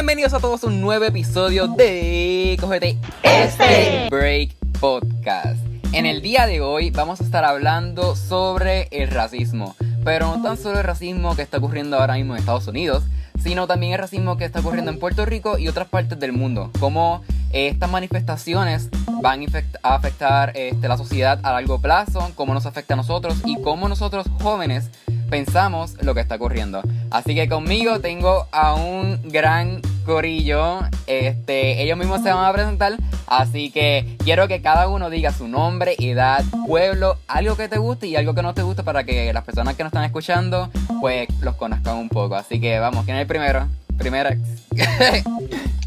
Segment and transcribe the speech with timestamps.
[0.00, 5.60] Bienvenidos a todos a un nuevo episodio de Cogete este Break Podcast.
[5.92, 10.56] En el día de hoy vamos a estar hablando sobre el racismo, pero no tan
[10.56, 13.02] solo el racismo que está ocurriendo ahora mismo en Estados Unidos,
[13.42, 16.70] sino también el racismo que está ocurriendo en Puerto Rico y otras partes del mundo.
[16.80, 17.20] Cómo
[17.52, 18.88] estas manifestaciones
[19.22, 19.44] van
[19.82, 23.88] a afectar este, la sociedad a largo plazo, cómo nos afecta a nosotros y cómo
[23.88, 24.90] nosotros jóvenes
[25.30, 26.82] pensamos lo que está ocurriendo.
[27.10, 30.80] Así que conmigo tengo a un gran corillo.
[31.06, 32.96] Este, ellos mismos se van a presentar.
[33.26, 38.08] Así que quiero que cada uno diga su nombre, edad, pueblo, algo que te guste
[38.08, 40.68] y algo que no te guste para que las personas que nos están escuchando
[41.00, 42.34] pues los conozcan un poco.
[42.34, 43.68] Así que vamos, ¿quién es el primero?
[44.00, 44.30] Primera.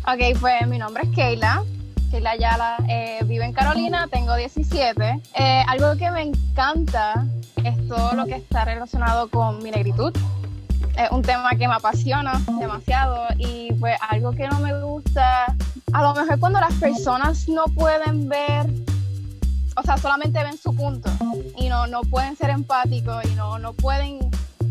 [0.05, 1.63] ok, pues mi nombre es Keila.
[2.11, 5.19] Keila Ayala, eh, vivo en Carolina, tengo 17.
[5.33, 7.25] Eh, algo que me encanta
[7.63, 10.15] es todo lo que está relacionado con mi negritud.
[10.95, 15.45] Es un tema que me apasiona demasiado y pues algo que no me gusta,
[15.91, 18.67] a lo mejor cuando las personas no pueden ver,
[19.75, 21.09] o sea, solamente ven su punto
[21.57, 24.19] y no, no pueden ser empáticos y no, no pueden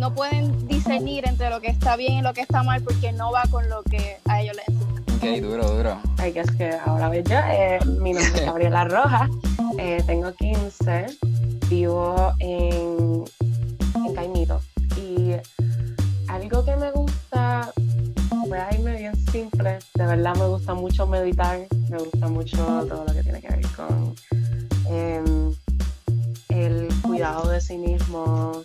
[0.02, 3.30] no pueden discernir entre lo que está bien y lo que está mal porque no
[3.30, 5.04] va con lo que a ellos les enseñan.
[5.14, 6.00] Ok, duro, duro.
[6.18, 9.30] Ay, que es que ahora ves yo, eh, mi nombre es Gabriela Rojas,
[9.78, 11.06] eh, tengo 15,
[11.68, 13.22] vivo en,
[13.94, 14.60] en Caimito
[14.96, 15.34] y
[16.26, 17.70] algo que me gusta,
[18.48, 22.56] voy a irme bien simple, de verdad me gusta mucho meditar, me gusta mucho
[22.88, 24.16] todo lo que tiene que ver con
[24.90, 25.54] em,
[26.48, 28.64] el cuidado de sí mismo,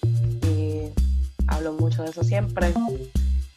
[1.48, 2.74] hablo mucho de eso siempre.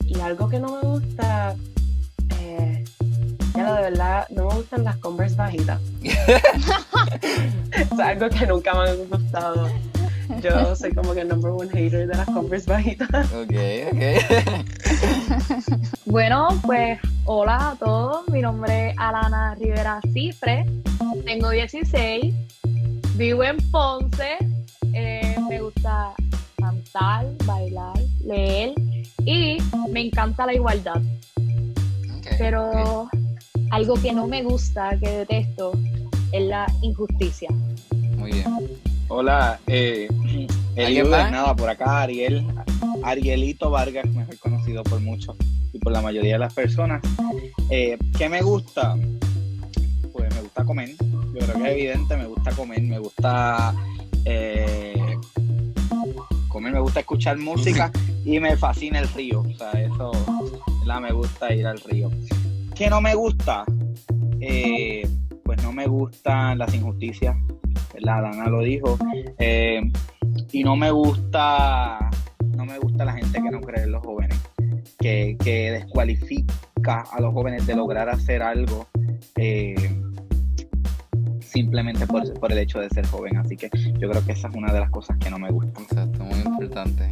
[0.04, 1.54] Y algo que no me gusta,
[2.40, 2.84] eh,
[3.54, 5.80] ya de verdad, no me gustan las Converse bajitas.
[6.02, 9.68] es algo que nunca me ha gustado.
[10.42, 13.26] Yo soy como que el number one hater de las Converse bajitas.
[13.32, 13.54] Ok,
[13.92, 14.02] ok.
[16.06, 18.28] bueno, pues hola a todos.
[18.28, 20.66] Mi nombre es Alana Rivera Cifre.
[21.24, 22.34] Tengo 16.
[23.16, 24.38] Vivo en Ponce.
[24.92, 26.14] Eh, me gusta
[26.70, 28.74] cantar, bailar, leer
[29.24, 29.58] y
[29.90, 31.02] me encanta la igualdad.
[32.38, 33.08] Pero
[33.70, 35.72] algo que no me gusta, que detesto,
[36.32, 37.48] es la injusticia.
[38.16, 38.44] Muy bien.
[39.08, 40.08] Hola, eh,
[40.76, 42.46] nada, por acá Ariel,
[43.02, 45.36] Arielito Vargas, mejor conocido por muchos
[45.72, 47.02] y por la mayoría de las personas.
[47.70, 48.96] Eh, ¿Qué me gusta?
[50.12, 53.74] Pues me gusta comer, yo creo que es evidente, me gusta comer, me gusta
[54.24, 55.09] eh,
[56.50, 57.90] comer, me gusta escuchar música
[58.24, 59.40] y me fascina el río.
[59.40, 60.12] O sea, eso,
[60.84, 62.10] la me gusta ir al río.
[62.74, 63.64] ¿Qué no me gusta?
[64.40, 65.08] Eh,
[65.44, 67.34] pues no me gustan las injusticias,
[67.98, 68.98] la Dana lo dijo.
[69.38, 69.80] Eh,
[70.52, 72.10] y no me gusta,
[72.56, 74.38] no me gusta la gente que no cree en los jóvenes,
[74.98, 78.86] que, que descualifica a los jóvenes de lograr hacer algo.
[79.36, 79.99] Eh,
[81.50, 83.36] simplemente por, el hecho de ser joven.
[83.36, 85.80] Así que yo creo que esa es una de las cosas que no me gusta.
[85.82, 87.10] Exacto, muy importante.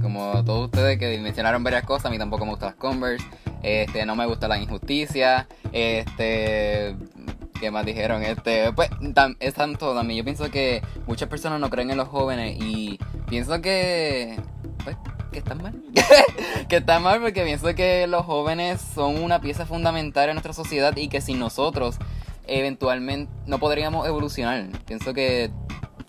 [0.00, 3.26] Como todos ustedes que mencionaron varias cosas, a mí tampoco me gustan las Converse,
[3.62, 6.94] este, no me gusta la injusticia, este,
[7.58, 8.22] ¿qué más dijeron?
[8.22, 8.90] Este, pues,
[9.40, 10.18] es tanto también.
[10.18, 12.98] Yo pienso que muchas personas no creen en los jóvenes y
[13.28, 14.38] pienso que,
[14.84, 14.96] pues,
[15.32, 15.74] que están mal.
[16.68, 20.94] que están mal porque pienso que los jóvenes son una pieza fundamental en nuestra sociedad
[20.96, 21.98] y que sin nosotros
[22.46, 24.66] eventualmente no podríamos evolucionar.
[24.86, 25.50] Pienso que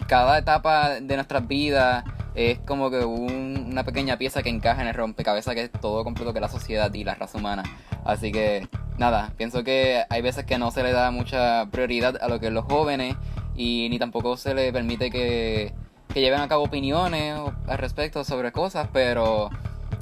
[0.08, 2.04] cada etapa de nuestras vidas
[2.36, 6.34] es como que una pequeña pieza que encaja en el rompecabezas que es todo completo
[6.34, 7.64] que la sociedad y la raza humana.
[8.04, 12.28] Así que nada, pienso que hay veces que no se le da mucha prioridad a
[12.28, 13.16] lo que es los jóvenes
[13.56, 15.74] y ni tampoco se le permite que,
[16.14, 19.50] que lleven a cabo opiniones al respecto sobre cosas, pero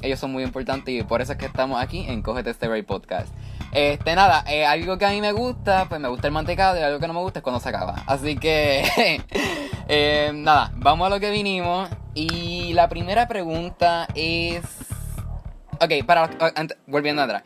[0.02, 2.84] ellos son muy importantes y por eso es que estamos aquí en Cogete Este Break
[2.84, 3.28] Podcast.
[3.74, 6.82] Este, nada, eh, algo que a mí me gusta, pues me gusta el mantecado y
[6.82, 8.04] algo que no me gusta es cuando se acaba.
[8.06, 8.84] Así que,
[9.88, 11.88] eh, nada, vamos a lo que vinimos.
[12.14, 14.62] Y la primera pregunta es...
[15.80, 16.30] Ok, para
[16.86, 17.42] volviendo atrás.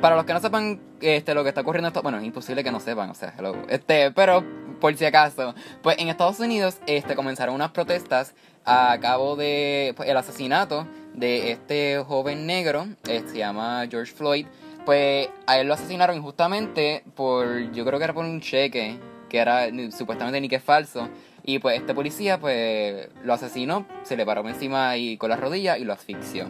[0.00, 2.72] Para los que no sepan este, lo que está ocurriendo, esto, bueno, es imposible que
[2.72, 3.34] no sepan, o sea,
[3.68, 4.44] este, pero
[4.80, 8.34] por si acaso, pues en Estados Unidos este, comenzaron unas protestas
[8.64, 14.46] a cabo de pues, el asesinato de este joven negro, eh, se llama George Floyd,
[14.88, 18.98] pues a él lo asesinaron injustamente por, yo creo que era por un cheque,
[19.28, 21.10] que era supuestamente ni que es falso.
[21.44, 25.76] Y pues este policía pues lo asesinó, se le paró encima y con la rodilla
[25.76, 26.46] y lo asfixió.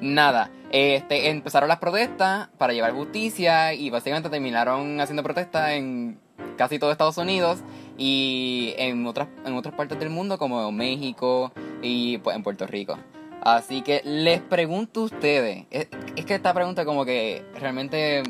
[0.00, 6.18] Nada, este, empezaron las protestas para llevar justicia y básicamente terminaron haciendo protestas en
[6.56, 7.60] casi todo Estados Unidos
[7.96, 11.52] y en otras, en otras partes del mundo como México
[11.82, 12.98] y pues en Puerto Rico.
[13.44, 15.88] Así que les pregunto a ustedes, es,
[16.24, 18.22] que esta pregunta como que realmente,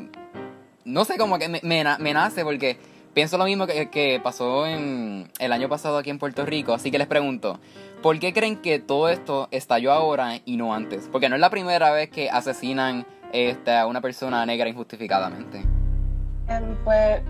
[0.85, 2.77] no sé, como que me, me, nace porque
[3.13, 6.97] pienso lo mismo que, pasó en el año pasado aquí en Puerto Rico, así que
[6.97, 7.59] les pregunto,
[8.01, 11.07] ¿por qué creen que todo esto estalló ahora y no antes?
[11.11, 15.59] Porque no es la primera vez que asesinan este, a una persona negra injustificadamente.
[16.47, 17.21] Em, pues,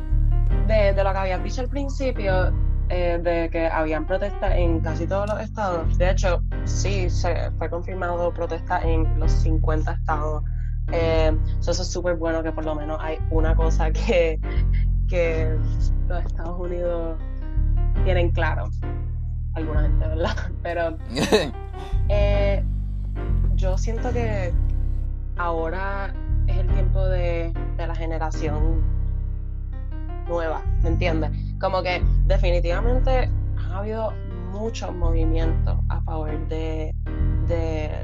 [0.67, 2.53] de, de lo que habías dicho al principio,
[2.89, 5.97] eh, de que habían protestas en casi todos los estados.
[5.97, 10.43] De hecho, sí, se fue confirmado protesta en los 50 estados.
[10.91, 14.39] Eh, eso es súper bueno que por lo menos hay una cosa que,
[15.07, 15.57] que
[16.07, 17.17] los Estados Unidos
[18.03, 18.69] tienen claro.
[19.53, 20.35] Alguna gente, ¿verdad?
[20.61, 20.97] Pero
[22.09, 22.63] eh,
[23.55, 24.53] yo siento que
[25.37, 26.13] ahora
[26.47, 28.81] es el tiempo de, de la generación
[30.27, 31.31] nueva, ¿me entiendes?
[31.63, 34.11] Como que definitivamente ha habido
[34.51, 36.93] muchos movimientos a favor de,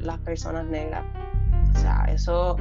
[0.01, 1.03] las personas negras.
[1.75, 2.55] O sea, eso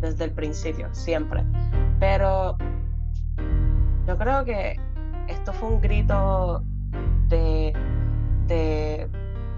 [0.00, 1.44] desde el principio, siempre.
[2.00, 2.56] Pero
[4.08, 4.80] yo creo que
[5.28, 6.64] esto fue un grito
[7.28, 7.72] de,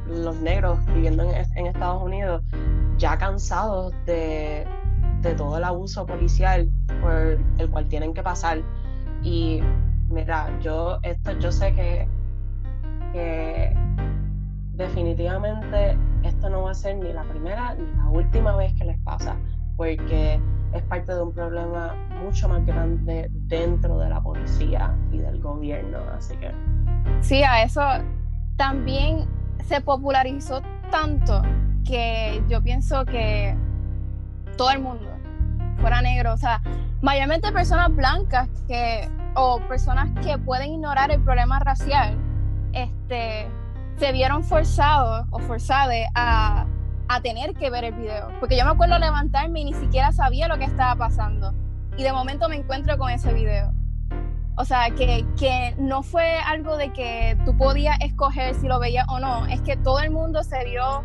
[0.06, 2.42] los negros viviendo en, Estados Unidos,
[2.98, 4.66] ya cansados de,
[5.22, 6.68] de todo el abuso policial
[7.00, 8.62] por el cual tienen que pasar
[9.24, 9.60] y
[10.10, 12.06] mira, yo, esto, yo sé que,
[14.72, 18.98] definitivamente esto no va a ser ni la primera ni la última vez que les
[19.00, 19.36] pasa,
[19.76, 20.40] porque
[20.72, 25.98] es parte de un problema mucho más grande dentro de la policía y del gobierno,
[26.16, 26.52] así que...
[27.20, 27.82] Sí, a eso
[28.56, 29.28] también
[29.64, 30.60] se popularizó
[30.90, 31.42] tanto
[31.84, 33.56] que yo pienso que
[34.56, 35.06] todo el mundo
[35.80, 36.60] fuera negro, o sea,
[37.02, 42.16] mayormente personas blancas que, o personas que pueden ignorar el problema racial,
[42.72, 43.48] este,
[43.98, 46.66] se vieron forzados o forzadas a,
[47.08, 48.30] a tener que ver el video.
[48.40, 51.54] Porque yo me acuerdo levantarme y ni siquiera sabía lo que estaba pasando.
[51.96, 53.72] Y de momento me encuentro con ese video.
[54.56, 59.04] O sea, que, que, no fue algo de que tú podías escoger si lo veías
[59.08, 61.04] o no, es que todo el mundo se vio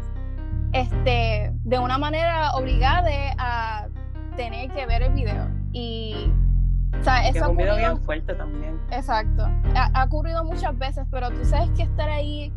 [0.71, 3.09] este, de una manera obligada
[3.39, 3.87] a
[4.35, 5.58] tener que ver el video.
[5.71, 6.31] Y,
[6.99, 8.79] o sea, eso ha ocurrido, bien fuerte también.
[8.91, 9.47] Exacto.
[9.75, 12.51] Ha, ocurrido muchas veces, pero tú sabes que estar ahí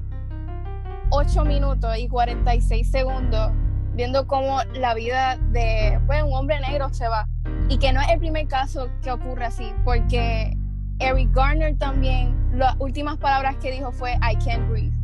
[1.11, 3.53] 8 minutos y 46 segundos
[3.95, 7.27] viendo cómo la vida de pues, un hombre negro se va.
[7.69, 10.57] Y que no es el primer caso que ocurre así, porque
[10.99, 14.95] Eric Garner también, las últimas palabras que dijo fue I can't breathe.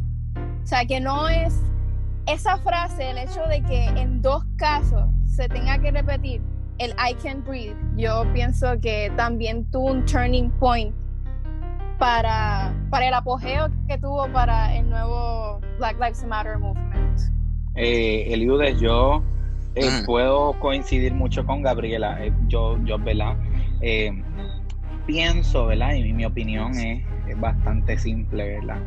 [0.63, 1.63] O sea, que no es
[2.27, 6.43] esa frase, el hecho de que en dos casos se tenga que repetir,
[6.79, 10.95] el I Can Breathe, yo pienso que también tuvo un turning point
[11.99, 17.21] para, para el apogeo que tuvo para el nuevo Black Lives Matter movement.
[17.75, 19.23] Eh, Eliudes, yo
[19.75, 22.25] eh, puedo coincidir mucho con Gabriela.
[22.25, 23.37] Eh, yo, yo, ¿verdad?
[23.81, 24.13] Eh,
[25.07, 25.95] pienso, ¿verdad?
[25.95, 28.81] Y mi opinión es, es bastante simple, ¿verdad?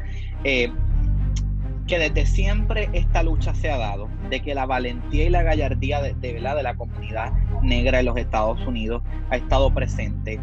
[1.87, 6.01] Que desde siempre esta lucha se ha dado, de que la valentía y la gallardía
[6.01, 10.39] de, de, de la comunidad negra en los Estados Unidos ha estado presente,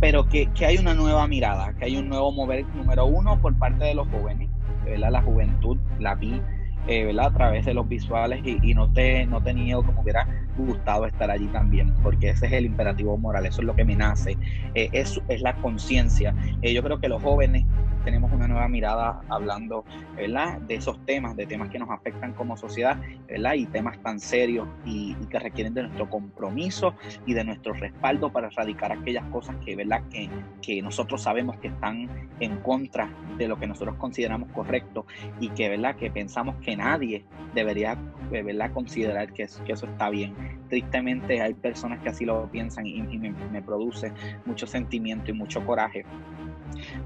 [0.00, 3.56] pero que, que, hay una nueva mirada, que hay un nuevo mover, número uno, por
[3.56, 4.48] parte de los jóvenes,
[4.84, 5.10] ¿verdad?
[5.10, 6.40] la juventud, la vi
[6.86, 7.26] eh, ¿verdad?
[7.26, 10.26] a través de los visuales y, no, te, no he tenido como hubiera
[10.66, 13.96] gustado estar allí también, porque ese es el imperativo moral, eso es lo que me
[13.96, 14.36] nace,
[14.74, 16.34] eh, es, es la conciencia.
[16.62, 17.64] Eh, yo creo que los jóvenes
[18.04, 19.84] tenemos una nueva mirada hablando
[20.16, 20.58] ¿verdad?
[20.60, 22.98] de esos temas, de temas que nos afectan como sociedad
[23.28, 23.54] ¿verdad?
[23.54, 26.94] y temas tan serios y, que requieren de nuestro compromiso
[27.26, 30.02] y de nuestro respaldo para erradicar aquellas cosas que, ¿verdad?
[30.10, 30.28] que,
[30.60, 32.08] que nosotros sabemos que están
[32.40, 35.06] en contra de lo que nosotros consideramos correcto
[35.38, 35.96] y que, ¿verdad?
[35.96, 37.24] que pensamos que nadie
[37.54, 37.96] debería
[38.30, 38.72] ¿verdad?
[38.72, 40.34] considerar que eso está bien.
[40.68, 44.12] Tristemente hay personas que así lo piensan y, me, me produce
[44.46, 46.04] mucho sentimiento y mucho coraje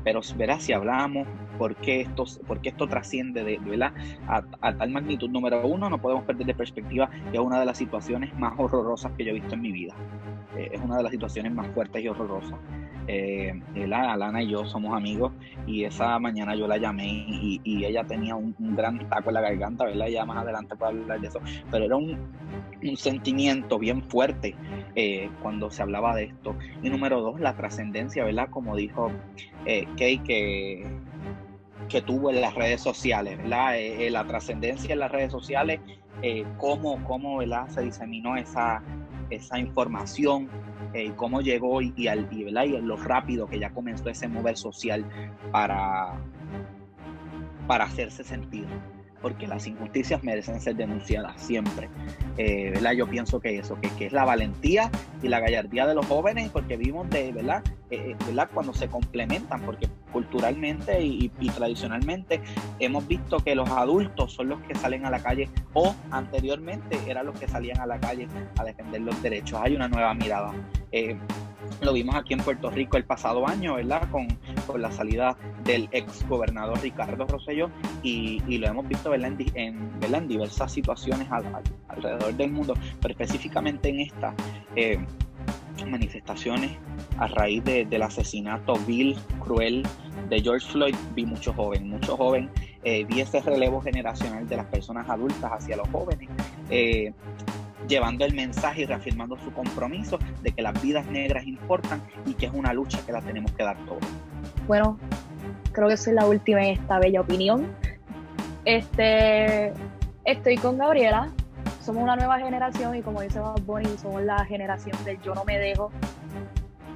[0.02, 1.26] pero verás, si hablamos
[1.58, 3.92] por qué esto, por esto trasciende de, ¿verdad?
[4.28, 7.78] A, tal magnitud, número uno, no podemos perder de perspectiva que es una de las
[7.78, 9.94] situaciones más horrorosas que yo he visto en mi vida.
[10.56, 12.58] Eh, es una de las situaciones más fuertes y horrorosas.
[13.06, 13.60] Eh,
[13.92, 15.32] Alana y yo somos amigos
[15.66, 19.84] y esa mañana yo la llamé y, ella tenía un, gran taco en la garganta,
[19.84, 20.06] ¿verdad?
[20.06, 22.16] Ya más adelante puedo hablar de eso, pero era un,
[22.82, 24.54] un sentimiento bien fuerte
[24.94, 26.56] eh, cuando se hablaba de esto.
[26.82, 28.48] Y número dos, la trascendencia, ¿verdad?
[28.50, 29.10] Como dijo
[29.66, 30.86] eh, Kay, que,
[31.88, 33.74] que tuvo en las redes sociales, ¿verdad?
[34.10, 35.80] La trascendencia en las redes sociales,
[36.56, 37.68] cómo, cómo ¿verdad?
[37.68, 38.82] se diseminó esa,
[39.30, 40.48] esa información,
[41.16, 42.44] cómo llegó y, y, al, y
[42.80, 45.04] lo rápido que ya comenzó ese mover social
[45.50, 46.14] para,
[47.66, 48.66] para hacerse sentir.
[49.24, 51.88] Porque las injusticias merecen ser denunciadas siempre.
[52.36, 52.92] Eh, ¿verdad?
[52.92, 54.90] Yo pienso que eso, que, que, es la valentía
[55.22, 57.64] y la gallardía de los jóvenes, porque vimos de, ¿verdad?
[57.88, 58.50] Eh, eh, ¿verdad?
[58.52, 62.42] Cuando se complementan, porque culturalmente y, tradicionalmente
[62.80, 67.24] hemos visto que los adultos son los que salen a la calle o anteriormente eran
[67.24, 68.28] los que salían a la calle
[68.58, 69.58] a defender los derechos.
[69.62, 70.52] Hay una nueva mirada.
[71.80, 74.08] Lo vimos aquí en Puerto Rico el pasado año, ¿verdad?
[74.10, 74.28] Con,
[74.66, 77.70] con la salida del ex gobernador Ricardo Rosselló
[78.02, 79.32] y, y lo hemos visto, ¿verdad?
[79.54, 81.28] En, en, diversas situaciones
[81.88, 84.34] alrededor del mundo, pero específicamente en esta.
[84.76, 84.98] Eh,
[85.86, 86.70] manifestaciones
[87.18, 89.82] a raíz del asesinato vil, cruel
[90.28, 92.50] de George Floyd, vi mucho joven, mucho joven,
[92.84, 96.28] eh, vi ese relevo generacional de las personas adultas hacia los jóvenes,
[96.70, 97.12] eh,
[97.88, 102.46] llevando el mensaje y reafirmando su compromiso de que las vidas negras importan y que
[102.46, 104.04] es una lucha que la tenemos que dar todos.
[104.66, 104.98] Bueno,
[105.72, 107.66] creo que soy la última en esta bella opinión.
[108.64, 109.72] Este,
[110.24, 111.30] estoy con Gabriela.
[111.82, 115.44] Somos una nueva generación y como dice Bob Bunny, somos la generación del yo no
[115.44, 115.90] me dejo.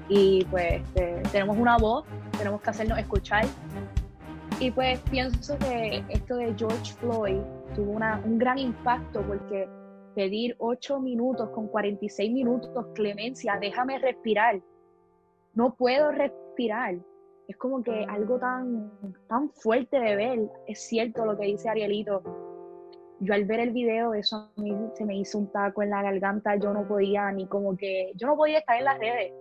[0.08, 2.06] Y pues este, tenemos una voz,
[2.38, 3.44] tenemos que hacernos escuchar.
[4.60, 7.40] Y pues pienso que esto de George Floyd
[7.74, 9.68] tuvo una, un gran impacto porque
[10.18, 14.60] pedir 8 minutos con 46 minutos, clemencia, déjame respirar.
[15.54, 16.96] No puedo respirar.
[17.46, 18.90] Es como que algo tan,
[19.28, 20.40] tan fuerte de ver.
[20.66, 22.20] Es cierto lo que dice Arielito.
[23.20, 26.02] Yo al ver el video, eso a mí se me hizo un taco en la
[26.02, 26.56] garganta.
[26.56, 29.32] Yo no podía ni como que, yo no podía estar en las redes.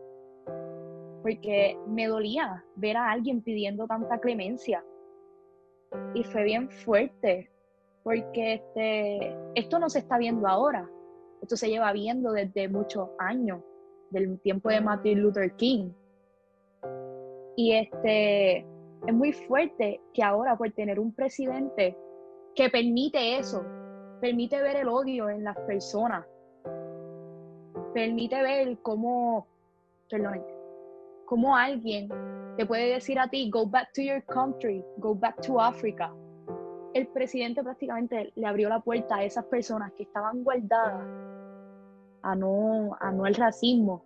[1.24, 4.86] Porque me dolía ver a alguien pidiendo tanta clemencia.
[6.14, 7.50] Y fue bien fuerte
[8.08, 10.90] porque este, esto no se está viendo ahora,
[11.42, 13.60] esto se lleva viendo desde muchos años,
[14.12, 15.90] del tiempo de Martin Luther King.
[17.58, 21.98] Y este, es muy fuerte que ahora por tener un presidente
[22.56, 23.66] que permite eso,
[24.22, 26.26] permite ver el odio en las personas,
[27.94, 29.48] permite ver cómo,
[30.10, 30.46] perdón,
[31.26, 32.08] cómo alguien
[32.56, 36.10] te puede decir a ti, go back to your country, go back to Africa,
[36.98, 41.06] el presidente prácticamente le abrió la puerta a esas personas que estaban guardadas
[42.24, 44.04] a no, a no el racismo.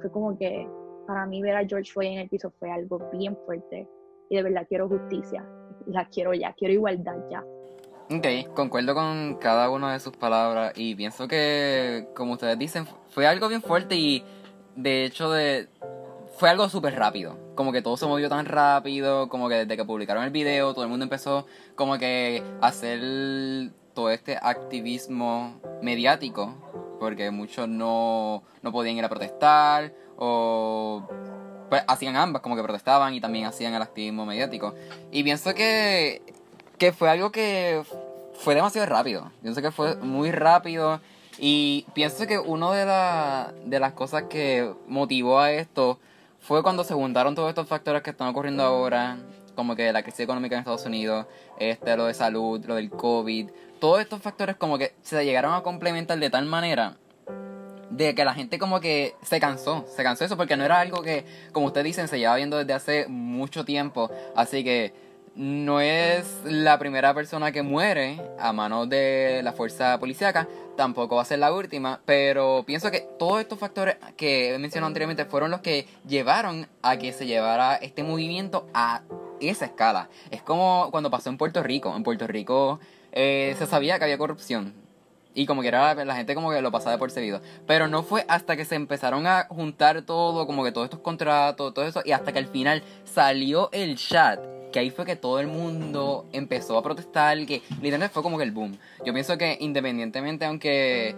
[0.00, 0.66] Fue como que
[1.06, 3.86] para mí ver a George Floyd en el piso fue algo bien fuerte
[4.30, 5.44] y de verdad quiero justicia,
[5.86, 7.44] la quiero ya, quiero igualdad ya.
[8.10, 13.26] Ok, concuerdo con cada una de sus palabras y pienso que, como ustedes dicen, fue
[13.26, 14.24] algo bien fuerte y
[14.74, 15.68] de hecho de,
[16.32, 17.38] fue algo súper rápido.
[17.54, 20.84] Como que todo se movió tan rápido, como que desde que publicaron el video, todo
[20.84, 26.54] el mundo empezó como que a hacer todo este activismo mediático,
[26.98, 31.06] porque muchos no, no podían ir a protestar, o
[31.68, 34.74] pues, hacían ambas, como que protestaban y también hacían el activismo mediático.
[35.10, 36.22] Y pienso que,
[36.78, 37.82] que fue algo que
[38.34, 39.30] fue demasiado rápido.
[39.42, 41.00] Pienso que fue muy rápido.
[41.38, 45.98] Y pienso que una de, de las cosas que motivó a esto
[46.42, 49.16] fue cuando se juntaron todos estos factores que están ocurriendo ahora,
[49.54, 51.26] como que la crisis económica en Estados Unidos,
[51.58, 53.48] este, lo de salud, lo del COVID,
[53.80, 56.96] todos estos factores como que se llegaron a complementar de tal manera
[57.90, 61.02] de que la gente como que se cansó, se cansó eso porque no era algo
[61.02, 64.92] que, como ustedes dicen, se lleva viendo desde hace mucho tiempo, así que
[65.34, 70.46] no es la primera persona que muere a manos de la fuerza policíaca,
[70.76, 74.88] tampoco va a ser la última, pero pienso que todos estos factores que he mencionado
[74.88, 79.02] anteriormente fueron los que llevaron a que se llevara este movimiento a
[79.40, 80.08] esa escala.
[80.30, 81.94] Es como cuando pasó en Puerto Rico.
[81.96, 82.80] En Puerto Rico
[83.12, 84.74] eh, se sabía que había corrupción.
[85.34, 87.40] Y como que era la gente como que lo pasaba por seguido.
[87.66, 91.72] Pero no fue hasta que se empezaron a juntar todo, como que todos estos contratos,
[91.72, 95.38] todo eso, y hasta que al final salió el chat que ahí fue que todo
[95.38, 98.76] el mundo empezó a protestar, que literalmente fue como que el boom.
[99.04, 101.14] Yo pienso que independientemente, aunque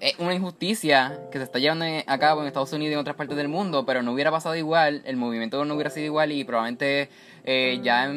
[0.00, 3.14] es una injusticia que se está llevando a cabo en Estados Unidos y en otras
[3.14, 6.42] partes del mundo, pero no hubiera pasado igual, el movimiento no hubiera sido igual y
[6.42, 7.08] probablemente
[7.44, 8.10] eh, ya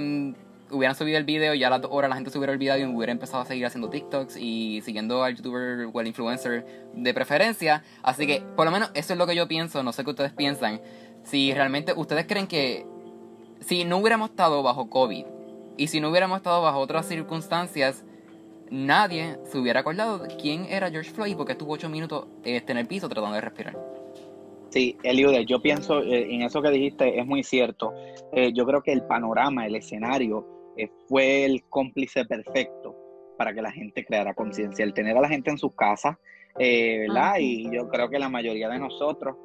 [0.71, 2.85] hubieran subido el video, ya a las dos horas la gente se hubiera olvidado y
[2.85, 7.83] hubiera empezado a seguir haciendo TikToks y siguiendo al youtuber o al influencer de preferencia.
[8.01, 10.33] Así que, por lo menos, eso es lo que yo pienso, no sé qué ustedes
[10.33, 10.81] piensan.
[11.23, 12.87] Si realmente ustedes creen que
[13.65, 15.25] si no hubiéramos estado bajo COVID
[15.77, 18.05] y si no hubiéramos estado bajo otras circunstancias,
[18.69, 22.77] nadie se hubiera acordado de quién era George Floyd porque estuvo ocho minutos este, en
[22.77, 23.77] el piso tratando de respirar.
[24.69, 27.93] Sí, Eliude, yo pienso eh, en eso que dijiste, es muy cierto.
[28.33, 30.45] Eh, yo creo que el panorama, el escenario,
[30.77, 32.95] eh, fue el cómplice perfecto
[33.37, 34.85] para que la gente creara conciencia.
[34.85, 36.17] El tener a la gente en sus casas,
[36.57, 37.35] ¿verdad?
[37.39, 39.37] Y yo creo que la mayoría de nosotros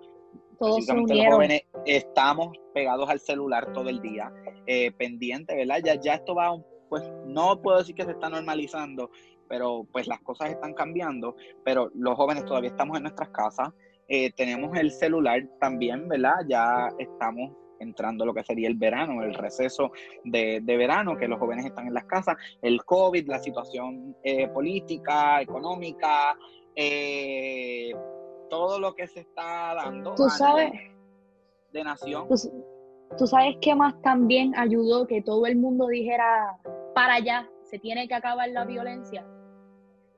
[0.60, 4.30] todos los jóvenes estamos pegados al celular todo el día,
[4.66, 5.80] eh, pendientes, ¿verdad?
[5.82, 6.54] Ya, ya esto va
[6.90, 9.10] pues no puedo decir que se está normalizando,
[9.48, 13.70] pero pues las cosas están cambiando, pero los jóvenes todavía estamos en nuestras casas,
[14.08, 16.34] eh, tenemos el celular también, ¿verdad?
[16.48, 19.92] Ya estamos entrando lo que sería el verano, el receso
[20.24, 25.40] de, verano, que los jóvenes están en las casas, el COVID, la situación eh, política,
[25.40, 26.36] económica,
[26.74, 27.92] eh,
[28.50, 30.14] todo lo que se está dando.
[30.14, 30.72] Tú sabes.
[31.72, 32.28] De nación.
[33.16, 36.58] Tú, sabes qué más también ayudó que todo el mundo dijera
[36.94, 39.26] para allá, se tiene que acabar la violencia.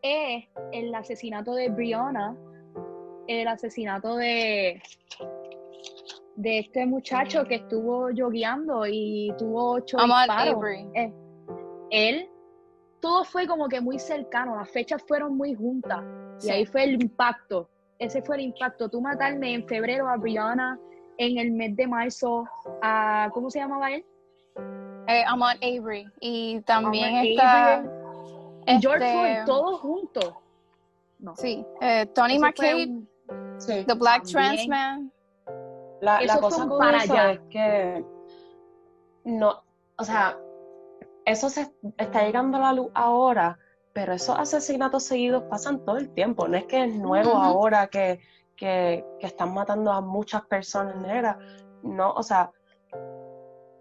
[0.03, 2.37] Es el asesinato de Brianna,
[3.29, 4.83] el asesinato de
[6.37, 10.65] de este muchacho que estuvo yogueando y tuvo ocho disparos.
[10.95, 11.12] Eh,
[11.91, 12.29] él,
[13.01, 16.03] todo fue como que muy cercano, las fechas fueron muy juntas
[16.43, 17.69] y ahí fue el impacto.
[18.03, 18.89] Ese fue el impacto.
[18.89, 20.79] Tú matarme en febrero a Brianna,
[21.19, 22.45] en el mes de marzo
[22.83, 24.05] a, ¿cómo se llamaba él?
[25.07, 26.07] Eh, Ahmad Avery.
[26.21, 27.85] Y también está...
[28.81, 30.35] George este, Floyd, todos juntos.
[31.37, 33.03] Sí, eh, Tony McCabe,
[33.67, 35.13] The Black Trans Man.
[36.01, 38.05] La, cosa con eso es que
[39.25, 39.63] no,
[39.97, 40.37] o sea,
[41.25, 43.57] eso se está llegando a la luz ahora,
[43.93, 46.49] pero esos asesinatos seguidos pasan todo el tiempo.
[46.49, 48.21] No es que es nuevo ahora que,
[48.57, 51.37] que, están matando a muchas personas negras.
[51.83, 52.51] No, o sea,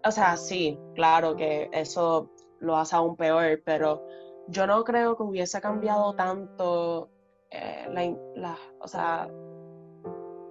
[0.04, 4.06] o sea, sí, claro que eso lo hace aún peor, pero
[4.48, 7.08] yo no creo que hubiese cambiado tanto
[7.50, 9.28] eh, la, la, o sea,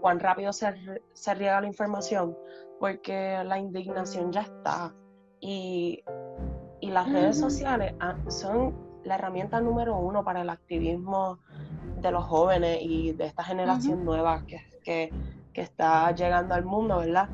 [0.02, 0.72] cuán rápido se,
[1.36, 2.38] riega la información,
[2.80, 4.94] porque la indignación ya está.
[5.40, 6.04] Y,
[6.82, 11.40] las redes sociales ah, son la herramienta número uno para el activismo
[12.02, 14.44] de los jóvenes y de esta generación nueva
[14.84, 15.12] que,
[15.54, 17.30] está llegando al mundo, ¿verdad?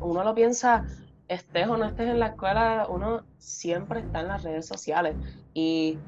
[0.00, 0.86] Uno lo piensa,
[1.26, 5.16] estés o no estés en la escuela, uno siempre está en las redes sociales.
[5.54, 5.98] Y,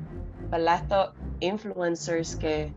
[0.49, 0.77] ¿verdad?
[0.83, 2.73] Estos influencers que,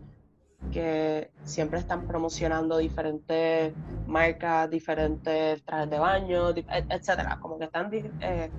[0.72, 3.74] que siempre están promocionando diferentes
[4.08, 8.50] marcas, diferentes trajes de baño, etcétera, como que están eh,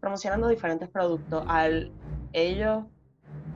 [0.00, 1.44] promocionando diferentes productos.
[1.46, 1.92] Al
[2.32, 2.84] ellos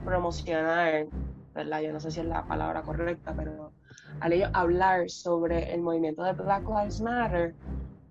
[0.05, 1.07] promocionar,
[1.55, 1.81] ¿verdad?
[1.81, 3.73] Yo no sé si es la palabra correcta, pero
[4.21, 7.55] al ellos hablar sobre el movimiento de Black Lives Matter,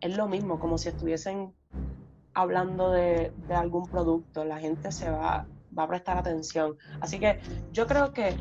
[0.02, 1.54] es lo mismo, como si estuviesen
[2.34, 5.45] hablando de, de algún producto, la gente se va,
[5.78, 6.78] va a prestar atención.
[6.99, 7.39] Así que
[7.71, 8.36] yo creo que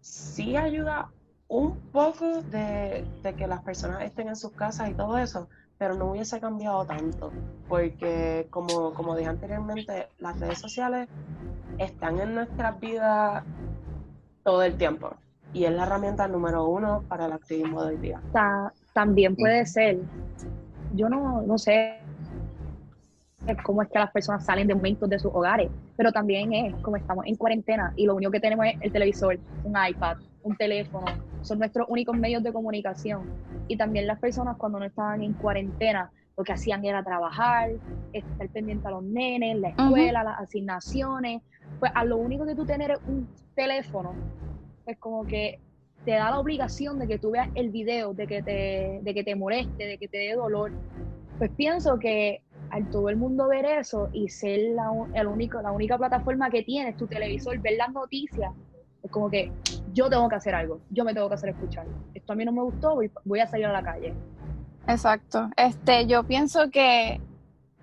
[0.00, 1.10] sí ayuda
[1.48, 3.04] un poco de,
[3.36, 7.32] que las personas estén en sus casas y todo eso, pero no hubiese cambiado tanto,
[7.68, 11.08] porque como, como dije anteriormente, las redes sociales
[11.78, 13.44] están en nuestras vidas
[14.42, 15.10] todo el tiempo
[15.52, 18.20] y es la herramienta número uno para el activismo de hoy día.
[18.92, 19.98] también puede ser,
[20.94, 22.00] yo no, no sé
[23.64, 26.96] cómo es que las personas salen de momentos de sus hogares, pero también es como
[26.96, 31.06] estamos en cuarentena y lo único que tenemos es el televisor, un iPad, un teléfono,
[31.42, 33.22] son nuestros únicos medios de comunicación.
[33.68, 37.70] Y también las personas cuando no estaban en cuarentena, lo que hacían era trabajar,
[38.12, 41.42] estar pendiente a los nenes, la escuela, las asignaciones.
[41.80, 44.14] Pues a lo único que tú tener un teléfono,
[44.84, 45.58] pues como que
[46.04, 49.24] te da la obligación de que tú veas el video, de que te, de que
[49.24, 50.70] te moleste, de que te dé dolor.
[51.38, 55.72] Pues pienso que al todo el mundo ver eso y ser la, el único, la
[55.72, 58.52] única plataforma que tienes, tu televisor, ver las noticias,
[59.06, 59.52] es como que
[59.92, 61.86] yo tengo que hacer algo, yo me tengo que hacer escuchar.
[62.14, 64.14] Esto a mí no me gustó, voy, a salir a la calle.
[64.86, 65.48] Exacto.
[65.56, 67.20] Este, yo pienso que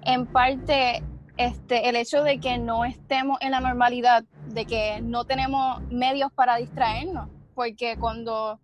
[0.03, 1.03] en parte
[1.37, 6.31] este, el hecho de que no estemos en la normalidad, de que no tenemos medios
[6.31, 8.59] para distraernos, porque cuando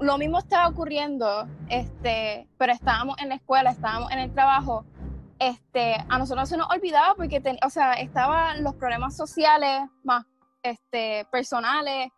[0.00, 4.84] lo mismo estaba ocurriendo, este, pero estábamos en la escuela, estábamos en el trabajo,
[5.38, 10.24] este, a nosotros se nos olvidaba porque, o sea, estaban los problemas sociales más
[10.64, 12.08] este, personales,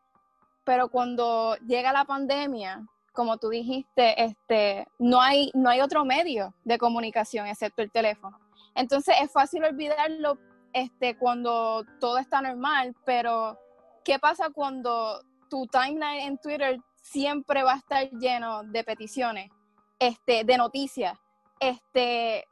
[0.64, 6.54] pero cuando llega la pandemia, como tú dijiste, este, no, hay, no hay otro medio
[6.64, 8.38] de comunicación excepto el teléfono.
[8.74, 10.38] Entonces es fácil olvidarlo
[10.72, 13.58] este, cuando todo está normal, pero
[14.04, 19.50] ¿qué pasa cuando tu timeline en Twitter siempre va a estar lleno de peticiones,
[19.98, 21.18] este, de noticias?
[21.58, 22.46] Este,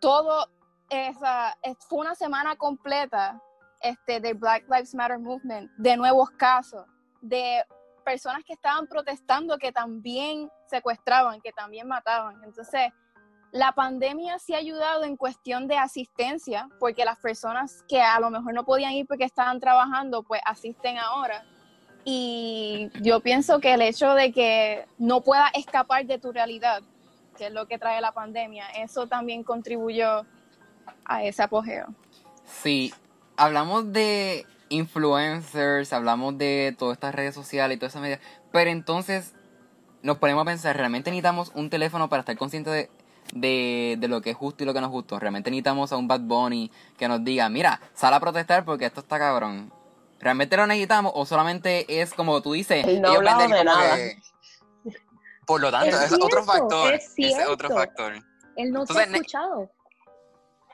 [0.00, 0.46] todo
[0.88, 1.56] esa,
[1.88, 3.42] fue una semana completa
[3.80, 6.84] este, de Black Lives Matter Movement, de nuevos casos,
[7.20, 7.64] de
[8.04, 12.42] personas que estaban protestando, que también secuestraban, que también mataban.
[12.44, 12.92] Entonces,
[13.52, 18.30] la pandemia sí ha ayudado en cuestión de asistencia, porque las personas que a lo
[18.30, 21.44] mejor no podían ir porque estaban trabajando, pues asisten ahora.
[22.04, 26.82] Y yo pienso que el hecho de que no puedas escapar de tu realidad,
[27.36, 30.24] que es lo que trae la pandemia, eso también contribuyó
[31.04, 31.86] a ese apogeo.
[32.44, 32.92] sí,
[33.40, 38.20] hablamos de influencers, hablamos de todas estas redes sociales y todas esas medidas,
[38.52, 39.34] pero entonces
[40.02, 42.90] nos ponemos a pensar, ¿realmente necesitamos un teléfono para estar conscientes de,
[43.32, 45.18] de, de, lo que es justo y lo que no es justo?
[45.18, 49.00] ¿Realmente necesitamos a un Bad Bunny que nos diga, mira, sal a protestar porque esto
[49.00, 49.72] está cabrón?
[50.20, 52.84] ¿Realmente lo necesitamos o solamente es como tú dices?
[53.00, 53.96] No ellos de nada.
[55.46, 56.94] Por lo tanto, es, otro factor.
[56.94, 58.22] Es ese otro factor.
[58.56, 59.70] Él no se ha escuchado.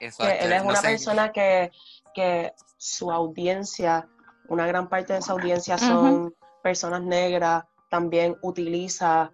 [0.01, 1.71] Exacto, él es una persona que,
[2.17, 4.09] que su audiencia,
[4.49, 9.31] una gran parte de esa audiencia son personas negras, también utiliza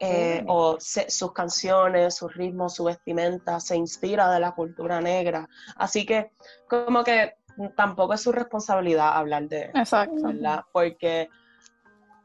[0.00, 5.48] eh, o sus canciones, sus ritmos, su vestimenta, se inspira de la cultura negra.
[5.76, 6.32] Así que
[6.68, 7.34] como que
[7.76, 10.64] tampoco es su responsabilidad hablar de eso, ¿verdad?
[10.72, 11.28] Porque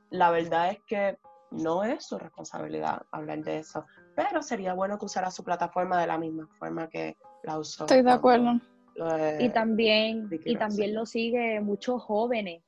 [0.10, 1.20] la verdad es que
[1.52, 3.86] no es su responsabilidad hablar de eso,
[4.16, 7.84] pero sería bueno que usara su plataforma de la misma forma que la usó.
[7.84, 8.60] Estoy de acuerdo.
[9.40, 12.64] Y también, y también lo sigue muchos jóvenes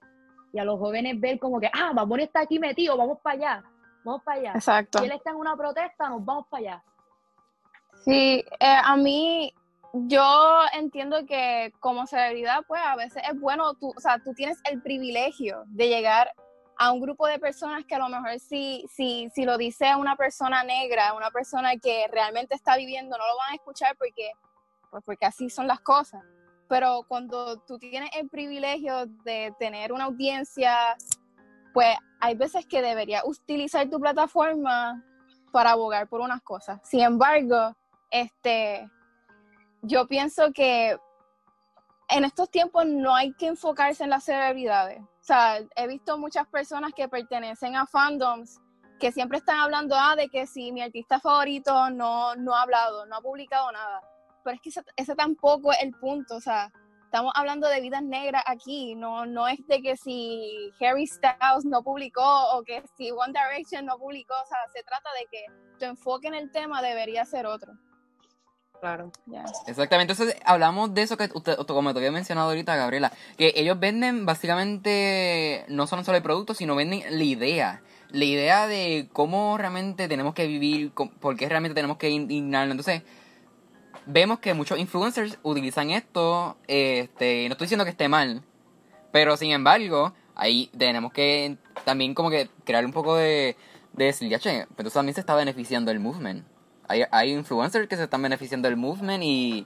[0.56, 3.64] y a los jóvenes ver como que, ah, Baboni está aquí metido, vamos para allá,
[4.06, 4.52] vamos para allá.
[4.54, 5.00] Exacto.
[5.00, 6.84] Si él está en una protesta, nos vamos para allá.
[8.06, 9.54] Sí, eh, a mí,
[9.94, 14.58] yo entiendo que como celebridad, pues a veces es bueno, tú, o sea, tú tienes
[14.72, 16.32] el privilegio de llegar
[16.78, 20.16] a un grupo de personas que a lo mejor si, si, si lo dice una
[20.16, 24.32] persona negra, una persona que realmente está viviendo, no lo van a escuchar porque,
[24.90, 26.24] pues porque así son las cosas
[26.68, 30.98] pero cuando tú tienes el privilegio de tener una audiencia,
[31.74, 35.04] pues hay veces que deberías utilizar tu plataforma
[35.52, 36.80] para abogar por unas cosas.
[36.84, 37.76] Sin embargo,
[38.10, 38.90] este,
[39.82, 40.98] yo pienso que
[42.10, 45.02] en estos tiempos no hay que enfocarse en las celebridades.
[45.02, 48.60] O sea, he visto muchas personas que pertenecen a fandoms
[49.00, 53.06] que siempre están hablando ah, de que si mi artista favorito no, no ha hablado,
[53.06, 54.02] no ha publicado nada
[54.46, 56.72] pero es que ese, tampoco es el punto, o sea,
[57.04, 61.84] estamos hablando de vidas negras aquí, no, no es de que si Harry Styles no
[61.84, 65.46] publicó o que si One Direction no publicó, o sea, se trata de que
[65.80, 67.74] tu enfoque en el tema debería ser otro.
[68.80, 69.12] Claro.
[69.66, 73.80] Exactamente, entonces hablamos de eso que usted, como te había mencionado ahorita, Gabriela, que ellos
[73.80, 77.82] venden básicamente no solo el producto, sino venden la idea
[78.12, 82.72] la idea de cómo realmente tenemos que vivir, por qué realmente tenemos que indignarnos.
[82.72, 83.04] Entonces,
[84.06, 88.44] vemos que muchos influencers utilizan esto, este, no estoy diciendo que esté mal,
[89.12, 93.56] pero sin embargo, ahí tenemos que también como que crear un poco de,
[93.94, 96.46] de decir, ya che, pero también se está beneficiando el movement.
[96.88, 99.66] Hay, hay influencers que se están beneficiando del movement y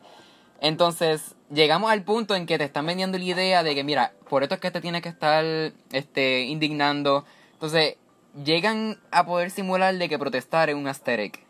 [0.62, 4.44] entonces llegamos al punto en que te están vendiendo la idea de que mira, por
[4.44, 5.44] esto es que te tiene que estar
[5.92, 7.26] este, indignando.
[7.54, 7.96] Entonces
[8.46, 11.46] llegan a poder simular de que protestar es un aesthetic.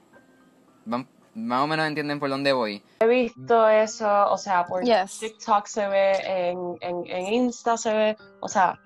[0.86, 1.08] Van
[1.45, 2.84] más o menos entienden por dónde voy.
[2.99, 6.13] He visto eso, o sea, por TikTok se ve,
[6.52, 8.80] en, en, Insta se ve, o sea,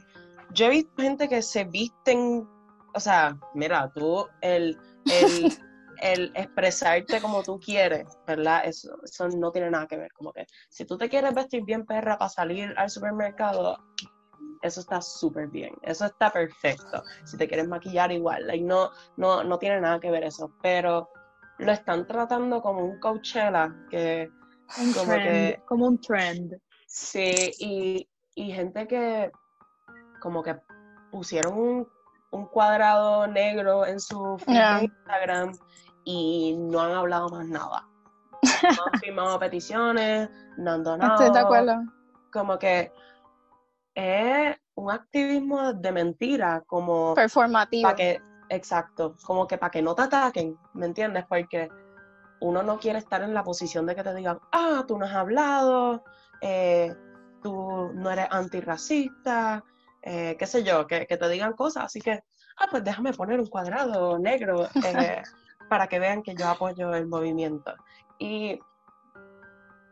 [0.52, 2.48] yo he visto gente que se visten,
[2.94, 5.58] o sea, mira, tú, el, el,
[6.02, 8.62] el expresarte como tú quieres, ¿verdad?
[8.66, 11.86] Eso, eso no tiene nada que ver, como que si tú te quieres vestir bien
[11.86, 13.78] perra para salir al supermercado,
[14.62, 17.04] eso está súper bien, eso está perfecto.
[17.26, 21.10] Si te quieres maquillar igual, no, no, no tiene nada que ver eso, pero
[21.60, 24.30] lo están tratando como un Coachella, que
[24.96, 26.56] como que como un trend.
[26.88, 27.52] Sí,
[28.36, 29.32] y, gente que
[30.22, 30.56] como que
[31.12, 31.88] pusieron
[32.32, 35.52] un, cuadrado negro en su Instagram
[36.04, 37.88] y no han hablado más nada.
[38.64, 41.14] No han firmado peticiones, no han donado.
[41.24, 41.84] Estoy de acuerdo.
[42.32, 42.92] Como que
[43.94, 47.84] es un activismo de mentira, como performativo.
[47.84, 48.22] Para que
[48.54, 51.26] Exacto, como que para que no te ataquen, ¿me entiendes?
[51.28, 51.70] Porque
[52.40, 55.14] uno no quiere estar en la posición de que te digan, ah, tú no has
[55.14, 56.04] hablado,
[56.40, 56.94] eh,
[57.42, 59.64] tú no eres antirracista,
[60.04, 61.86] eh, qué sé yo, que, te digan cosas.
[61.86, 62.22] Así que,
[62.58, 65.24] ah, pues déjame poner un cuadrado negro eh,
[65.70, 67.74] para que vean que yo apoyo el movimiento.
[68.20, 68.60] Y,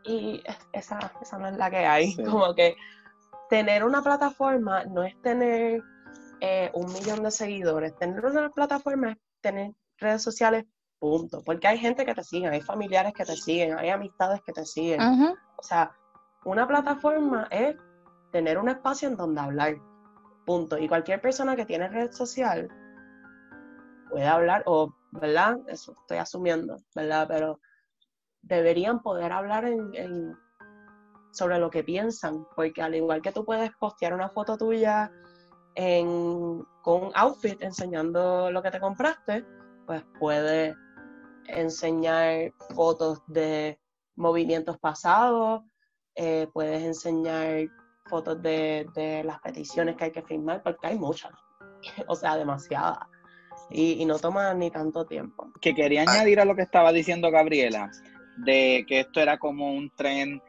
[0.04, 0.40] y
[0.72, 2.14] esa, esa no es la que hay.
[2.14, 2.76] Como que
[3.50, 5.82] tener una plataforma no es tener
[6.44, 10.64] eh, un millón de seguidores, tener una plataforma tener redes sociales,
[10.98, 11.40] punto.
[11.44, 14.66] Porque hay gente que te sigue, hay familiares que te siguen, hay amistades que te
[14.66, 15.00] siguen.
[15.00, 15.92] O sea,
[16.44, 17.76] una plataforma es
[18.32, 19.76] tener un espacio en donde hablar,
[20.44, 20.78] punto.
[20.78, 22.68] Y cualquier persona que tiene red social
[24.10, 25.60] puede hablar, o, ¿verdad?
[25.68, 27.26] Eso estoy asumiendo, ¿verdad?
[27.28, 27.60] Pero
[28.40, 30.36] deberían poder hablar en,
[31.30, 35.12] sobre lo que piensan, porque al igual que tú puedes postear una foto tuya
[35.74, 39.44] con un outfit enseñando lo que te compraste,
[39.86, 40.74] pues puedes
[41.46, 43.78] enseñar fotos de
[44.16, 45.62] movimientos pasados,
[46.14, 47.68] eh, puedes enseñar
[48.06, 51.32] fotos de, las peticiones que hay que firmar, porque hay muchas,
[52.06, 53.06] o sea, demasiadas.
[53.70, 55.50] Y, no toma ni tanto tiempo.
[55.60, 57.90] Que quería añadir a lo que estaba diciendo Gabriela,
[58.38, 60.42] de que esto era como un tren.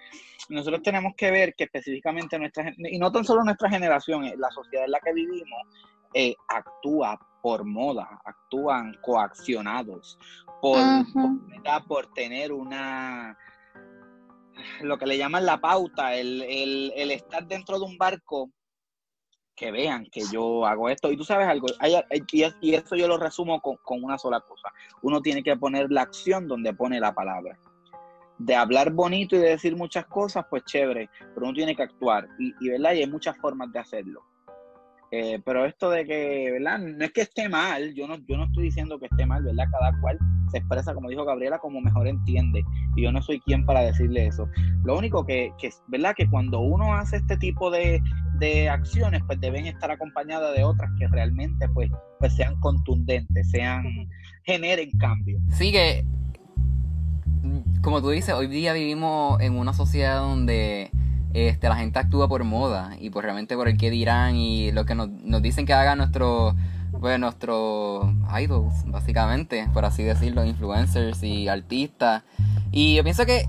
[0.49, 4.51] Nosotros tenemos que ver que específicamente nuestra, y no tan solo nuestra generación, eh, la
[4.51, 5.61] sociedad en la que vivimos,
[6.13, 10.17] eh, actúa por moda, actúan coaccionados
[10.61, 10.79] por,
[11.87, 13.37] por, tener una,
[14.81, 16.41] lo que le llaman la pauta, el,
[17.11, 18.49] estar dentro de un barco
[19.55, 21.11] que vean que yo hago esto.
[21.11, 21.67] Y tú sabes algo,
[22.31, 24.69] y, eso yo lo resumo con, una sola cosa.
[25.01, 27.59] Uno tiene que poner la acción donde pone la palabra.
[28.39, 32.27] De hablar bonito y de decir muchas cosas, pues chévere, pero uno tiene que actuar.
[32.39, 32.93] Y, y, ¿verdad?
[32.93, 34.23] y hay muchas formas de hacerlo.
[35.15, 36.79] Eh, pero esto de que, ¿verdad?
[36.79, 39.65] No es que esté mal, yo no, yo no estoy diciendo que esté mal, ¿verdad?
[39.71, 40.17] Cada cual
[40.49, 42.63] se expresa, como dijo Gabriela, como mejor entiende.
[42.95, 44.49] Y yo no soy quien para decirle eso.
[44.83, 46.15] Lo único que, que ¿verdad?
[46.17, 48.01] Que cuando uno hace este tipo de,
[48.39, 53.83] de acciones, pues deben estar acompañadas de otras que realmente, pues, pues sean contundentes, sean,
[54.45, 55.37] generen cambio.
[55.49, 56.03] Sí que,
[57.81, 60.91] como tú dices, hoy día vivimos en una sociedad donde
[61.33, 64.85] este, la gente actúa por moda y por realmente por el que dirán y lo
[64.85, 65.09] que nos,
[65.41, 66.55] dicen que hagan nuestros
[66.99, 68.05] pues, nuestros
[68.39, 72.23] idols, básicamente, por así decirlo, influencers y artistas.
[72.71, 73.45] Y yo pienso que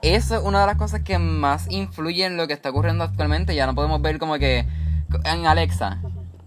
[0.00, 3.54] eso es una de las cosas que más influye en lo que está ocurriendo actualmente.
[3.54, 4.66] Ya no podemos ver como que
[5.24, 6.00] en Alexa,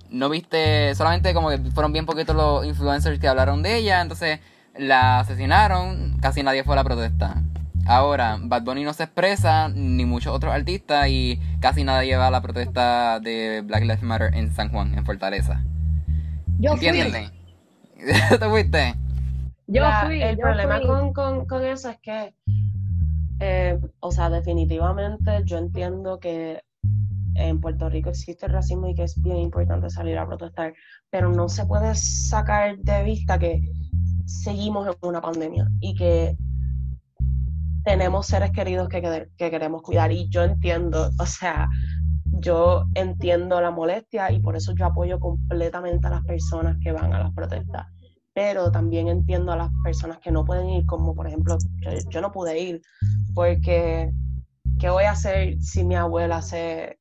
[0.10, 4.40] no viste, solamente como que fueron bien poquitos los influencers que hablaron de ella, entonces
[4.78, 7.42] la asesinaron, casi nadie fue a la protesta.
[7.86, 12.32] Ahora, Bad Bunny no se expresa, ni muchos otros artistas, y casi nadie lleva a
[12.32, 15.64] la protesta de Black Lives Matter en San Juan, en Fortaleza.
[16.60, 16.88] Yo fui.
[18.40, 18.96] ¿Te fuiste?
[19.68, 20.22] Yo fui.
[20.22, 20.82] El problema
[21.14, 22.34] Con, eso es que,
[23.40, 26.62] eh, o sea, definitivamente yo entiendo que
[27.36, 30.74] en Puerto Rico existe el racismo y que es bien importante salir a protestar,
[31.10, 33.62] pero no se puede sacar de vista que
[34.28, 36.38] seguimos en una pandemia y que
[37.84, 39.02] tenemos seres queridos que,
[39.38, 41.70] que, queremos cuidar y yo entiendo, o sea,
[42.26, 47.14] yo entiendo la molestia y por eso yo apoyo completamente a las personas que van
[47.14, 47.88] a las protestas,
[48.34, 51.58] pero también entiendo a las personas que no pueden ir, como por ejemplo,
[52.10, 52.82] yo, no pude ir
[53.34, 54.12] porque
[54.80, 57.00] ¿qué voy a hacer si mi abuela se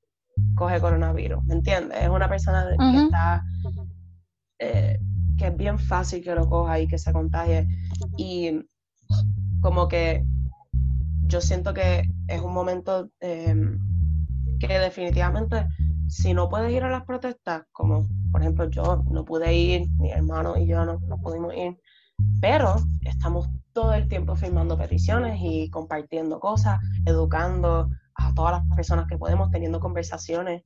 [0.54, 1.42] coge coronavirus?
[1.46, 1.98] ¿Me entiendes?
[2.00, 3.42] Es una persona que está...
[4.60, 4.98] Eh,
[5.36, 7.68] que es bien fácil que lo coja y que se contagie.
[8.16, 8.60] Y
[9.60, 10.24] como que
[11.22, 13.78] yo siento que es un momento em,
[14.58, 15.66] que definitivamente
[16.08, 20.12] si no puedes ir a las protestas, como por ejemplo yo no pude ir, mi
[20.12, 21.78] hermano y yo no, pudimos ir,
[22.40, 29.06] pero estamos todo el tiempo firmando peticiones y compartiendo cosas, educando a todas las personas
[29.08, 30.62] que podemos, teniendo conversaciones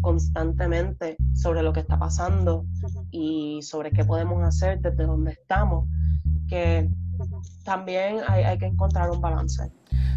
[0.00, 2.66] constantemente sobre lo que está pasando
[3.10, 5.88] y sobre qué podemos hacer desde donde estamos,
[6.48, 6.88] que
[7.64, 9.70] también hay, que encontrar un balance.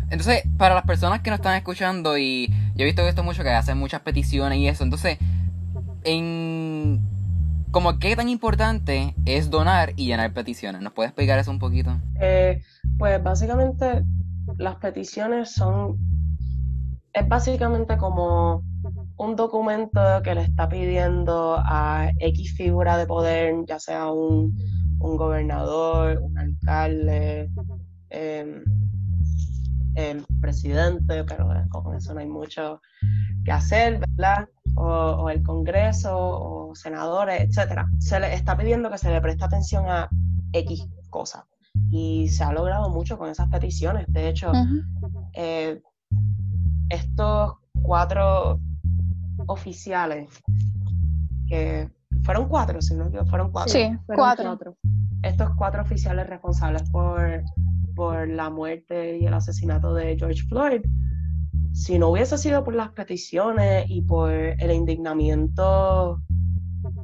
[0.09, 3.49] Entonces, para las personas que nos están escuchando, y yo he visto esto mucho, que
[3.49, 5.17] hacen muchas peticiones y eso, entonces,
[6.03, 7.01] en
[7.73, 10.81] como qué tan importante es donar y llenar peticiones.
[10.81, 11.99] ¿Nos puedes explicar eso un poquito?
[12.19, 12.61] Eh,
[12.99, 14.03] pues básicamente
[14.57, 15.97] las peticiones son,
[17.13, 18.63] es básicamente como
[19.33, 24.55] un documento que le está pidiendo a X figura de poder, ya sea un
[25.03, 27.51] un gobernador, un alcalde,
[28.09, 28.63] em,
[29.95, 32.81] el presidente, pero con eso no hay mucho
[33.43, 34.47] que hacer, ¿verdad?
[34.75, 37.85] O, el Congreso, o senadores, etcétera.
[37.99, 40.09] Se le está pidiendo que se le preste atención a
[40.53, 41.43] X cosas.
[41.91, 44.05] Y se ha logrado mucho con esas peticiones.
[44.07, 44.51] De hecho,
[45.33, 45.81] eh,
[46.89, 48.59] estos cuatro
[49.47, 50.29] oficiales
[51.47, 51.89] que
[52.23, 53.73] fueron cuatro, si no fueron cuatro.
[53.73, 54.57] Sí, cuatro.
[55.21, 57.43] Estos cuatro oficiales responsables por,
[57.95, 60.81] por la muerte y el asesinato de George Floyd,
[61.73, 66.21] si no hubiese sido por las peticiones y por el indignamiento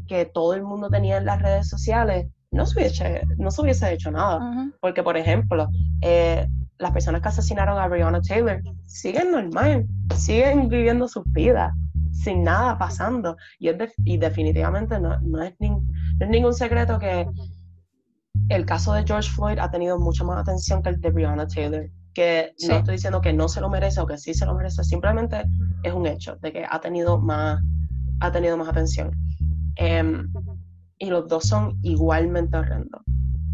[0.07, 3.93] que todo el mundo tenía en las redes sociales, no se hubiese, no se hubiese
[3.93, 4.71] hecho nada.
[4.81, 5.67] Porque, por ejemplo,
[6.01, 6.47] eh,
[6.77, 11.73] las personas que asesinaron a Breonna Taylor siguen normal, siguen viviendo sus vidas
[12.23, 13.37] sin nada pasando.
[13.59, 13.69] Y,
[14.05, 15.55] y definitivamente no, es
[16.29, 17.27] ningún secreto que
[18.49, 21.89] el caso de George Floyd ha tenido mucha más atención que el de Breonna Taylor.
[22.13, 24.83] Que no estoy diciendo que no se lo merece o que sí se lo merece,
[24.83, 25.45] simplemente
[25.83, 27.61] es un hecho de que ha tenido más,
[28.19, 29.11] ha tenido más atención.
[29.75, 30.31] Em,
[30.97, 33.01] y los dos son igualmente horrendos.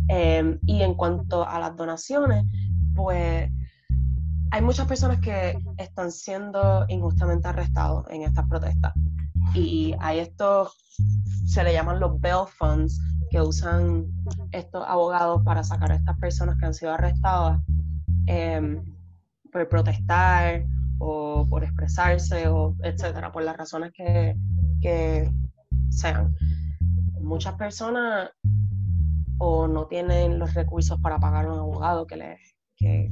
[0.07, 2.45] Em, y en cuanto a las donaciones,
[2.95, 3.51] pues
[4.51, 8.93] hay muchas personas que están siendo injustamente arrestados en estas protestas.
[9.53, 10.75] Y hay estos,
[11.45, 14.05] se le llaman los bail funds, que usan
[14.51, 17.61] estos abogados para sacar a estas personas que han sido arrestadas
[18.27, 18.81] em,
[19.51, 20.63] por protestar
[20.99, 24.35] o por expresarse o etcétera, por las razones que,
[24.81, 25.31] que
[25.89, 26.35] sean.
[27.21, 28.29] Muchas personas
[29.37, 32.39] o no tienen los recursos para pagar a un abogado que, les,
[32.77, 33.11] que,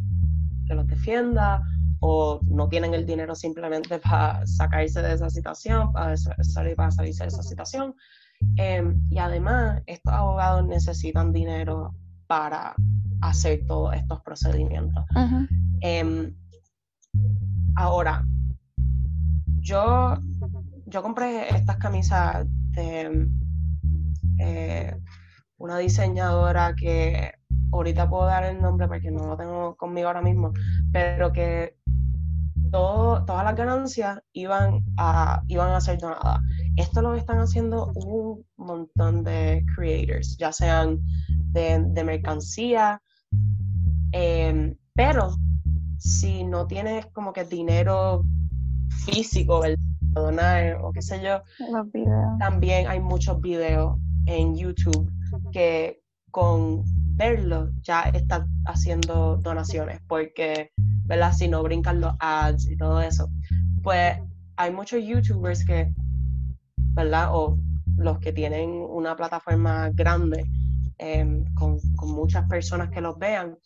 [0.74, 1.62] que los defienda
[2.00, 7.24] o no tienen el dinero simplemente para sacarse de esa situación, para salir para salirse
[7.24, 7.96] de esa situación.
[8.58, 11.96] Em, y además, estos abogados necesitan dinero
[12.28, 12.76] para
[13.22, 15.06] hacer todos estos procedimientos.
[15.82, 16.36] Em,
[17.76, 18.26] ahora,
[19.60, 20.18] yo,
[20.88, 23.30] yo compré estas camisas de
[24.40, 24.98] eh,
[25.58, 27.32] una diseñadora que
[27.74, 30.54] ahorita puedo dar el nombre porque no lo tengo conmigo ahora mismo,
[30.92, 31.76] pero que
[32.72, 36.40] todo, todas las ganancias iban a, iban a ser donadas.
[36.76, 41.00] Esto lo están haciendo un montón de creators, ya sean
[41.52, 43.02] de, de mercancía,
[44.12, 45.36] em, pero
[45.98, 48.24] si no tienes como que dinero
[49.06, 51.42] físico, el donar o qué sé yo,
[52.40, 55.12] también hay muchos videos en YouTube
[55.52, 56.84] que con
[57.16, 60.72] verlo ya están haciendo donaciones, porque,
[61.06, 61.34] ¿verdad?
[61.34, 63.30] Si no brincan los ads y todo eso,
[63.82, 64.18] pues
[64.58, 65.94] hay muchos YouTubers que,
[66.94, 67.30] ¿verdad?
[67.32, 67.58] O
[67.98, 70.44] los que tienen una plataforma grande
[70.98, 73.58] em, con, muchas personas que los vean,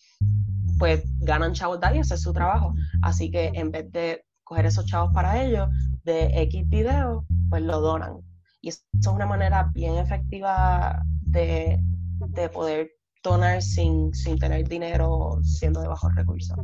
[0.78, 2.74] pues ganan chavos de ese es su trabajo.
[3.02, 5.70] Así que en vez de coger esos chavos para ellos,
[6.04, 8.22] de X videos, pues lo donan.
[8.62, 11.80] Y eso es una manera bien efectiva de,
[12.54, 12.90] poder
[13.28, 16.58] donar sin, sin tener dinero siendo de bajos recursos.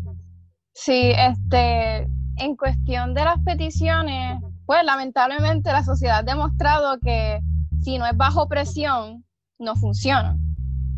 [0.74, 7.40] Sí, este, en cuestión de las peticiones, pues lamentablemente la sociedad ha demostrado que
[7.82, 9.24] si no es bajo presión,
[9.60, 10.38] no funciona.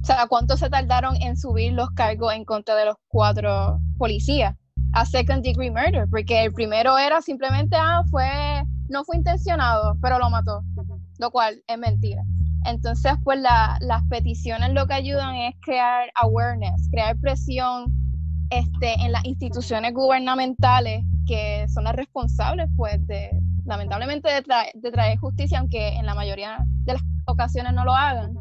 [0.01, 4.55] O sea, ¿cuánto se tardaron en subir los cargos en contra de los cuatro policías?
[4.93, 10.19] A second degree murder, porque el primero era simplemente, ah, fue, no fue intencionado, pero
[10.19, 10.61] lo mató,
[11.17, 12.23] lo cual es mentira.
[12.65, 17.85] Entonces, pues las peticiones lo que ayudan es crear awareness, crear presión
[18.49, 23.29] este, en las instituciones gubernamentales que son las responsables, pues, de,
[23.65, 28.35] lamentablemente, de, de traer justicia, aunque en la mayoría de las ocasiones no lo hagan.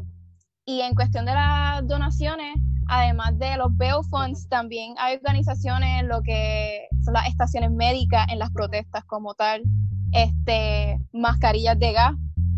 [0.65, 2.55] Y en cuestión de las donaciones,
[2.87, 8.39] además de los bail funds, también hay organizaciones, lo que son las estaciones médicas en
[8.39, 9.63] las protestas como tal,
[10.11, 12.13] este, mascarillas de gas,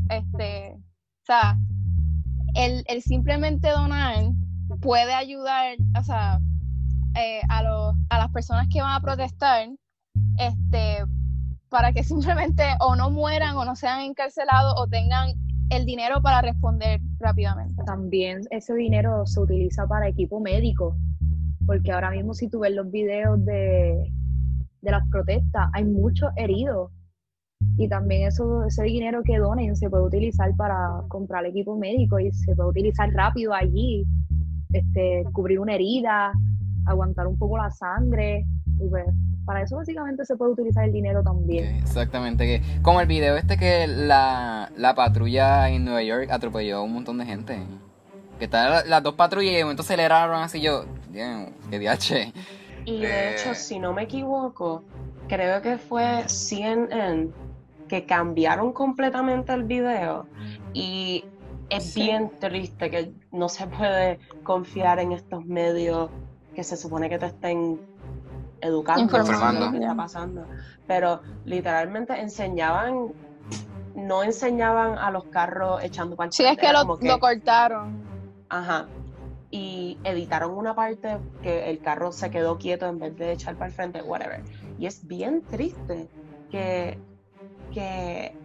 [0.09, 0.77] este,
[1.27, 1.57] sea,
[2.55, 4.31] el, simplemente donar
[4.81, 6.39] puede ayudar, o sea,
[7.15, 9.67] eh, a, los, a las personas que van a protestar,
[10.39, 11.03] este,
[11.69, 15.33] para que simplemente o no mueran o no sean encarcelados o tengan
[15.69, 17.83] el dinero para responder rápidamente.
[17.83, 20.95] También ese dinero se utiliza para equipo médico,
[21.65, 24.11] porque ahora mismo si tú ves los videos de,
[24.81, 26.91] de las protestas, hay muchos heridos
[27.77, 32.31] y también eso, ese dinero que donen se puede utilizar para comprar equipo médico y
[32.31, 34.03] se puede utilizar rápido allí,
[34.73, 36.31] este, cubrir una herida,
[36.87, 38.45] aguantar un poco la sangre.
[38.79, 39.05] Y pues
[39.45, 41.75] para eso básicamente se puede utilizar el dinero también.
[41.75, 46.81] exactamente, que como el video este que la, la patrulla en Nueva York atropelló a
[46.81, 47.59] un montón de gente.
[48.39, 52.33] Que están las dos patrullas y momento aceleraron así yo, bien, qué DH.
[52.85, 54.83] Y de hecho, si no me equivoco,
[55.27, 57.29] creo que fue CNN
[57.87, 60.25] que cambiaron completamente el video
[60.73, 61.25] y
[61.69, 66.09] es bien triste que no se puede confiar en estos medios
[66.55, 67.79] que se supone que te estén
[68.61, 70.45] educando informando lo que está pasando.
[70.87, 73.11] Pero literalmente enseñaban,
[73.95, 78.01] no enseñaban a los carros echando para Sí, es que lo, lo cortaron.
[78.49, 78.87] Ajá.
[79.51, 83.67] Y editaron una parte que el carro se quedó quieto en vez de echar para
[83.67, 84.43] el frente, whatever.
[84.77, 86.07] Y es bien triste
[86.49, 86.97] que
[87.77, 88.35] que,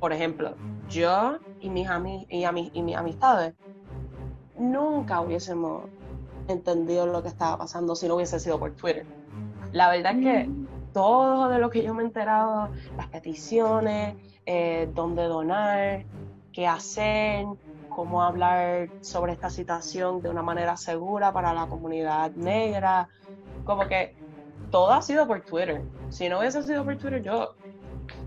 [0.00, 0.56] por ejemplo,
[0.88, 1.88] yo y mis,
[2.28, 3.54] y, y mis amistades
[4.58, 5.84] nunca hubiésemos
[6.48, 9.06] entendido lo que estaba pasando si no hubiese sido por Twitter.
[9.72, 10.66] La verdad es que mm.
[10.92, 16.04] todo de lo que yo me he enterado, las peticiones, eh, dónde donar,
[16.52, 17.46] qué hacer,
[17.88, 23.08] cómo hablar sobre esta situación de una manera segura para la comunidad negra,
[23.64, 24.16] como que
[24.76, 25.80] todo ha sido por Twitter.
[26.10, 27.54] Si no hubiese sido por Twitter, yo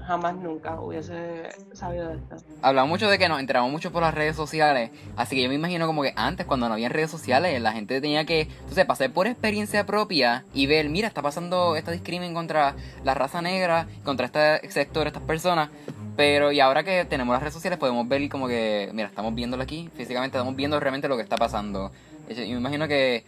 [0.03, 2.37] jamás nunca hubiese sabido de esto.
[2.63, 5.53] Hablamos mucho de que nos enteramos mucho por las redes sociales, así que yo me
[5.53, 9.11] imagino como que antes, cuando no había redes sociales, la gente tenía que, entonces, pasar
[9.11, 12.73] por experiencia propia y ver, mira, está pasando esta discriminación contra
[13.03, 15.69] la raza negra, contra este sector, estas personas.
[16.17, 19.61] Pero y ahora que tenemos las redes sociales podemos ver como que, mira, estamos viéndolo
[19.61, 21.91] aquí, físicamente estamos viendo realmente lo que está pasando.
[22.27, 23.23] Y me imagino que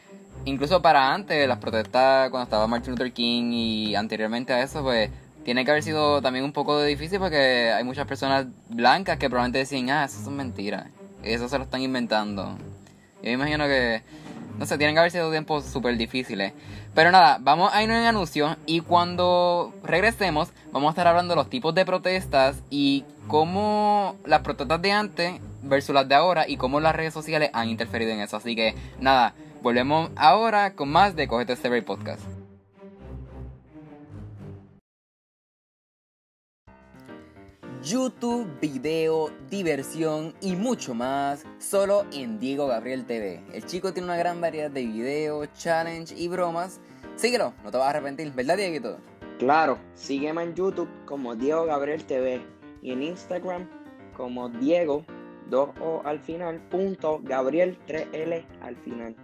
[0.46, 5.10] incluso para antes, las protestas cuando estaba Martin Luther King y anteriormente a eso, pues
[5.44, 9.60] tiene que haber sido también un poco difícil porque hay muchas personas blancas que probablemente
[9.60, 10.88] decían, ah, eso son mentiras.
[11.24, 12.58] Eso se lo están inventando.
[13.22, 14.02] Yo me imagino que,
[14.58, 16.54] no sé, tienen que haber sido tiempos súper difíciles.
[16.94, 21.38] Pero nada, vamos a ir en anuncio y cuando regresemos vamos a estar hablando de
[21.38, 26.58] los tipos de protestas y cómo las protestas de antes versus las de ahora y
[26.58, 28.36] cómo las redes sociales han interferido en eso.
[28.38, 32.24] Así que nada, volvemos ahora con más de Cogete Este Podcast.
[37.84, 43.44] YouTube, video, diversión y mucho más, solo en Diego Gabriel TV.
[43.54, 46.80] El chico tiene una gran variedad de videos, challenge y bromas.
[47.16, 48.98] Síguelo, no te vas a arrepentir, ¿verdad, Dieguito?
[49.40, 52.42] Claro, sígueme en YouTube como Diego Gabriel TV
[52.84, 53.68] y en Instagram
[54.16, 55.04] como Diego
[55.50, 59.16] 2O al final, punto Gabriel 3L al final.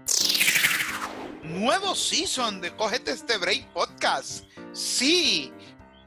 [1.44, 4.46] Nuevo season de Cógete este Break Podcast.
[4.74, 5.52] Sí,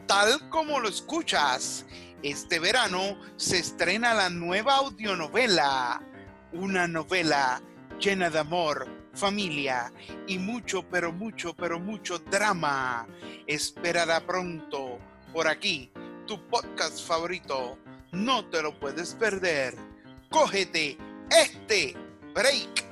[0.06, 1.86] tal como lo escuchas
[2.22, 6.02] este verano se estrena la nueva audionovela,
[6.52, 7.62] una novela
[7.98, 9.90] llena de amor, familia
[10.26, 13.06] y mucho, pero mucho, pero mucho drama.
[13.46, 14.98] Esperará pronto
[15.32, 15.90] por aquí,
[16.26, 17.78] tu podcast favorito.
[18.12, 19.74] No te lo puedes perder.
[20.28, 20.98] Cógete
[21.30, 21.96] este
[22.34, 22.89] break.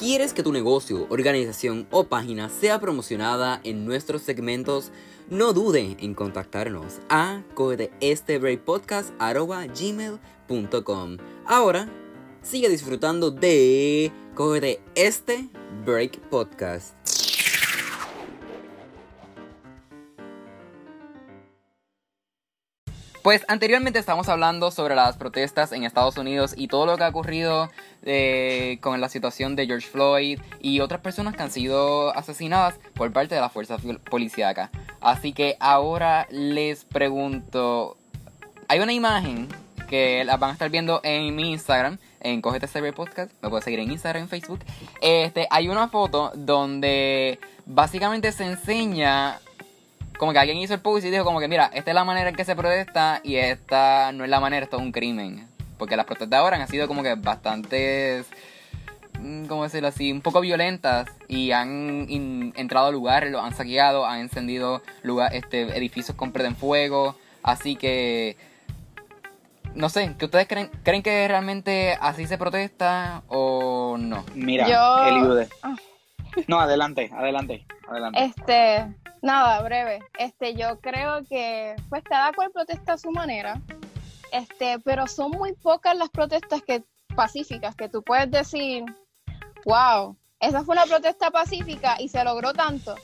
[0.00, 4.92] ¿Quieres que tu negocio, organización o página sea promocionada en nuestros segmentos?
[5.28, 7.42] No dude en contactarnos a
[9.74, 11.86] gmail.com Ahora,
[12.40, 15.50] sigue disfrutando de Cógete este
[15.84, 16.94] Break Podcast.
[23.22, 27.08] Pues anteriormente estábamos hablando sobre las protestas en Estados Unidos y todo lo que ha
[27.08, 27.70] ocurrido
[28.02, 33.12] eh, con la situación de George Floyd y otras personas que han sido asesinadas por
[33.12, 33.76] parte de la fuerza
[34.08, 34.70] policíaca.
[35.02, 37.98] Así que ahora les pregunto,
[38.68, 39.48] hay una imagen
[39.86, 43.80] que la van a estar viendo en mi Instagram, en Cogete Podcast, me puedes seguir
[43.80, 44.60] en Instagram, en Facebook.
[45.02, 49.40] Este, hay una foto donde básicamente se enseña
[50.20, 52.28] como que alguien hizo el post y dijo como que mira, esta es la manera
[52.28, 55.48] en que se protesta y esta no es la manera, esto es un crimen.
[55.78, 58.26] Porque las protestas ahora han sido como que bastantes,
[59.18, 60.12] mm, ¿cómo decirlo así?
[60.12, 62.06] Un poco violentas y han
[62.54, 67.16] entrado a lugares, los han saqueado, han encendido lugar, este, edificios con en fuego.
[67.42, 68.36] Así que,
[69.74, 70.70] no sé, ¿qué ustedes creen?
[70.82, 74.26] ¿Creen que realmente así se protesta o no?
[74.34, 74.76] Mira, Yo...
[75.62, 75.76] Ah.
[76.48, 78.24] No, adelante, adelante, adelante.
[78.24, 78.86] Este,
[79.22, 80.00] Nada, breve.
[80.18, 83.60] Este, yo creo que pues cada cual protesta a su manera.
[84.32, 88.84] Este, pero son muy pocas las protestas que pacíficas que tú puedes decir,
[89.64, 92.94] wow, esa fue una protesta pacífica y se logró tanto,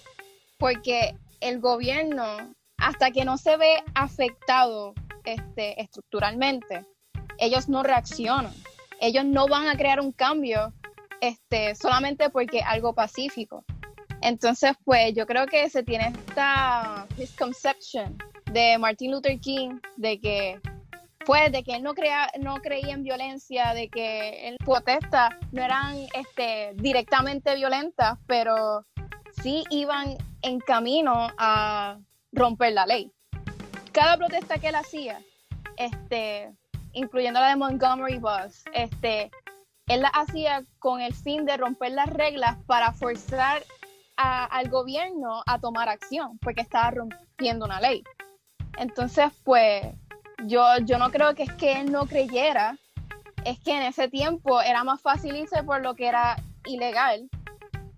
[0.56, 6.86] porque el gobierno, hasta que no se ve afectado este, estructuralmente,
[7.38, 8.54] ellos no reaccionan,
[9.00, 10.72] ellos no van a crear un cambio
[11.20, 13.64] este, solamente porque algo pacífico.
[14.22, 18.16] Entonces, pues yo creo que se tiene esta misconception
[18.52, 20.60] de Martin Luther King de que
[21.26, 25.60] pues de que él no crea, no creía en violencia, de que él protestas no
[25.60, 28.86] eran este, directamente violentas, pero
[29.42, 31.98] sí iban en camino a
[32.30, 33.10] romper la ley.
[33.90, 35.20] Cada protesta que él hacía,
[35.76, 36.52] este,
[36.92, 39.32] incluyendo la de Montgomery Bus, este,
[39.86, 43.62] él la hacía con el fin de romper las reglas para forzar
[44.16, 48.02] al gobierno a tomar acción, porque estaba rompiendo una ley.
[48.78, 49.84] Entonces, pues,
[50.46, 52.78] yo, yo no creo que es que él no creyera,
[53.44, 57.28] es que en ese tiempo era más fácil irse por lo que era ilegal,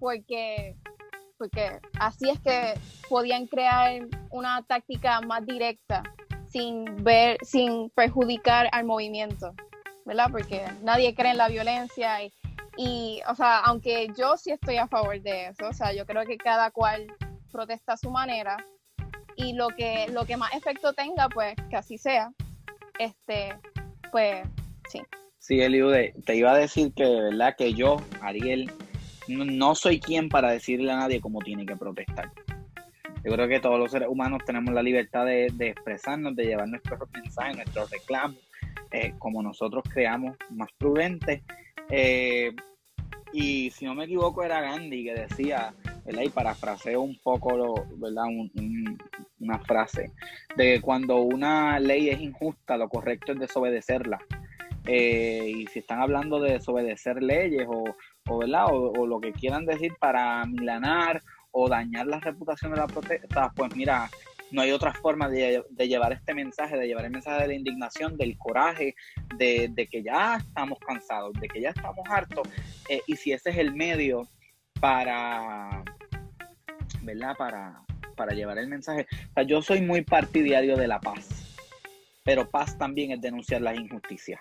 [0.00, 0.76] porque,
[1.38, 2.74] porque así es que
[3.08, 6.02] podían crear una táctica más directa
[6.50, 9.54] sin ver, sin perjudicar al movimiento,
[10.08, 10.26] ¿verdad?
[10.32, 12.32] Porque nadie cree en la violencia y
[12.80, 16.24] y, o sea, aunque yo sí estoy a favor de eso, o sea, yo creo
[16.24, 17.12] que cada cual
[17.50, 18.56] protesta a su manera
[19.34, 22.30] y lo que, lo que más efecto tenga, pues que así sea.
[23.00, 23.52] Este,
[24.12, 24.46] pues
[24.88, 25.00] sí.
[25.40, 28.70] Sí, Eliude, te iba a decir que de verdad que yo, Ariel,
[29.26, 32.30] no, soy quien para decirle a nadie cómo tiene que protestar.
[33.24, 37.00] Yo creo que todos los seres humanos tenemos la libertad de, expresarnos, de llevar nuestros
[37.10, 38.38] mensajes, nuestros reclamos,
[38.90, 41.42] eh, como nosotros creamos más prudentes.
[41.90, 42.52] Eh,
[43.32, 45.74] y si no me equivoco era Gandhi que decía,
[46.04, 46.22] ¿verdad?
[46.22, 48.24] Y parafraseo un poco, lo, ¿verdad?
[49.40, 50.12] una frase,
[50.56, 54.18] de que cuando una ley es injusta, lo correcto es desobedecerla.
[54.86, 58.66] Eh, y si están hablando de desobedecer leyes o, ¿verdad?
[58.70, 63.76] O, lo que quieran decir para milanar o dañar la reputación de la protesta, pues
[63.76, 64.08] mira,
[64.50, 68.16] no hay otra forma de, llevar este mensaje, de llevar el mensaje de la indignación,
[68.16, 68.94] del coraje,
[69.36, 72.48] de, que ya estamos cansados, de que ya estamos hartos.
[72.88, 74.28] Eh, y si ese es el medio
[74.80, 75.82] para,
[77.02, 77.36] ¿verdad?
[77.36, 77.82] Para,
[78.16, 79.06] para llevar el mensaje.
[79.30, 81.56] O sea, yo soy muy partidario de la paz,
[82.24, 84.40] pero paz también es denunciar las injusticias.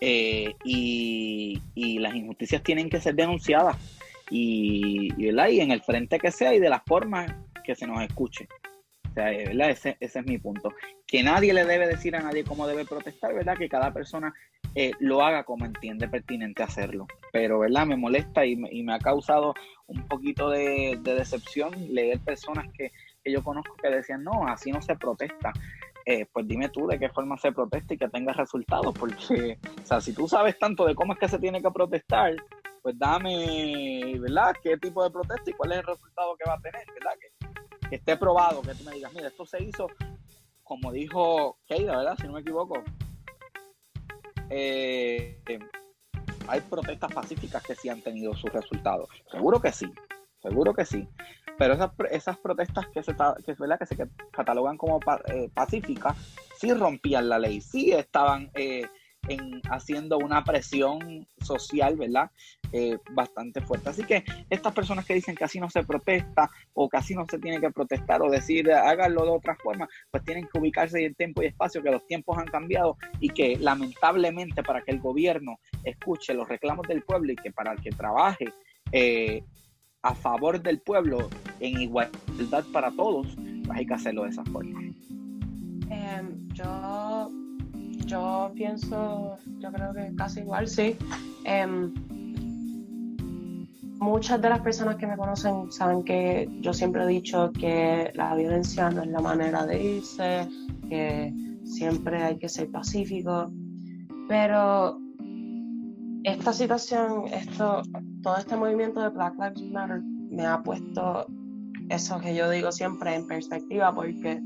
[0.00, 1.60] Eh, y,
[1.98, 3.76] las injusticias tienen que ser denunciadas
[4.30, 7.26] y, y, y en el frente que sea y de la forma
[7.68, 8.48] que se nos escuche.
[9.10, 9.68] O sea, ¿verdad?
[9.68, 10.72] Ese, es mi punto.
[11.06, 13.58] Que nadie le debe decir a nadie cómo debe protestar, ¿verdad?
[13.58, 14.32] Que cada persona
[14.74, 17.06] eh, lo haga como entiende pertinente hacerlo.
[17.30, 17.84] Pero, ¿verdad?
[17.84, 19.52] Me molesta y me, ha causado
[19.86, 22.90] un poquito de, decepción leer personas que,
[23.22, 25.52] yo conozco que decían, no, así no se protesta.
[26.06, 29.86] Eh, pues dime tú de qué forma se protesta y que tenga resultados, porque, o
[29.86, 32.34] sea, si tú sabes tanto de cómo es que se tiene que protestar,
[32.80, 34.54] pues dame, ¿verdad?
[34.62, 37.12] ¿Qué tipo de protesta y cuál es el resultado que va a tener, ¿verdad?
[37.20, 37.37] Que,
[37.96, 39.88] esté probado, que tú me digas, mira, esto se hizo,
[40.62, 42.16] como dijo Keida, ¿verdad?
[42.20, 42.82] Si no me equivoco.
[44.50, 45.40] Eh,
[46.48, 49.08] hay protestas pacíficas que sí han tenido sus resultados.
[49.30, 49.92] Seguro que sí,
[50.42, 51.06] seguro que sí.
[51.58, 53.78] Pero esas, esas protestas que se, que, ¿verdad?
[53.78, 53.96] que se
[54.30, 56.16] catalogan como eh, pacíficas,
[56.56, 58.86] sí rompían la ley, sí estaban eh,
[59.28, 62.30] en haciendo una presión social, ¿verdad?
[62.72, 63.90] Eh, bastante fuerte.
[63.90, 67.24] Así que estas personas que dicen que así no se protesta o que así no
[67.28, 71.14] se tiene que protestar o decir háganlo de otra forma, pues tienen que ubicarse en
[71.14, 75.58] tiempo y espacio, que los tiempos han cambiado y que lamentablemente para que el gobierno
[75.84, 78.52] escuche los reclamos del pueblo y que para el que trabaje
[78.92, 79.42] eh,
[80.02, 81.28] a favor del pueblo
[81.60, 83.26] en igualdad para todos,
[83.64, 84.80] pues hay que hacerlo de esa forma.
[85.90, 87.30] Em, yo
[88.08, 90.96] yo pienso, yo creo que casi igual, sí.
[91.44, 91.92] Em,
[94.00, 98.34] muchas de las personas que me conocen saben que yo siempre he dicho que la
[98.34, 100.48] violencia no es la manera de irse,
[100.88, 101.32] que
[101.64, 103.52] siempre hay que ser pacífico,
[104.28, 104.98] pero
[106.24, 107.82] esta situación, esto,
[108.22, 110.00] todo este movimiento de Black Lives Matter
[110.30, 111.26] me ha puesto
[111.90, 114.40] eso que yo digo siempre en perspectiva porque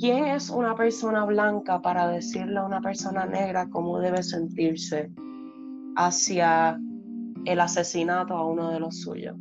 [0.00, 5.12] ¿Quién es una persona blanca para decirle a una persona negra cómo debe sentirse
[5.94, 6.80] hacia
[7.44, 9.36] el asesinato a uno de los suyos?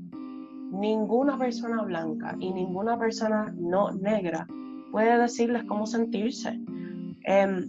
[0.73, 4.45] Ninguna persona blanca y ninguna persona no negra
[4.91, 6.59] puede decirles cómo sentirse.
[7.23, 7.65] Em,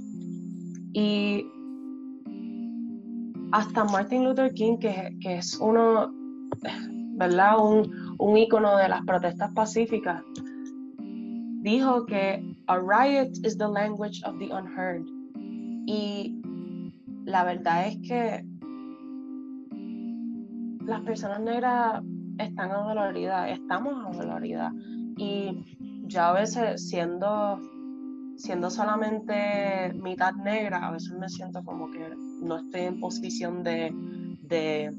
[0.92, 1.46] y
[3.52, 6.12] hasta Martin Luther King, que, es uno,
[7.12, 7.64] ¿verdad?
[7.64, 10.24] Un, un ícono de las protestas pacíficas,
[11.62, 15.04] dijo que a riot is the language of the unheard.
[15.86, 16.40] Y
[17.24, 18.44] la verdad es que
[20.86, 22.00] las personas negras
[22.38, 24.72] están adoloridas, estamos adoloridas.
[25.16, 25.64] Y
[26.06, 27.58] yo a veces siendo,
[28.36, 33.92] siendo solamente mitad negra, a veces me siento como que no estoy en posición de,
[34.42, 34.92] de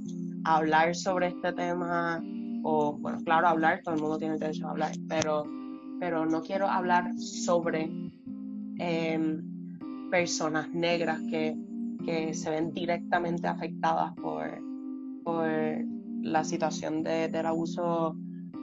[0.43, 2.21] hablar sobre este tema.
[2.63, 5.45] O, bueno, claro, hablar, todo el mundo tiene derecho a hablar, pero
[6.01, 7.87] pero no quiero hablar sobre
[8.79, 11.55] em, personas negras que,
[12.33, 14.59] se ven directamente afectadas por,
[15.23, 15.47] por
[16.23, 18.17] la situación del abuso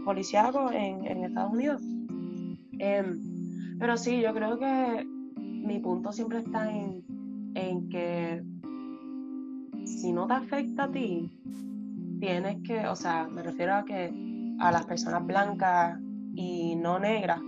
[0.05, 1.81] policiaco en, Estados Unidos.
[2.81, 5.07] Em, pero sí, yo creo que
[5.39, 7.05] mi punto siempre está en,
[7.55, 8.43] en que
[9.85, 11.31] si no te afecta a ti,
[12.19, 14.13] tienes que, o sea, me refiero a que
[14.59, 16.01] a las personas blancas
[16.39, 17.43] y no negra,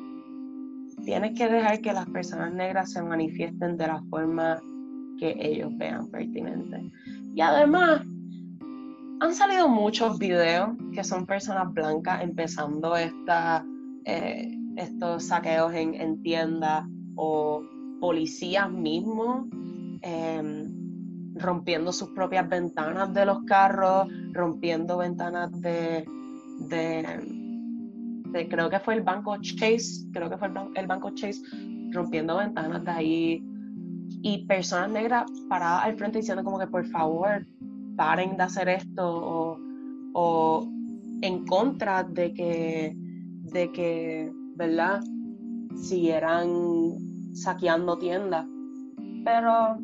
[1.05, 4.61] tienes que dejar que las personas negras se manifiesten de la forma
[5.17, 6.91] que ellos vean pertinente.
[7.33, 8.03] Y además,
[9.21, 13.65] han salido muchos videos que son personas blancas empezando esta,
[14.07, 16.85] eh, estos saqueos en, tiendas
[17.15, 17.63] o
[18.01, 19.47] policías mismos
[20.03, 26.05] em, rompiendo sus propias ventanas de los carros, rompiendo ventanas de
[28.33, 31.41] creo que fue el banco Chase, creo que fue el, banco Chase
[31.93, 33.45] rompiendo ventanas de ahí
[34.23, 37.47] y personas negras paradas al frente diciendo como que por favor
[37.97, 39.59] paren de hacer esto
[40.15, 40.69] o,
[41.23, 45.01] en contra de que, de que, ¿verdad?
[45.77, 46.49] Siguieran
[47.35, 48.47] saqueando tiendas.
[49.25, 49.77] Pero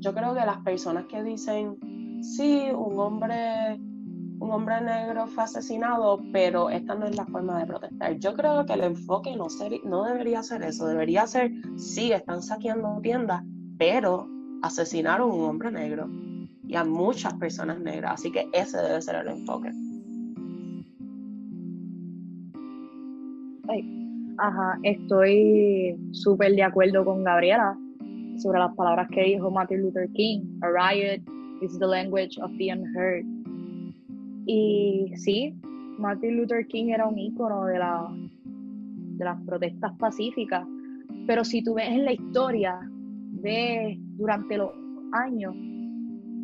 [0.00, 1.76] yo creo que las personas que dicen,
[2.22, 3.78] sí, un hombre,
[4.40, 8.18] un hombre negro fue asesinado, pero esta no es la forma de protestar.
[8.18, 9.46] Yo creo que el enfoque no,
[9.84, 13.42] no debería ser eso, debería ser, sí, están saqueando tiendas,
[13.78, 14.28] pero
[14.62, 16.08] asesinaron a un hombre negro
[16.66, 19.70] y a muchas personas negras, así que ese debe ser el enfoque.
[24.40, 27.76] Ajá, estoy súper de acuerdo con Gabriela
[28.36, 30.60] sobre las palabras que dijo Martin Luther King.
[30.62, 31.20] A riot
[31.60, 33.24] is the language of the unheard.
[34.50, 35.54] Y sí,
[35.98, 38.08] Martin Luther King era un ícono de, la,
[38.44, 40.66] de las protestas pacíficas,
[41.26, 42.80] pero si tú ves en la historia,
[43.42, 44.70] de durante los
[45.12, 45.54] años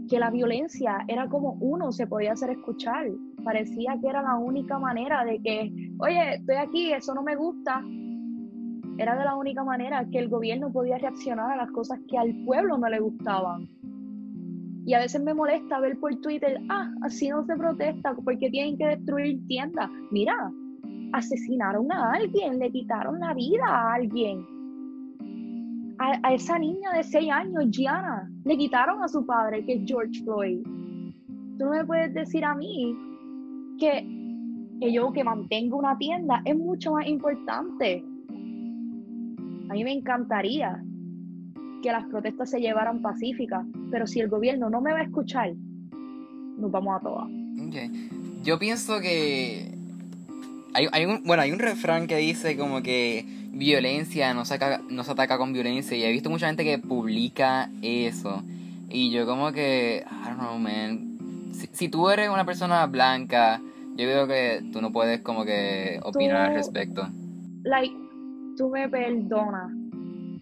[0.08, 3.06] que la violencia era como uno se podía hacer escuchar.
[3.42, 7.82] Parecía que era la única manera de que, oye, estoy aquí, eso no me gusta,
[8.98, 12.34] era de la única manera que el gobierno podía reaccionar a las cosas que al
[12.44, 13.68] pueblo no le gustaban.
[14.86, 18.76] Y a veces me molesta ver por Twitter, ah, así no se protesta porque tienen
[18.76, 19.90] que destruir tiendas.
[20.10, 20.34] Mira,
[21.12, 24.44] asesinaron a alguien, le quitaron la vida a alguien.
[25.98, 30.22] A, esa niña de 6 años, Gianna, le quitaron a su padre, que es George
[30.24, 30.62] Floyd.
[31.58, 32.94] Tú no me puedes decir a mí
[33.78, 34.06] que,
[34.80, 38.04] que yo que mantengo una tienda es mucho más importante
[39.68, 40.84] a mí me encantaría
[41.84, 45.52] que las protestas se llevaran pacíficas, pero si el gobierno no me va a escuchar,
[46.56, 47.28] nos vamos a todas.
[48.42, 49.70] Yo pienso que
[50.72, 54.58] hay, un, bueno, hay un refrán que dice como que violencia no se,
[54.88, 58.42] no se ataca con violencia y he visto mucha gente que publica eso
[58.88, 63.60] y yo como que, I don't know, man, si, tú eres una persona blanca,
[63.94, 67.06] yo veo que tú no puedes como que opinar al respecto.
[67.62, 67.94] Like,
[68.56, 69.70] tú me perdonas,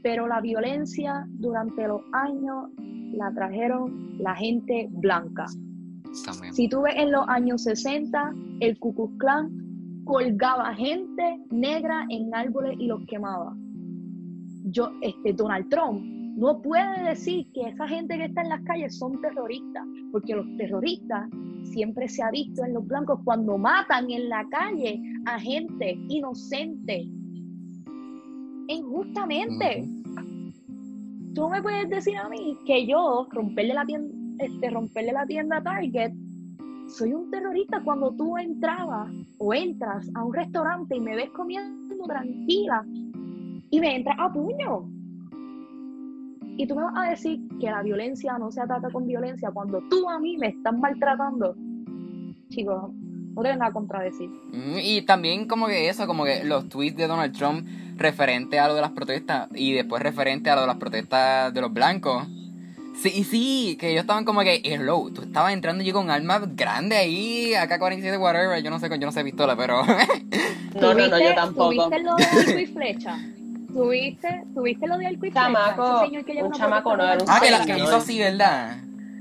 [0.03, 2.71] pero la violencia durante los años
[3.13, 5.47] la trajeron la gente blanca.
[6.53, 12.35] Si tú ves en los años 60, el Ku Klux Klan colgaba gente negra en
[12.35, 13.57] árboles y los quemaba.
[14.65, 16.03] Yo, este, Donald Trump
[16.37, 20.47] no puede decir que esa gente que está en las calles son terroristas, porque los
[20.57, 21.29] terroristas
[21.65, 27.09] siempre se ha visto en los blancos cuando matan en la calle a gente inocente
[28.69, 29.89] injustamente.
[31.35, 35.59] Tú me puedes decir a mí que yo romperle la tienda, este, romperle la tienda
[35.59, 36.13] a Target,
[36.89, 42.05] soy un terrorista cuando tú entrabas o entras a un restaurante y me ves comiendo
[42.05, 42.85] tranquila
[43.71, 44.91] y me entras a puño.
[46.59, 49.81] Y tú me vas a decir que la violencia no se ataca con violencia cuando
[49.89, 51.57] tú a mí me estás maltratando.
[52.51, 54.29] Chicos, no tengo nada a contradecir.
[54.29, 57.67] Mm, y también como que eso, como que los tweets de Donald Trump
[58.03, 61.61] referente a lo de las protestas y después referente a lo de las protestas de
[61.61, 62.27] los blancos.
[62.97, 66.97] Sí, sí, que ellos estaban como que, hello, tú estabas entrando yo con armas grande
[66.97, 69.83] ahí, acá 47 whatever, yo no sé, yo no sé pistola, pero...
[70.81, 71.89] no, no, no, yo tampoco.
[71.89, 73.19] ¿Tuviste lo de arco y flecha?
[73.73, 75.43] ¿Tuviste, ¿Tuviste lo de arco y flecha?
[75.47, 78.79] Chamaco, un chamaco no era un Ah, que, la, que hizo así, ¿verdad?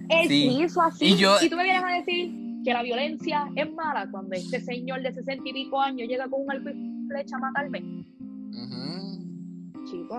[0.10, 0.62] Él sí.
[0.62, 1.06] hizo así.
[1.06, 1.38] Y, yo...
[1.42, 2.32] y tú me vienes a decir
[2.64, 6.42] que la violencia es mala cuando este señor de sesenta y pico años llega con
[6.42, 7.82] un arco y flecha a matarme.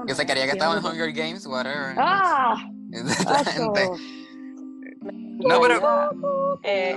[0.06, 1.94] Que se quería que estaba en Hunger Games, whatever.
[1.96, 2.56] Ah,
[5.40, 5.80] no, pero.
[6.62, 6.94] Eh,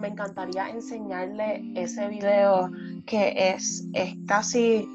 [0.00, 2.70] me encantaría enseñarle ese video
[3.06, 4.88] que es, es casi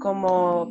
[0.00, 0.70] como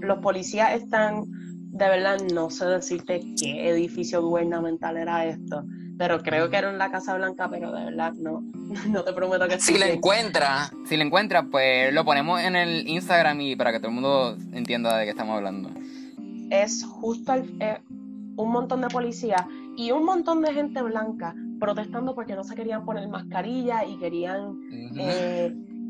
[0.00, 1.24] los policías están,
[1.72, 5.64] de verdad, no sé decirte qué edificio gubernamental era esto,
[5.98, 8.42] pero creo que era en la Casa Blanca, pero de verdad no,
[8.88, 12.86] no te prometo que Si la encuentra, si la encuentra, pues lo ponemos en el
[12.88, 15.70] Instagram y para que todo el mundo entienda de qué estamos hablando.
[16.50, 17.80] Es justo eh,
[18.36, 19.44] un montón de policías
[19.76, 24.58] y un montón de gente blanca protestando porque no se querían poner mascarilla y querían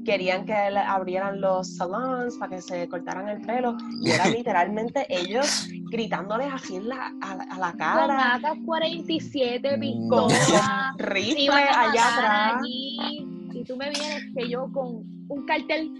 [0.05, 5.69] querían que abrieran los salons para que se cortaran el pelo y era literalmente ellos
[5.91, 8.41] gritándoles así en la, a, la cara.
[8.41, 12.63] Con 47 pistolas, rifle allá atrás.
[12.67, 15.93] y tú me vienes que yo con un cartel,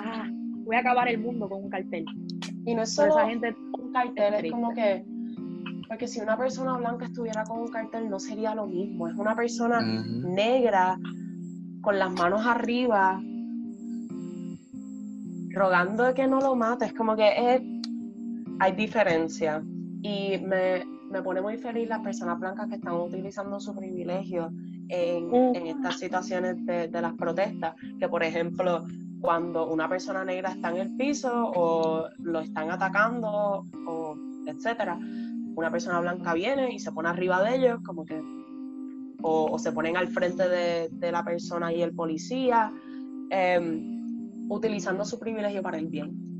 [0.00, 0.26] ah,
[0.64, 2.04] voy a acabar el mundo con un cartel.
[2.64, 5.04] Y no es solo esa gente un cartel, es como que
[5.88, 9.36] porque si una persona blanca estuviera con un cartel no sería lo mismo, es una
[9.36, 10.98] persona negra
[11.80, 13.22] con las manos arriba
[15.56, 17.62] rogando de que no lo mates, como que es,
[18.60, 19.62] hay diferencia.
[20.02, 24.52] Y me, me pone muy feliz las personas blancas que están utilizando su privilegio
[24.88, 28.84] en, en estas situaciones de, de las protestas, que por ejemplo,
[29.20, 34.98] cuando una persona negra está en el piso o lo están atacando o etcétera,
[35.56, 38.22] una persona blanca viene y se pone arriba de ellos, como que,
[39.22, 42.70] o, se ponen al frente de, de, la persona y el policía,
[43.30, 43.95] em,
[44.48, 46.36] utilizando su privilegio para el bien.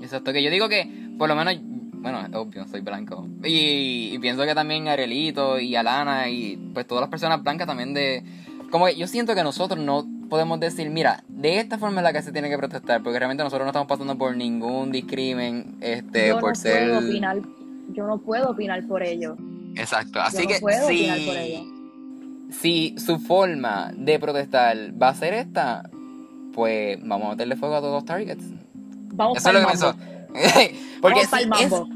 [0.00, 1.54] Exacto, que yo digo que, por lo menos,
[2.00, 3.26] bueno, obvio, soy blanco.
[3.44, 8.22] Y, pienso que también Arielito y Alana y pues todas las personas blancas también de...
[8.70, 12.12] Como que yo siento que nosotros no podemos decir, mira, de esta forma es la
[12.12, 16.28] que se tiene que protestar, porque realmente nosotros no estamos pasando por ningún discrimen, este,
[16.28, 16.88] yo por no ser...
[16.88, 17.38] Puedo opinar,
[17.92, 19.36] yo no puedo opinar por ello.
[19.74, 21.60] Exacto, así yo que no puedo si, opinar por ello.
[22.50, 25.88] si su forma de protestar va a ser esta,
[26.58, 28.42] pues vamos a meterle fuego a todos los targets.
[29.14, 30.76] Vamos Eso es lo que.
[31.00, 31.88] Porque Vamos si, es- mambo.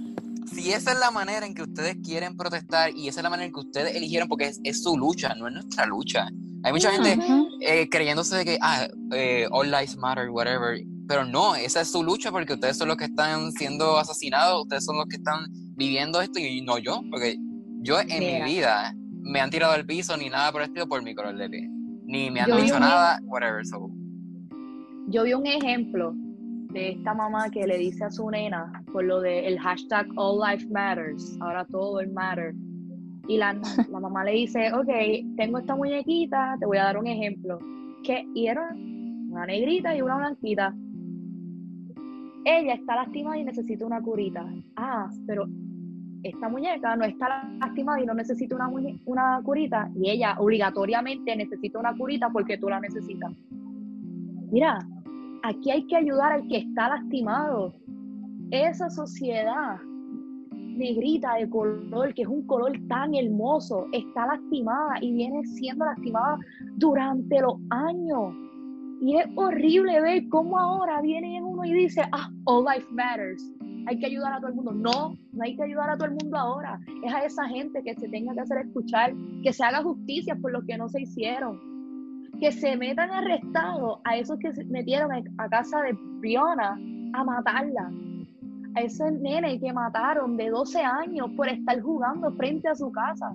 [0.47, 3.47] si esa es la manera en que ustedes quieren protestar y esa es la manera
[3.49, 6.29] en que ustedes eligieron, porque es, es su lucha, no es nuestra lucha.
[6.63, 7.19] Hay mucha gente
[7.61, 10.81] eh, creyéndose de que, ah, eh, all lives matter, whatever.
[11.09, 14.85] Pero no, esa es su lucha porque ustedes son los que están siendo asesinados, ustedes
[14.85, 17.37] son los que están viviendo esto y no yo, porque
[17.81, 18.45] yo en Mira.
[18.47, 21.37] mi vida me han tirado al piso ni nada por el estilo por mi color
[21.37, 21.69] de piel.
[22.05, 23.67] Ni me han Yo dicho nada, whatever.
[23.67, 23.91] So.
[25.13, 26.15] Yo vi un ejemplo
[26.73, 30.41] de esta mamá que le dice a su nena por lo de el hashtag All
[30.41, 32.55] Life Matters, ahora todo el matter.
[33.29, 33.53] Y la,
[33.91, 34.89] la mamá le dice, ok,
[35.37, 37.59] tengo esta muñequita, te voy a dar un ejemplo.
[38.03, 40.75] Que, y era una negrita y una blanquita.
[42.47, 44.47] Ella está lastimada y necesita una curita.
[44.77, 45.45] Ah, pero
[46.23, 48.71] esta muñeca no está lastimada y no necesita una,
[49.05, 49.91] una curita.
[49.95, 53.31] Y ella obligatoriamente necesita una curita porque tú la necesitas.
[54.51, 54.79] Mira,
[55.43, 57.75] aquí hay que ayudar al que está lastimado.
[58.51, 59.77] Esa sociedad
[60.77, 66.39] negrita de color, que es un color tan hermoso, está lastimada y viene siendo lastimada
[66.77, 68.35] durante los años.
[69.01, 73.53] Y es horrible ver cómo ahora viene uno y dice, ah, all life matters.
[73.87, 74.73] Hay que ayudar a todo el mundo.
[74.73, 76.81] No, no hay que ayudar a todo el mundo ahora.
[77.05, 79.13] Es a esa gente que se tenga que hacer escuchar,
[79.43, 81.72] que se haga justicia por lo que no se hicieron
[82.43, 86.77] que se metan arrestados a esos que se metieron a- casa de Briona
[87.13, 87.89] a matarla.
[88.75, 93.33] A ese nene que mataron de 12 años por estar jugando frente a su casa.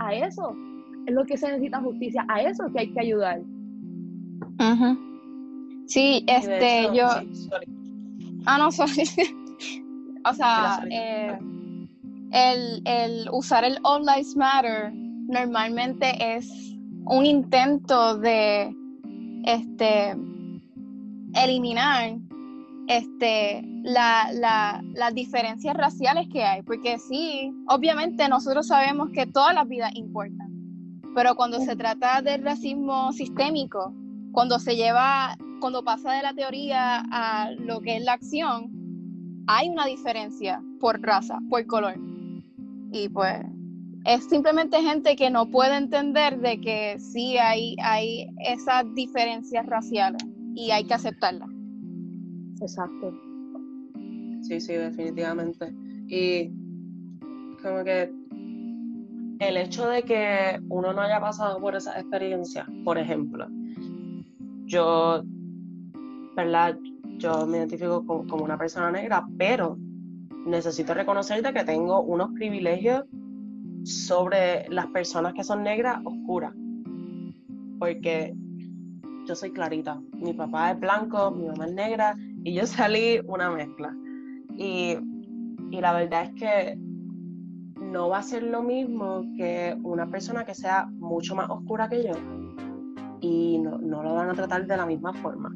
[0.00, 0.56] A eso
[1.06, 2.24] es lo que se necesita justicia.
[2.26, 3.38] A eso es que hay que ayudar.
[4.58, 4.98] Ujú.
[5.86, 7.08] Sí, este, hecho, yo.
[7.32, 7.48] sí.
[8.44, 9.04] Ah, no, sorry.
[10.24, 11.38] o sea, eh,
[12.32, 14.92] el, el usar el All Lives Matter
[15.28, 16.67] normalmente es
[17.06, 18.74] un intento de
[19.44, 20.16] este
[21.34, 22.16] eliminar
[22.88, 26.62] este la, la- las diferencias raciales que hay.
[26.62, 30.48] Porque sí, obviamente nosotros sabemos que todas las vidas importan.
[31.14, 33.94] Pero cuando se trata del racismo sistémico,
[34.32, 38.70] cuando se lleva, cuando pasa de la teoría a lo que es la acción,
[39.46, 41.94] hay una diferencia por raza, por color.
[42.92, 43.36] Y pues
[44.08, 50.22] es simplemente gente que no puede entender de que sí hay, hay esas diferencias raciales
[50.54, 51.50] y hay que aceptarlas.
[52.62, 53.12] Exacto.
[54.40, 55.74] Sí, sí, definitivamente.
[56.08, 56.48] Y
[57.62, 58.10] como que
[59.40, 63.46] el hecho de que uno no haya pasado por esa experiencia, por ejemplo,
[64.64, 65.22] yo,
[66.34, 66.78] ¿verdad?
[67.18, 69.76] Yo me identifico co- como, una persona negra, pero
[70.46, 73.04] necesito reconocer de que tengo unos privilegios
[73.84, 76.52] sobre las personas que son negras oscuras.
[77.78, 78.34] Porque
[79.26, 80.00] yo soy clarita.
[80.12, 83.94] Mi papá es blanco, mi mamá es negra y yo salí una mezcla.
[84.56, 84.96] Y,
[85.70, 86.78] y la verdad es que
[87.80, 92.04] no va a ser lo mismo que una persona que sea mucho más oscura que
[92.04, 92.12] yo
[93.20, 95.50] y no, no lo van a tratar de la misma forma.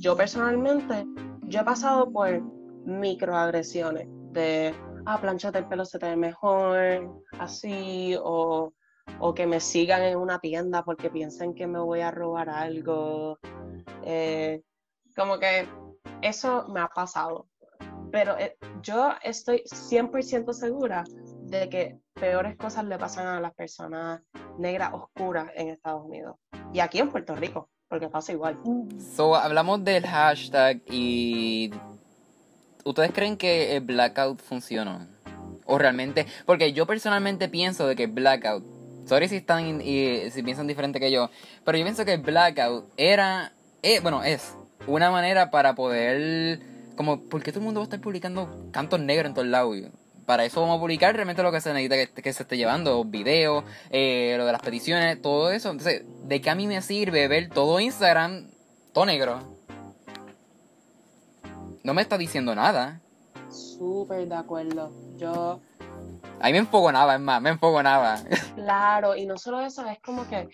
[0.00, 1.06] Yo personalmente,
[1.48, 2.42] yo he pasado por
[2.84, 4.74] microagresiones de,
[5.06, 8.72] ah, planchate el pelo se te ve mejor, así, o,
[9.18, 13.38] o que me sigan en una tienda porque piensen que me voy a robar algo.
[14.04, 14.62] Eh,
[15.16, 15.68] como que
[16.22, 17.48] eso me ha pasado.
[18.10, 21.04] Pero eh, yo estoy 100% segura
[21.42, 24.20] de que peores cosas le pasan a las personas
[24.58, 26.36] negras oscuras en Estados Unidos.
[26.72, 28.58] Y aquí en Puerto Rico, porque pasa igual.
[28.98, 31.70] So, hablamos del hashtag y.
[32.84, 35.06] ¿Ustedes creen que el blackout funcionó?
[35.64, 36.26] O realmente.
[36.46, 38.64] Porque yo personalmente pienso de que el blackout.
[39.06, 41.30] Sorry si están y si piensan diferente que yo.
[41.64, 43.52] Pero yo pienso que el blackout era.
[43.82, 44.54] eh, bueno, es
[44.86, 46.60] una manera para poder.
[46.96, 49.76] Como, ¿por qué todo el mundo va a estar publicando cantos negros en todos lados?
[50.26, 53.64] para eso vamos a publicar realmente lo que se necesita que, se esté llevando, videos,
[53.90, 55.70] eh, lo de las peticiones, todo eso.
[55.70, 58.48] Entonces, ¿de qué a mí me sirve ver todo Instagram
[58.92, 59.51] todo negro?
[61.84, 63.00] No me está diciendo nada.
[63.50, 64.90] Súper de acuerdo.
[65.16, 65.60] Yo
[66.40, 68.18] Ahí me enfogonaba, es más, me enfogonaba.
[68.54, 70.48] Claro, y no solo eso, es como que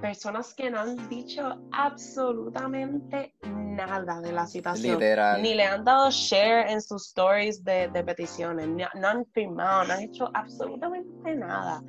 [0.00, 4.94] personas que no han dicho absolutamente nada de la situación.
[4.94, 5.42] Literal.
[5.42, 10.00] Ni le han dado share en sus stories de, peticiones, no han firmado, no han
[10.00, 11.82] hecho absolutamente nada.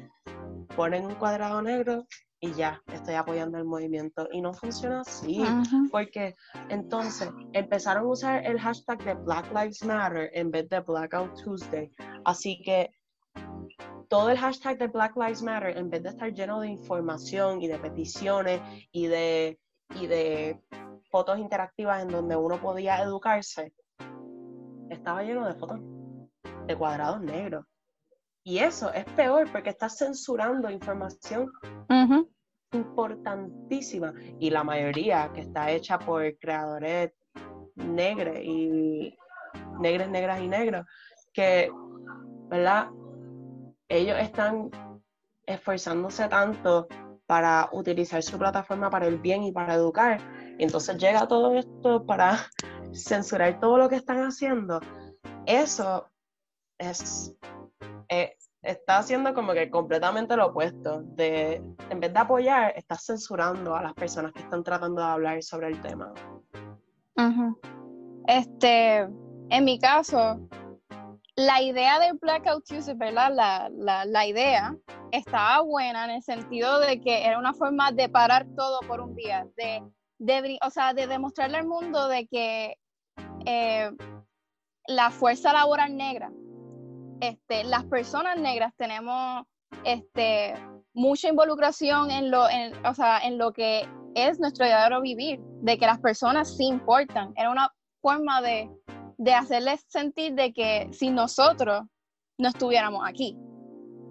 [0.76, 2.06] Ponen un cuadrado negro
[2.44, 4.28] y ya, estoy apoyando el movimiento.
[4.32, 5.42] Y no funciona así,
[5.92, 6.36] porque
[6.68, 11.90] entonces empezaron a usar el hashtag de Black Lives Matter en vez de Blackout Tuesday.
[12.26, 12.92] Así que
[14.14, 17.68] todo el hashtag de Black Lives Matter, en vez de estar lleno de información y
[17.68, 18.62] de peticiones
[18.92, 19.60] y de,
[19.96, 20.62] y de
[21.10, 23.74] fotos interactivas en donde uno podía educarse,
[24.90, 25.80] estaba lleno de fotos
[26.68, 27.66] de cuadrados negros.
[28.44, 31.52] Y eso es peor porque está censurando información
[32.72, 34.14] importantísima.
[34.40, 37.14] Y la mayoría que está hecha por creadores
[37.76, 39.18] negros y
[39.80, 40.86] negras, negras y negros,
[41.34, 41.72] que,
[42.50, 42.90] ¿verdad?
[43.94, 44.72] Ellos están
[45.46, 46.88] esforzándose tanto
[47.26, 50.20] para utilizar su plataforma para el bien y para educar.
[50.58, 52.39] Y entonces llega todo esto para
[52.94, 54.80] censurar todo lo que están haciendo.
[55.46, 56.08] Eso
[56.78, 57.36] es,
[58.10, 61.02] eh, está haciendo como que completamente lo opuesto.
[61.04, 65.44] De, en vez de apoyar, está censurando a las personas que están tratando de hablar
[65.44, 66.14] sobre el tema.
[68.28, 69.08] Este,
[69.50, 70.39] en mi caso,
[71.36, 73.32] la idea de Blackout Tuesday, ¿verdad?
[73.72, 74.76] La, idea
[75.12, 79.16] estaba buena en el sentido de que era una forma de parar todo por un
[79.16, 79.84] día, de,
[80.20, 82.78] de o sea, de demostrarle al mundo de que
[83.46, 83.92] eh,
[84.88, 86.32] la fuerza laboral negra,
[87.20, 89.46] este, las personas negras tenemos
[89.84, 90.54] este,
[90.94, 95.78] mucha involucración en lo, en, o sea, en lo que es nuestro verdadero vivir, de
[95.80, 97.34] que las personas sí importan.
[97.36, 98.70] Era una forma de
[99.24, 101.84] de hacerles sentir de que si nosotros
[102.38, 103.38] no estuviéramos aquí.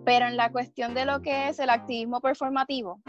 [0.07, 3.01] Pero en la cuestión de lo que es el activismo performativo,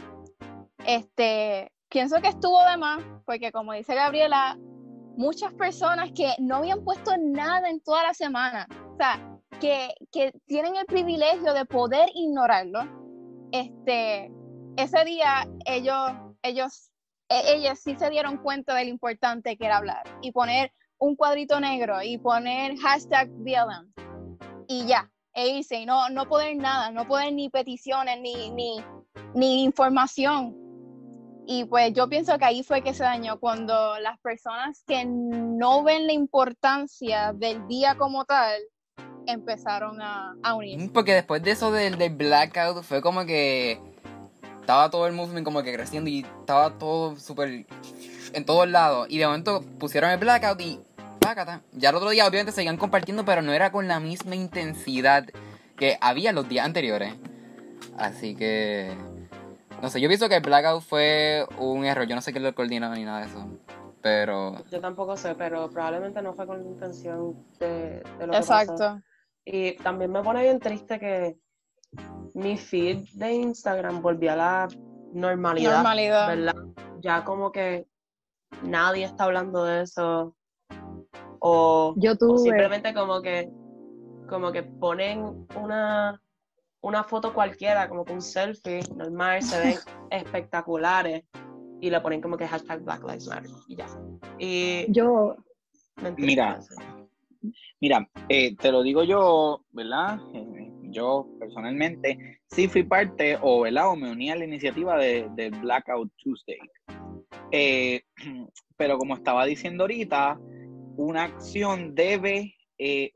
[0.86, 4.58] este, pienso que estuvo de más, porque como dice Gabriela,
[5.16, 10.34] muchas personas que no habían puesto nada en toda la semana, o sea, que, que
[10.45, 12.82] tienen el privilegio de poder ignorarlo,
[13.54, 14.30] este,
[14.76, 16.91] ese día ellos, ellos,
[17.30, 21.15] e, ellos sí se dieron cuenta de lo importante que era hablar y poner un
[21.15, 23.93] cuadrito negro y poner hashtag BLM
[24.67, 28.83] y ya, e irse y no, no poder nada, no poder ni peticiones ni, ni,
[29.33, 30.55] ni información.
[31.45, 35.83] Y pues yo pienso que ahí fue que se dañó cuando las personas que no
[35.83, 38.61] ven la importancia del día como tal
[39.27, 40.91] empezaron a, a unir.
[40.93, 43.92] Porque después de eso del, del blackout fue como que
[44.64, 47.66] estaba todo el movement como que creciendo y estaba todo súper
[48.34, 49.07] en todos lados.
[49.09, 50.80] Y de momento pusieron el blackout y
[51.74, 55.26] ya el otro día obviamente seguían compartiendo, pero no era con la misma intensidad
[55.76, 57.14] que había los días anteriores.
[57.97, 58.95] Así que...
[59.82, 62.07] No sé, yo pienso que el blackout fue un error.
[62.07, 63.47] Yo no sé quién lo coordinó ni nada de eso.
[64.01, 64.64] Pero...
[64.72, 68.74] Yo tampoco sé, pero probablemente no fue con la intención de, lo Exacto.
[68.74, 69.01] que pasó.
[69.45, 71.38] Y también me pone bien triste que
[72.33, 74.67] mi feed de Instagram volvió a la
[75.13, 75.75] normalidad.
[75.75, 76.27] Normalidad.
[76.27, 76.55] ¿verdad?
[77.01, 77.87] Ya como que
[78.63, 80.35] nadie está hablando de eso
[81.39, 82.39] o, Yo tuve...
[82.39, 83.49] simplemente como que
[84.29, 86.19] como que ponen una
[86.81, 89.75] una foto cualquiera, como que un selfie normal, se ven
[90.11, 91.23] espectaculares
[91.79, 93.87] y le ponen como que hashtag Black Lives Matter y ya.
[94.37, 95.35] Y yo,
[96.17, 96.59] mira,
[97.79, 100.19] mira, eh, te lo digo yo, ¿verdad?
[100.33, 103.89] Eh, yo personalmente sí fui parte o, ¿verdad?
[103.89, 106.59] o me uní a la iniciativa de, de Blackout Tuesday.
[107.51, 108.01] Eh,
[108.77, 110.39] pero como estaba diciendo ahorita,
[110.95, 113.11] una acción debe eh,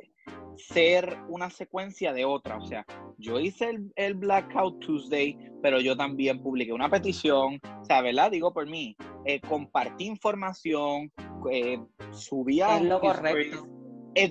[0.58, 2.58] ser una secuencia de otra.
[2.58, 2.86] O sea,
[3.18, 8.32] yo hice el, Blackout Tuesday, pero yo también publiqué una petición, o sea, ¿verdad?
[8.32, 11.12] Digo por mí, eh, compartí información,
[11.52, 11.80] eh,
[12.12, 12.78] subía...
[12.78, 13.77] Es lo correcto.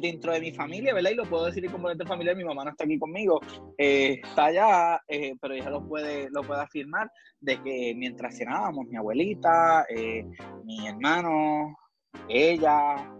[0.01, 1.11] Dentro de mi familia, ¿verdad?
[1.11, 3.41] Y lo puedo decir en componente familiar, mi mamá no está aquí conmigo,
[3.79, 5.01] está allá,
[5.41, 7.11] pero ella lo puede, lo puede afirmar,
[7.41, 9.87] de que mientras cenábamos, mi abuelita,
[10.65, 11.77] mi hermano,
[12.29, 13.11] ella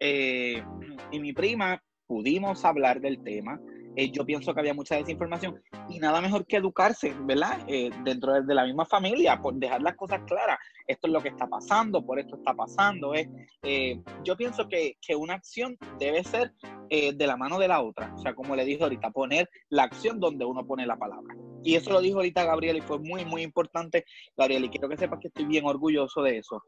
[0.00, 0.62] eh,
[1.10, 3.60] y mi prima pudimos hablar del tema.
[3.98, 7.58] Eh, yo pienso que había mucha desinformación y nada mejor que educarse, ¿verdad?
[7.66, 10.56] Eh, dentro de, la misma familia, por dejar las cosas claras.
[10.86, 13.12] Esto es lo que está pasando, por esto está pasando.
[13.16, 16.52] Eh, yo pienso que, que, una acción debe ser
[16.88, 18.14] de la mano de la otra.
[18.14, 21.34] O sea, como le dije ahorita, poner la acción donde uno pone la palabra.
[21.64, 24.04] Y eso lo dijo ahorita Gabriel y fue muy, muy importante,
[24.36, 26.62] Gabriel, y quiero que sepas que estoy bien orgulloso de eso.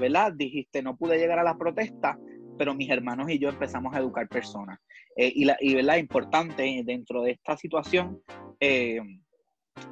[0.00, 0.34] ¿Verdad?
[0.36, 2.16] Dijiste, no pude llegar a la protesta,
[2.58, 4.78] pero mis hermanos y yo empezamos a educar personas.
[5.16, 5.96] Eh, y, la, y ¿verdad?
[5.96, 8.20] importante dentro de esta situación,
[8.60, 9.00] eh,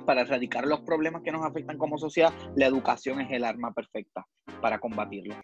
[0.05, 4.27] para erradicar los problemas que nos afectan como sociedad, la educación es el arma perfecta
[4.61, 5.37] para combatirlo.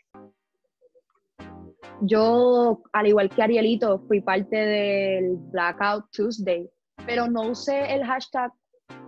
[2.00, 6.68] Yo, al igual que Arielito, fui parte del Blackout Tuesday,
[7.06, 8.52] pero no usé el hashtag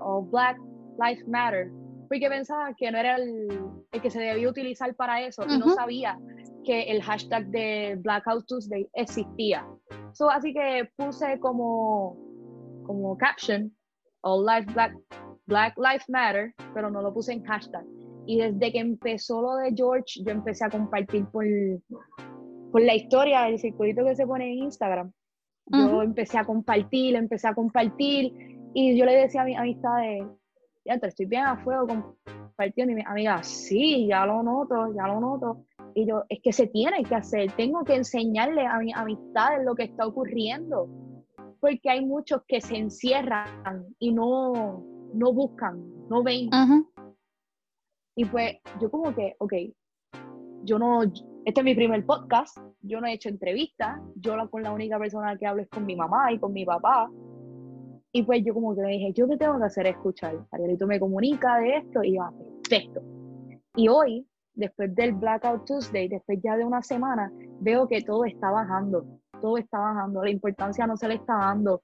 [0.00, 0.58] o Black
[1.00, 1.70] Lives Matter
[2.08, 3.48] porque pensaba que no era el,
[4.00, 6.18] que se debía utilizar para eso y no sabía
[6.64, 9.66] que el hashtag de Blackout Tuesday existía.
[10.12, 12.16] So, así que puse como,
[12.84, 13.72] como caption
[14.22, 14.96] All Life Black,
[15.46, 17.84] Black Lives Matter, pero no lo puse en hashtag.
[18.26, 21.44] Y desde que empezó lo de George, yo empecé a compartir por,
[22.72, 25.12] por la historia, el circulito que se pone en Instagram.
[25.66, 28.32] Yo empecé a compartir, empecé a compartir,
[28.74, 29.98] y yo le decía a mi amistad
[30.84, 35.06] ya te estoy bien a fuego compartiendo, y mi amiga, sí, ya lo noto, ya
[35.06, 35.64] lo noto.
[35.95, 39.74] Y yo, es que se tiene que hacer, tengo que enseñarle a mis amistades lo
[39.74, 40.88] que está ocurriendo,
[41.61, 44.84] porque hay muchos que se encierran y no,
[45.14, 46.51] no buscan, no ven.
[48.16, 49.53] Y pues yo como que, ok,
[50.64, 54.72] yo no, este es mi primer podcast, yo no he hecho entrevistas, yo con la
[54.72, 57.11] única persona que hablo es con mi mamá y con mi papá.
[58.12, 60.36] Y pues yo como que me dije, yo qué tengo que hacer es escuchar.
[60.53, 62.32] Arielito me comunica de esto y va,
[62.62, 63.03] perfecto.
[63.74, 67.30] Y hoy después del Blackout Tuesday, después ya de una semana,
[67.61, 69.05] veo que todo está bajando,
[69.40, 71.82] todo está bajando, la importancia no se le está dando,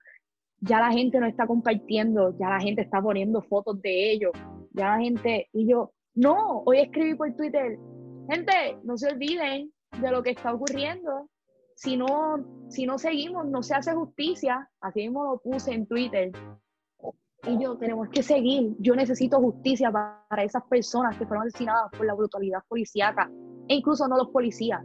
[0.60, 4.32] ya la gente no está compartiendo, ya la gente está poniendo fotos de ellos,
[4.72, 7.78] ya la gente, y yo, no, hoy escribí por Twitter,
[8.28, 11.28] gente, no se olviden de lo que está ocurriendo,
[11.74, 16.30] si no, si no seguimos, no se hace justicia, así mismo lo puse en Twitter,
[17.46, 18.74] y yo tenemos que seguir.
[18.78, 23.30] Yo necesito justicia para, esas personas que fueron asesinadas por la brutalidad policíaca,
[23.68, 24.82] e incluso no los policías.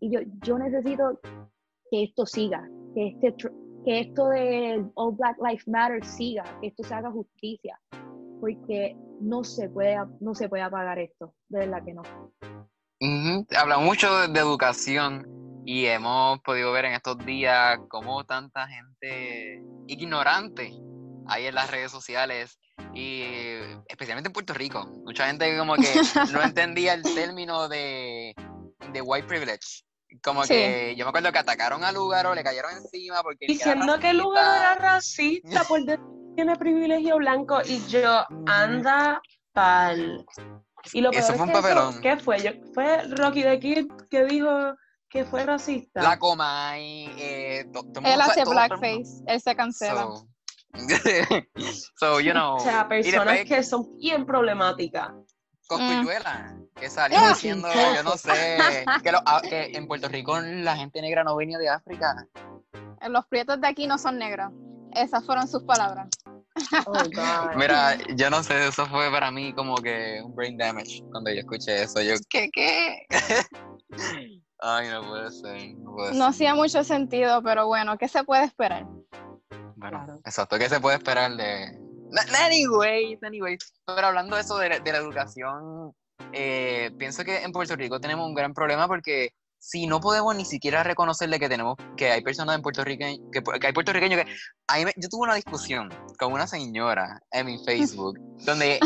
[0.00, 1.20] Y yo, yo necesito
[1.90, 3.34] que esto siga, que, este,
[3.84, 7.78] que esto de All Black Lives Matter siga, que esto se haga justicia,
[8.40, 12.02] porque no se puede, no se puede apagar esto, de verdad que no.
[13.56, 15.26] Habla mucho de educación
[15.64, 20.72] y hemos podido ver en estos días cómo tanta gente ignorante
[21.26, 22.58] ahí en las redes sociales
[22.94, 23.22] y
[23.86, 24.86] especialmente en Puerto Rico.
[25.04, 25.82] Mucha gente como que
[26.32, 28.34] no entendía el término de,
[28.92, 29.84] de white privilege.
[30.22, 33.46] Como que yo me acuerdo que atacaron a Lugaro, le cayeron encima porque...
[33.46, 35.98] Diciendo que Lugaro era racista porque
[36.36, 40.26] tiene privilegio blanco y yo anda pal.
[40.92, 42.00] Y lo eso fue un papelón.
[42.00, 42.60] ¿Qué fue?
[42.74, 44.74] ¿Fue Rocky the Kid que dijo
[45.08, 46.02] que fue racista?
[46.02, 47.06] La Comay.
[47.18, 47.66] Eh,
[48.04, 50.02] él hace blackface, él se cancela.
[50.02, 50.26] so,
[52.22, 52.56] you know.
[52.56, 55.10] O sea, personas que son bien problemáticas.
[55.68, 56.80] Cosculluela, mm.
[56.80, 57.28] que salió ah.
[57.30, 61.68] diciendo, yo no sé, ah, que, en Puerto Rico la gente negra no venía de
[61.68, 62.26] África.
[63.08, 64.52] Los prietos de aquí no son negros.
[64.94, 66.08] Esas fueron sus palabras.
[66.86, 66.92] Oh,
[67.56, 71.40] Mira, yo no sé, eso fue para mí como que un brain damage cuando yo
[71.40, 72.02] escuché eso.
[72.02, 73.06] Yo, ¿qué, qué?
[74.60, 75.74] Ay, no puede ser.
[75.78, 78.86] No, puede no hacía mucho sentido, pero bueno, ¿qué se puede esperar?
[79.82, 80.58] Bueno, exacto.
[80.58, 81.78] ¿Qué se puede esperar de...?
[82.44, 83.72] Anyways, anyways.
[83.86, 85.92] Pero hablando de eso de, la educación,
[86.32, 90.44] eh, pienso que en Puerto Rico tenemos un gran problema porque si no podemos ni
[90.44, 95.08] siquiera reconocerle que tenemos que hay personas en Puerto Rico que, hay puertorriqueños que yo
[95.08, 95.88] tuve una discusión
[96.18, 98.80] con una señora en mi Facebook donde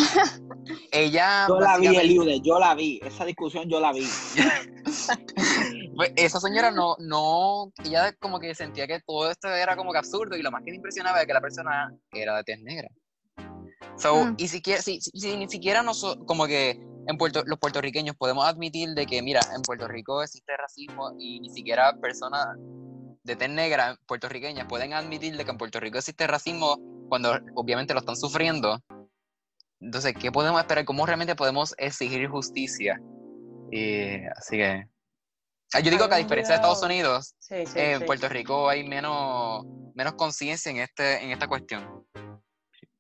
[0.93, 4.07] ella yo la vi Eliude, yo la vi esa discusión yo la vi
[5.97, 9.99] pues, esa señora no no ella como que sentía que todo esto era como que
[9.99, 12.91] absurdo y lo más que me impresionaba era que la persona era de tez negra
[13.97, 14.35] so, mm.
[14.37, 18.91] y si, si, si, ni siquiera nos, como que en Puerto, los puertorriqueños podemos admitir
[18.91, 22.47] de que, mira, en Puerto Rico existe racismo y ni siquiera personas
[23.23, 26.79] de tez negra puertorriqueñas pueden admitir de que en Puerto Rico existe racismo
[27.09, 28.81] cuando obviamente lo están sufriendo.
[29.81, 30.85] Entonces, ¿qué podemos esperar?
[30.85, 33.01] ¿Cómo realmente podemos exigir justicia?
[33.71, 34.87] Y, así que...
[35.73, 40.15] Ah, yo digo que a diferencia de Estados Unidos, en Puerto Rico hay menos, menos
[40.15, 42.07] conciencia en, este, en esta cuestión.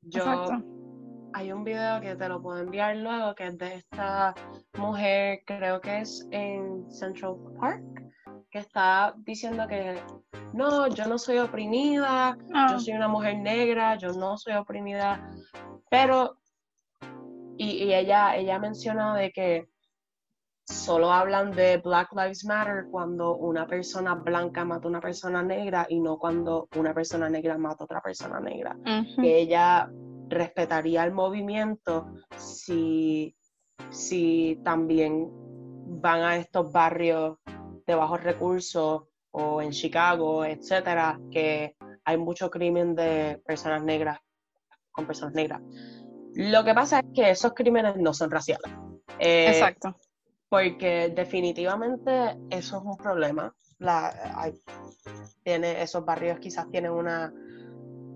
[0.02, 0.24] Yo,
[1.35, 4.35] hay un video que te lo puedo enviar luego, que es de esta
[4.79, 7.83] mujer, creo que es en Central Park,
[8.51, 10.01] que está diciendo que
[10.53, 12.68] no, yo no soy oprimida, Ah.
[12.70, 15.31] yo soy una mujer negra, yo no soy oprimida,
[15.91, 16.39] pero,
[17.59, 19.68] y, y ella, ella menciona de que
[20.68, 25.87] solo hablan de Black Lives Matter cuando una persona blanca mata a una persona negra
[25.89, 28.77] y no cuando una persona negra mata a otra persona negra.
[29.20, 29.89] Que ella
[30.29, 32.07] respetaría el movimiento
[32.37, 33.37] si,
[33.91, 35.29] si también
[36.01, 37.39] van a estos barrios
[37.87, 44.18] de bajos recursos o en Chicago, etcétera, que hay mucho crimen de personas negras
[44.91, 45.61] con personas negras.
[46.35, 48.70] Lo que pasa es que esos crímenes no son raciales.
[49.18, 49.97] Eh, Exacto.
[50.49, 53.55] porque definitivamente eso es un problema.
[53.79, 54.61] La, hay-
[55.43, 57.33] tiene, esos barrios quizás tienen una,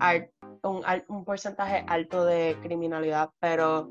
[0.00, 0.30] al-
[0.62, 3.88] un, al- un porcentaje alto de criminalidad, pero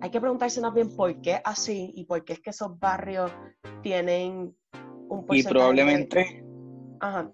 [0.00, 3.32] hay que preguntarse más bien por qué así y por qué es que esos barrios
[3.82, 4.54] tienen
[5.08, 5.40] un porcentaje.
[5.40, 6.44] Y probablemente,
[7.00, 7.30] Ajá,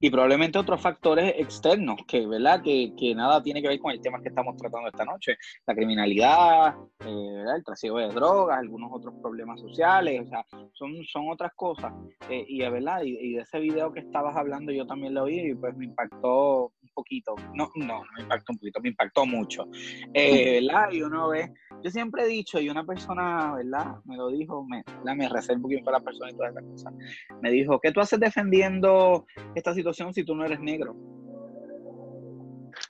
[0.00, 2.60] y probablemente otros factores externos que, ¿verdad?
[2.62, 5.38] Que, que nada tiene que ver con el tema que estamos tratando esta noche.
[5.66, 6.74] La criminalidad,
[7.06, 7.56] eh, ¿verdad?
[7.56, 10.44] El trasiego de drogas, algunos otros problemas sociales, o sea,
[10.74, 11.90] son, son otras cosas.
[12.28, 13.02] Eh, y, ¿verdad?
[13.02, 15.86] Y, y de ese video que estabas hablando yo también lo vi y pues me
[15.86, 17.34] impactó poquito.
[17.54, 19.66] No, no, no me impactó un poquito, me impactó mucho.
[20.12, 20.90] Eh, ¿Verdad?
[20.92, 23.96] Y uno ve, yo siempre he dicho, y una persona, ¿verdad?
[24.04, 25.16] Me lo dijo, me, ¿verdad?
[25.16, 26.94] me recé un poquito para la persona y todas esas cosas.
[27.42, 30.96] Me dijo, ¿qué tú haces defendiendo esta situación si tú no eres negro?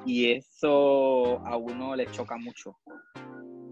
[0.07, 2.77] Y eso a uno le choca mucho.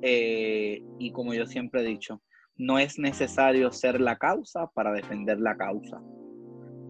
[0.01, 2.21] Eh, y como yo siempre he dicho,
[2.57, 6.01] no es necesario ser la causa para defender la causa.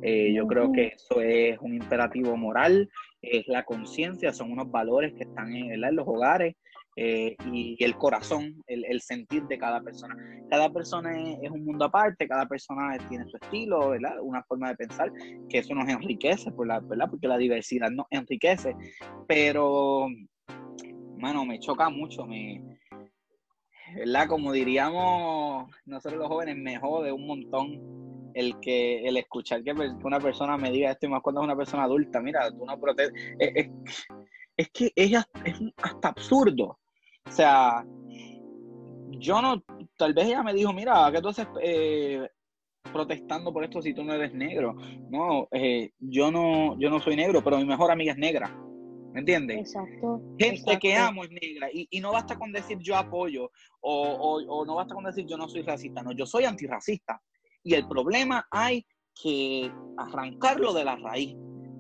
[0.03, 2.91] Eh, yo creo que eso es un imperativo moral,
[3.23, 6.57] es la conciencia, son unos valores que están en, en los hogares
[6.97, 10.15] eh, y el corazón, el, el sentir de cada persona.
[10.51, 11.11] Cada persona
[11.41, 14.17] es, un mundo aparte, cada persona tiene su estilo, ¿verdad?
[14.21, 15.11] una forma de pensar,
[15.49, 17.09] que eso nos enriquece, por ¿verdad?
[17.09, 18.77] porque la diversidad nos enriquece.
[19.27, 20.09] Pero,
[21.17, 22.63] mano, me choca mucho, me,
[23.97, 24.29] ¿verdad?
[24.29, 30.21] Como diríamos nosotros los jóvenes, me jode un montón el que el escuchar que, una
[30.21, 33.13] persona me diga esto y más cuando es una persona adulta, mira, tú no proteges.
[33.39, 33.71] Es, es-
[34.57, 36.79] es que ella es hasta absurdo.
[37.27, 37.85] O sea,
[39.19, 39.63] yo no,
[39.97, 42.29] tal vez ella me dijo, mira, ¿qué tú haces eh,
[42.93, 44.77] protestando por esto si tú no eres negro?
[45.09, 48.49] No, eh, yo no, yo no soy negro, pero mi mejor amiga es negra.
[49.13, 49.59] ¿Me entiendes?
[49.61, 50.23] exacto.
[50.39, 54.45] Gente que amo es negra y, y no basta con decir yo apoyo o, o-
[54.61, 57.21] o no basta con decir yo no soy racista, no, yo soy antirracista.
[57.65, 58.85] Y el problema hay
[59.21, 61.37] que arrancarlo de la raíz,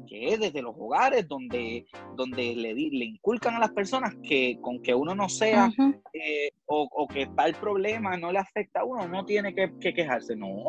[0.06, 4.80] que es desde los hogares donde, donde le, le inculcan a las personas que con
[4.82, 5.70] que uno no sea
[6.12, 9.94] eh, o, o que tal problema no le afecta a uno, no tiene que, que
[9.94, 10.36] quejarse.
[10.36, 10.64] No,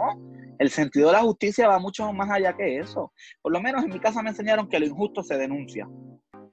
[0.57, 3.11] el sentido de la justicia va mucho más allá que eso.
[3.41, 5.87] Por lo menos en mi casa me enseñaron que lo injusto se denuncia,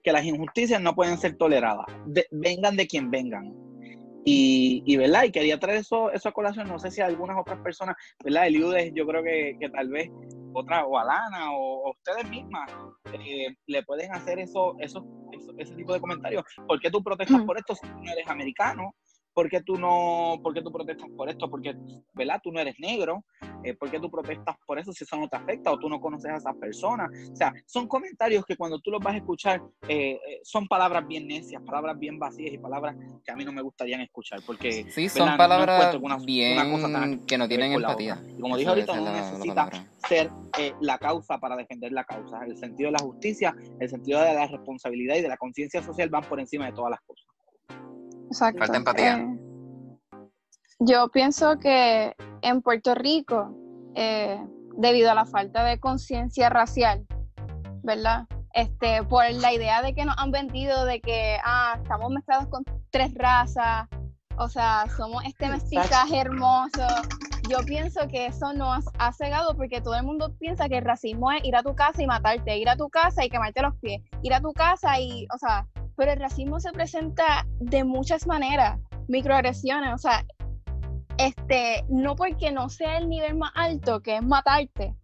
[0.03, 3.55] que las injusticias no pueden ser toleradas, de- vengan de quien vengan.
[4.25, 5.25] Y, y, ¿verdad?
[5.25, 8.47] Y quería traer eso, eso a colación, no sé si algunas otras personas, ¿verdad?
[8.49, 10.11] Eliudes, yo creo que, que tal vez
[10.53, 12.71] otra, o Alana, o, o ustedes mismas,
[13.15, 16.45] eh, le pueden hacer eso, eso, eso- ese tipo de comentarios.
[16.67, 17.47] ¿Por qué tú protestas Mm.
[17.47, 18.95] por esto si no eres americano?
[19.41, 21.49] ¿Por qué tú no, por qué tú protestas por esto?
[21.49, 21.75] Porque,
[22.13, 22.39] ¿verdad?
[22.43, 23.25] Tú no eres negro.
[23.65, 25.99] Eh, ¿Por qué tú protestas por eso si eso no te afecta o tú no
[25.99, 27.09] conoces a esas personas?
[27.33, 31.09] O sea, son comentarios que cuando tú los vas a escuchar eh, eh, son palabras
[31.09, 34.85] bien necias, palabras bien vacías y palabras que a mí no me gustarían escuchar porque
[34.91, 35.11] Sí, ¿verdad?
[35.15, 38.23] son No- no palabras encuentro una- una bien cosa tan- que no tienen empatía.
[38.37, 39.87] Y como dije ahorita, uno necesita palabra.
[40.07, 42.45] ser eh, la causa para defender la causa.
[42.45, 46.11] El sentido de la justicia, el sentido de la responsabilidad y de la conciencia social
[46.11, 47.25] van por encima de todas las cosas.
[48.31, 48.61] Exacto.
[48.61, 49.19] Falta empatía.
[49.19, 49.41] Eh,
[50.79, 53.55] yo pienso que en Puerto Rico,
[53.95, 54.41] eh,
[54.77, 57.05] debido a la falta de conciencia racial,
[57.83, 58.27] ¿verdad?
[58.55, 62.65] Este, por la idea de que nos han vendido de que ah, estamos mezclados con
[62.91, 63.89] tres razas,
[64.39, 66.87] o sea, somos este mestizaje hermoso.
[67.49, 71.31] Yo pienso que eso nos ha cegado porque todo el mundo piensa que el racismo
[71.33, 74.01] es ir a tu casa y matarte, ir a tu casa y quemarte los pies,
[74.23, 75.67] ir a tu casa y, o sea,
[76.01, 80.25] pero el racismo se presenta de muchas maneras, microagresiones, o sea,
[81.19, 84.95] este, no porque no sea el nivel más alto, que es matarte,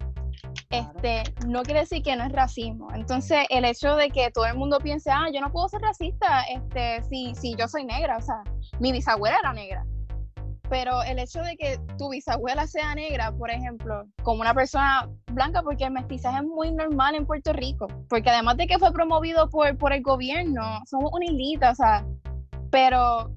[0.71, 2.91] este, no quiere decir que no es racismo.
[2.95, 6.41] Entonces, el hecho de que todo el mundo piense, ah, yo no puedo ser racista,
[6.51, 8.41] este, si, si yo soy negra, o sea,
[8.79, 9.85] mi bisabuela era negra.
[10.69, 15.61] Pero el hecho de que tu bisabuela sea negra, por ejemplo, como una persona blanca,
[15.61, 19.49] porque el mestizaje es muy normal en Puerto Rico, porque además de que fue promovido
[19.49, 22.05] por, por el gobierno, somos una islita, o sea,
[22.69, 23.31] pero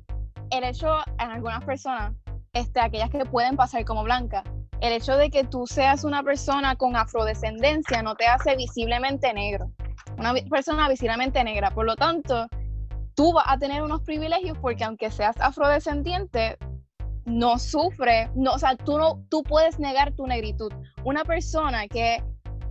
[0.51, 0.89] el hecho
[1.19, 2.13] en algunas personas,
[2.53, 4.43] este, aquellas que pueden pasar como blancas,
[4.81, 9.71] el hecho de que tú seas una persona con afrodescendencia no te hace visiblemente negro,
[10.19, 11.71] una persona visiblemente negra.
[11.71, 12.47] Por lo tanto,
[13.15, 16.57] tú vas a tener unos privilegios porque aunque seas afrodescendiente,
[17.31, 20.73] no sufre, no, o sea, tú, no, tú puedes negar tu negritud.
[21.05, 22.23] Una persona que,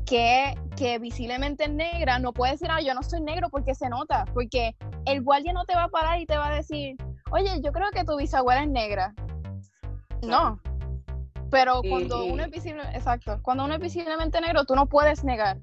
[0.05, 3.89] que, que visiblemente es negra no puede decir, ah, yo no soy negro porque se
[3.89, 4.75] nota, porque
[5.05, 6.95] el guardia no te va a parar y te va a decir,
[7.31, 9.13] oye, yo creo que tu bisabuela es negra.
[10.21, 10.59] No.
[11.49, 15.57] Pero cuando uno es visible, exacto, cuando uno es visiblemente negro, tú no puedes negar.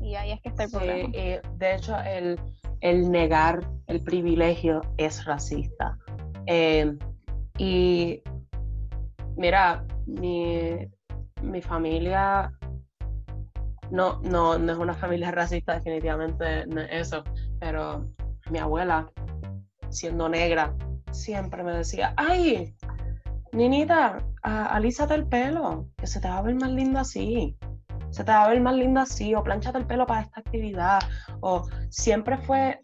[0.00, 1.10] Y ahí es que está el problema.
[1.12, 2.40] Eh, de hecho, el,
[2.80, 5.96] el, negar el privilegio es racista.
[6.46, 6.96] Eh,
[7.62, 8.22] y
[9.36, 10.78] mira, mi,
[11.42, 12.50] mi familia
[13.90, 17.22] no, no, no es una familia racista, definitivamente eso,
[17.58, 18.08] pero
[18.50, 19.12] mi abuela,
[19.90, 20.74] siendo negra,
[21.10, 22.74] siempre me decía, ay,
[23.52, 27.58] Ninita, alízate el pelo, que se te va a ver más linda así.
[28.08, 31.00] Se te va a ver más linda así, o planchate el pelo para esta actividad.
[31.40, 32.80] O siempre fue,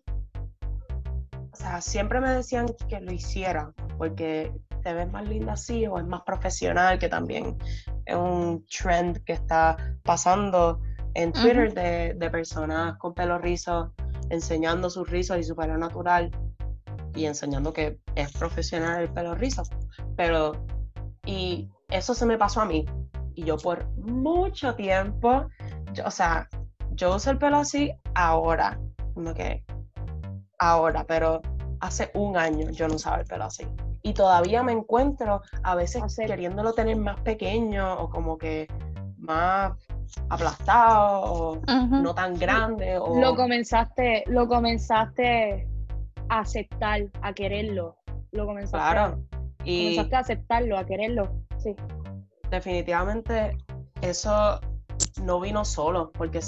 [1.50, 4.52] o sea, siempre me decían que lo hiciera, porque
[4.86, 7.58] te ves más linda así, o es más profesional, que también
[8.04, 10.80] es un trend que está pasando
[11.14, 13.92] en Twitter de, de, personas con pelo rizo
[14.30, 16.30] enseñando sus rizos y su pelo natural
[17.16, 19.64] y enseñando que es profesional el pelo rizo.
[20.16, 20.52] Pero,
[21.24, 22.86] y eso se me pasó a mí.
[23.34, 25.48] Y yo por mucho tiempo,
[26.04, 26.48] o sea,
[26.92, 28.78] yo uso el pelo así ahora,
[29.14, 29.64] como que
[30.60, 31.42] ahora, pero
[31.80, 33.66] hace un año yo no usaba el pelo así.
[34.02, 38.68] Y todavía me encuentro a veces queriéndolo tener más pequeño o como que
[39.18, 39.72] más
[40.28, 42.98] aplastado o no tan grande.
[42.98, 43.18] O...
[43.18, 45.68] Lo comenzaste, lo comenzaste
[46.28, 47.96] a aceptar, a quererlo.
[48.32, 49.22] Lo comenzaste, claro.
[49.64, 51.32] y comenzaste a aceptarlo, a quererlo.
[51.58, 51.74] Sí.
[52.50, 53.56] Definitivamente
[54.02, 54.60] eso
[55.22, 56.40] no vino solo, porque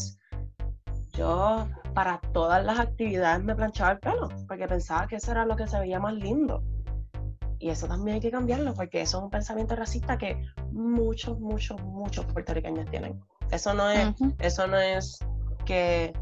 [1.13, 1.67] yo
[1.99, 5.67] para todas las actividades me planchaba el pelo, porque pensaba que eso era lo que
[5.67, 6.63] se veía más lindo.
[7.59, 11.83] Y eso también hay que cambiarlo, porque eso es un pensamiento racista que muchos, muchos,
[11.83, 13.21] muchos puertorriqueños tienen.
[13.51, 15.19] Eso no es, eso no es
[15.67, 16.13] que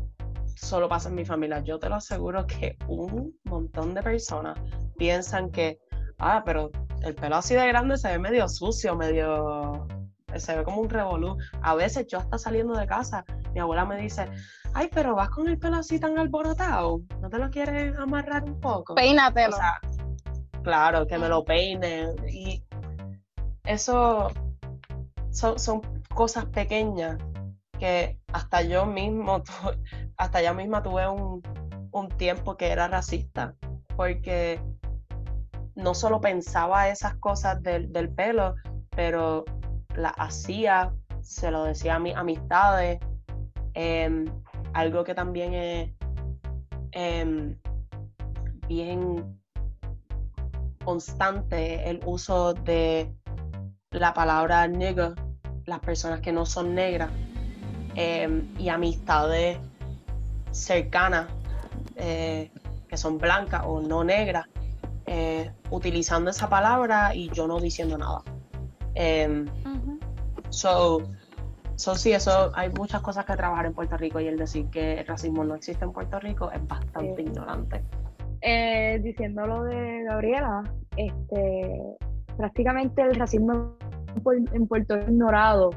[0.55, 1.61] solo pasa en mi familia.
[1.61, 4.59] Yo te lo aseguro que un montón de personas
[4.97, 5.79] piensan que,
[6.17, 6.71] ah, pero
[7.03, 9.87] el pelo así de grande se ve medio sucio, medio
[10.35, 11.37] se ve como un revolú.
[11.61, 14.29] A veces yo hasta saliendo de casa, mi abuela me dice,
[14.75, 18.61] ay, pero vas con el pelo así tan alborotado, ¿no te lo quieres amarrar un
[18.61, 18.95] poco?
[18.95, 19.57] Peínatelo.
[20.63, 22.13] claro, que me lo peine.
[22.31, 22.63] Y
[23.65, 24.31] eso
[25.31, 25.81] son, son
[26.15, 27.17] cosas pequeñas
[27.79, 29.43] que hasta yo mismo,
[30.19, 31.43] hasta yo misma tuve un,
[32.19, 33.55] tiempo que era racista,
[33.97, 34.61] porque
[35.75, 38.55] no solo pensaba esas cosas del, pelo,
[38.91, 39.47] pero
[39.95, 40.93] las hacía,
[41.23, 42.99] se lo decía a mis amistades,
[43.77, 44.25] em,
[44.73, 45.91] algo que también es
[46.93, 47.57] em,
[48.67, 49.39] bien
[50.83, 53.13] constante, el uso de
[53.91, 55.15] la palabra nigger
[55.67, 57.11] las personas que no son negras
[57.97, 59.59] em, y amistades
[60.53, 61.29] cercanas
[61.97, 62.51] eh,
[62.89, 64.47] que son blancas o no negras,
[65.07, 68.23] eh, utilizando esa palabra y yo no diciendo nada.
[68.95, 69.47] Um,
[70.49, 71.03] so,
[71.77, 75.07] sí, eso hay muchas cosas que trabajar en Puerto Rico y el decir que el
[75.07, 77.85] racismo no existe en Puerto Rico es bastante ignorante.
[78.41, 80.63] Eh, diciendo lo de Gabriela,
[80.97, 81.97] este,
[82.37, 83.77] prácticamente el racismo
[84.53, 85.71] en Puerto Rico ignorado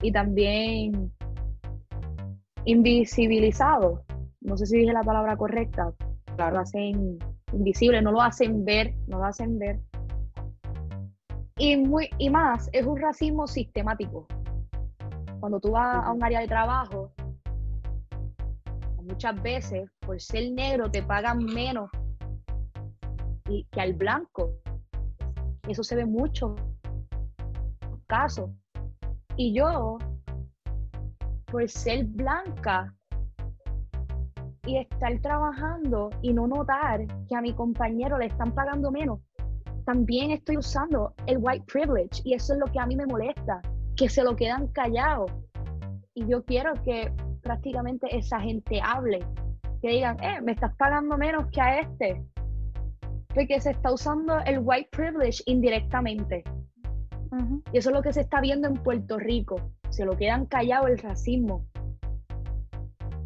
[0.00, 1.12] y también
[2.64, 4.04] invisibilizado.
[4.40, 5.92] No sé si dije la palabra correcta.
[6.38, 7.18] Lo hacen
[7.52, 9.80] invisible, no lo hacen ver, no lo hacen ver.
[11.58, 14.26] Y, muy, y más, es un racismo sistemático.
[15.40, 17.10] Cuando tú vas a un área de trabajo,
[19.02, 21.90] muchas veces por ser negro te pagan menos
[23.44, 24.52] que al blanco.
[25.66, 26.54] Eso se ve mucho
[28.06, 28.50] caso.
[29.36, 29.98] Y yo,
[31.50, 32.94] por ser blanca
[34.66, 39.20] y estar trabajando y no notar que a mi compañero le están pagando menos,
[39.86, 43.62] también estoy usando el white privilege y eso es lo que a mí me molesta,
[44.00, 45.30] que se lo quedan callados.
[46.14, 47.12] Y yo quiero que
[47.42, 49.18] prácticamente esa gente hable,
[49.82, 52.24] que digan, eh, me estás pagando menos que a este,
[53.34, 56.42] porque se está usando el white privilege indirectamente.
[57.72, 59.56] Y eso es lo que se está viendo en Puerto Rico.
[59.90, 61.66] Se lo quedan callado el racismo.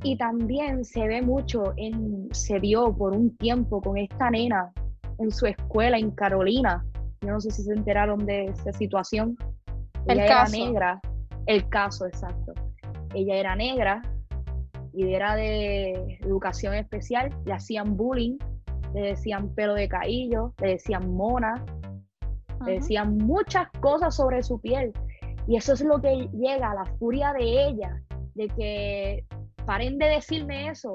[0.02, 4.72] Y también se ve mucho, en, se vio por un tiempo con esta nena
[5.18, 6.84] en su escuela en Carolina.
[7.22, 9.36] Yo no sé si se enteraron de esa situación.
[10.06, 10.56] Ella El era caso.
[10.56, 11.00] negra,
[11.46, 12.52] el caso exacto.
[13.14, 14.02] Ella era negra
[14.92, 18.36] y era de educación especial, le hacían bullying,
[18.94, 21.64] le decían pelo de caillo, le decían mona,
[22.64, 24.92] le decían muchas cosas sobre su piel.
[25.46, 28.00] Y eso es lo que llega a la furia de ella,
[28.34, 29.24] de que
[29.66, 30.92] paren de decirme eso.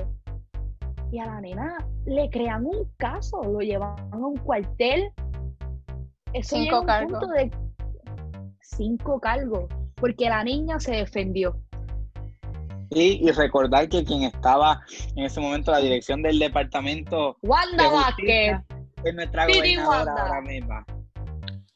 [1.11, 5.11] Y a la nena le crean un caso, lo llevan a un cuartel.
[6.33, 7.51] Eso Cinco llega a un punto de
[8.75, 9.65] cinco cargos,
[9.95, 11.59] porque la niña se defendió.
[12.91, 14.81] Y, y recordar que quien estaba
[15.15, 18.05] en ese momento la dirección del departamento Wanda de Vázquez.
[18.15, 18.65] justicia
[19.03, 20.21] es nuestra gobernadora Wanda.
[20.27, 20.85] ahora misma.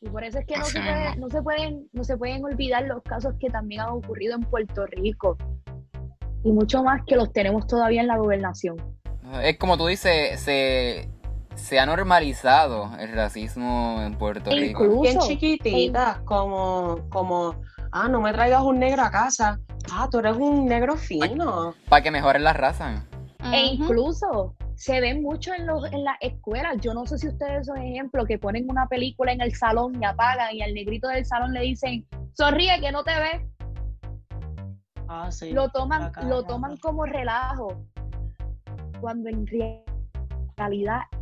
[0.01, 2.83] Y por eso es que no se, puede- no, se pueden, no se pueden olvidar
[2.85, 5.37] los casos que también han ocurrido en Puerto Rico.
[6.43, 8.75] Y mucho más que los tenemos todavía en la gobernación.
[9.43, 11.09] Es como tú dices, se,
[11.55, 14.83] se ha normalizado el racismo en Puerto Rico.
[14.85, 15.27] incluso- Bien Uso.
[15.27, 17.55] chiquititas, como, como,
[17.91, 19.59] ah, no me traigas un negro a casa.
[19.91, 21.73] Ah, tú eres un negro fino.
[21.89, 23.05] Para que mejoren la raza.
[23.51, 26.77] E incluso se ven mucho en, los, en las escuelas.
[26.81, 30.05] Yo no sé si ustedes son ejemplo que ponen una película en el salón y
[30.05, 33.41] apagan y al negrito del salón le dicen, sonríe que no te ves.
[35.07, 35.51] Ah, sí.
[35.51, 37.85] Lo toman, lo toman como relajo.
[39.01, 39.83] Cuando en realidad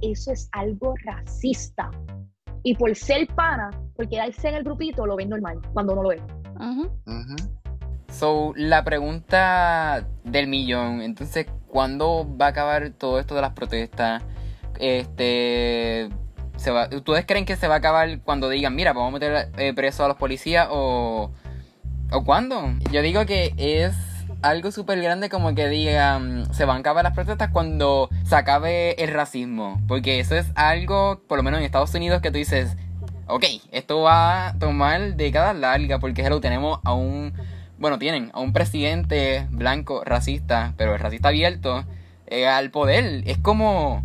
[0.02, 1.90] eso es algo racista.
[2.64, 6.10] Y por ser pana, por quedarse en el grupito, lo ven normal cuando no lo
[6.10, 6.22] ve.
[6.60, 6.92] Ujú.
[8.12, 14.22] So, la pregunta del millón, entonces, ¿cuándo va a acabar todo esto de las protestas?
[14.80, 16.10] Este,
[16.58, 19.52] se va, ¿Ustedes creen que se va a acabar cuando digan, mira, vamos a meter
[19.58, 21.32] eh, preso a los policías o,
[22.12, 22.74] o cuándo?
[22.92, 23.96] Yo digo que es
[24.42, 28.94] algo súper grande como que digan, se van a acabar las protestas cuando se acabe
[29.04, 32.76] el racismo, porque eso es algo, por lo menos en Estados Unidos, que tú dices,
[33.28, 37.34] ok, esto va a tomar décadas largas porque hello, tenemos a un,
[37.78, 41.84] bueno, tienen a un presidente blanco racista, pero el racista abierto
[42.28, 43.24] eh, al poder.
[43.28, 44.04] Es como,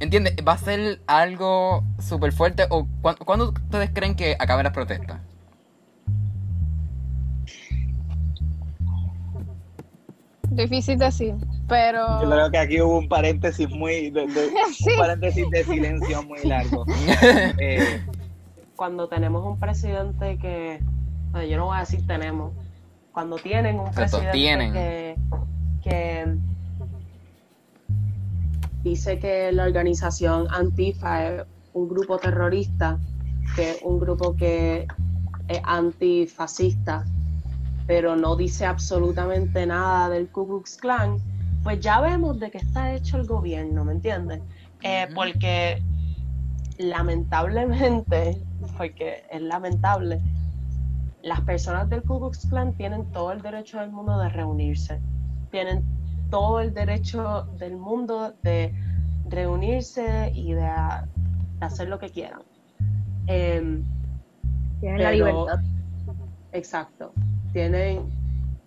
[0.00, 0.34] ¿entiendes?
[0.46, 2.66] Va a ser algo súper fuerte.
[2.70, 5.20] ¿O cuán- cuándo ustedes creen que acaben las protestas?
[10.54, 11.34] Difícil decir,
[11.68, 12.22] pero...
[12.22, 14.90] Yo creo que aquí hubo un paréntesis muy, de- de- Sí.
[14.92, 16.84] un paréntesis de silencio muy largo.
[17.58, 18.00] Eh,
[18.76, 20.80] Cuando tenemos un presidente que,
[21.30, 22.52] bueno, yo no voy a decir tenemos,
[23.12, 24.72] cuando tienen un Exacto, presidente tienen.
[24.72, 25.16] que,
[25.82, 26.36] que
[28.82, 31.42] dice que la organización Antifa es
[31.72, 32.98] un grupo terrorista,
[33.56, 34.86] que es un grupo que
[35.48, 37.04] es antifascista,
[37.86, 41.16] pero no dice absolutamente nada del Ku Klux Klan,
[41.62, 44.40] pues ya vemos de qué está hecho el gobierno, ¿me entiendes?
[44.82, 45.82] Eh, porque
[46.78, 48.36] lamentablemente,
[48.76, 50.20] porque es lamentable,
[51.22, 55.00] las personas del Ku Klux Klan tienen todo el derecho del mundo de reunirse,
[55.50, 55.84] tienen
[56.30, 58.74] todo el derecho del mundo de
[59.28, 61.04] reunirse y de, a-
[61.60, 62.42] de hacer lo que quieran.
[63.26, 63.84] Em,
[64.80, 65.60] Tienen la libertad.
[66.52, 67.12] exacto,
[67.52, 68.00] tienen,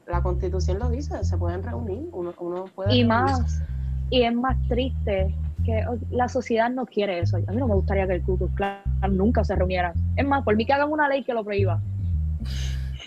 [0.08, 3.42] la constitución lo dice, se pueden reunir, uno, uno puede Y reunirse.
[3.42, 3.64] más,
[4.10, 7.38] y es más triste que la sociedad no quiere eso.
[7.38, 8.82] A mí no me gustaría que el Ku Klux Klan
[9.12, 9.94] nunca se reuniera.
[10.16, 11.82] Es más, por mí que hagan una ley que lo prohíba.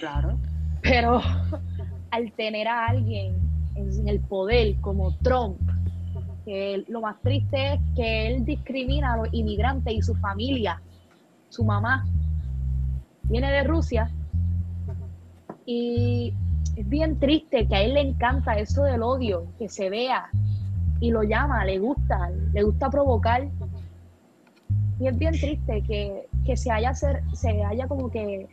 [0.01, 0.39] Claro.
[0.83, 1.21] Pero
[2.11, 3.37] al tener a alguien
[3.77, 5.57] en el poder como Trump,
[6.45, 10.81] que lo más triste es que él discrimina a los inmigrantes y su familia.
[11.51, 12.07] Su mamá
[13.25, 14.11] viene de Rusia
[15.71, 16.33] y
[16.77, 20.31] es bien triste que a él le encanta eso del odio, que se vea
[20.99, 23.47] y lo llama, le gusta, le gusta provocar.
[24.99, 28.49] Y es bien triste que, que se, haya ser, se haya como que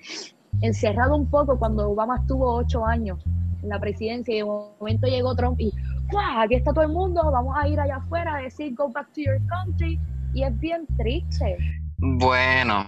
[0.60, 3.18] encerrado un poco cuando Obama estuvo ocho años
[3.64, 5.72] en la presidencia y de momento llegó Trump y
[6.12, 6.42] ¡guau!
[6.42, 9.22] Aquí está todo el mundo, vamos a ir allá afuera a decir go back to
[9.22, 9.98] your country.
[10.34, 11.58] Y es bien triste.
[11.98, 12.84] Bueno,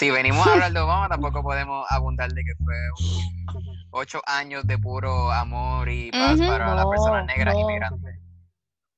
[0.00, 2.74] si venimos a hablar de Obama, tampoco podemos abundar de que fue
[3.90, 7.60] ocho años de puro amor y paz para las No, personas negras no.
[7.60, 8.18] inmigrantes.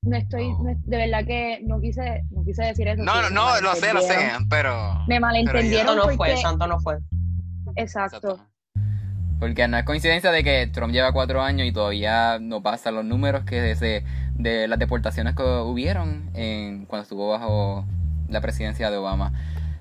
[0.03, 3.03] No estoy, no de verdad que no quise, no quise decir eso.
[3.03, 4.15] No, no, no, lo sé, lo sé,
[4.49, 5.03] pero...
[5.09, 6.97] Me malentendieron Santo no fue, santo no fue.
[7.75, 8.15] exacto.
[8.17, 8.45] Exacto.
[9.41, 13.03] Porque no es coincidencia de que Trump lleva cuatro años y todavía no pasa los
[13.03, 14.05] números que de,
[14.35, 17.83] de las deportaciones que hubieron en, cuando estuvo bajo
[18.29, 19.33] la presidencia de Obama.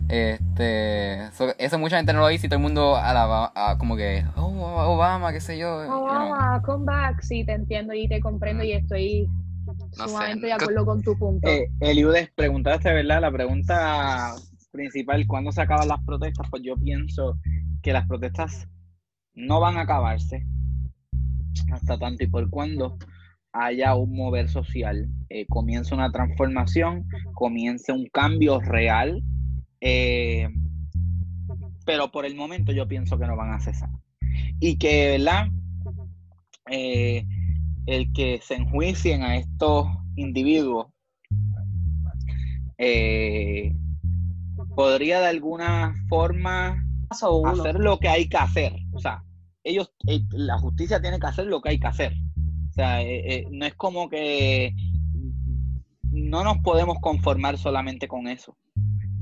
[0.09, 3.97] Este, so- eso mucha gente no lo dice y todo el mundo alaba, a- como
[3.97, 5.85] que, oh, Obama, qué sé yo.
[5.85, 6.03] you know.
[6.05, 9.29] Obama, come back, sí, te entiendo y te comprendo y estoy
[9.67, 11.49] No sé, sumamente de ¿qué- acuerdo con tu punto.
[11.49, 13.21] eh, Eliudes, preguntaste, ¿verdad?
[13.21, 14.35] La pregunta
[14.71, 16.47] principal, ¿cuándo se acaban las protestas?
[16.51, 17.39] Pues yo pienso
[17.83, 18.69] que las protestas
[19.35, 20.47] no van a acabarse
[21.73, 22.99] hasta tanto y por cuando
[23.53, 29.23] haya un mover social, eh, comience una transformación, comience un cambio real,
[29.83, 30.49] eh,
[31.85, 33.91] pero por el momento yo pienso que no van a cesar.
[34.61, 35.49] Y que, ¿verdad?
[36.71, 37.27] Eh,
[37.87, 40.87] el que se enjuicien a estos individuos
[44.75, 48.75] podría de alguna forma hacer lo que hay que hacer.
[48.93, 49.23] O sea,
[49.65, 49.93] ellos,
[50.31, 52.15] la justicia tiene que hacer lo que hay que hacer.
[52.71, 54.75] O sea, eh, eh, no es como que
[56.11, 58.57] no nos podemos conformar solamente con eso.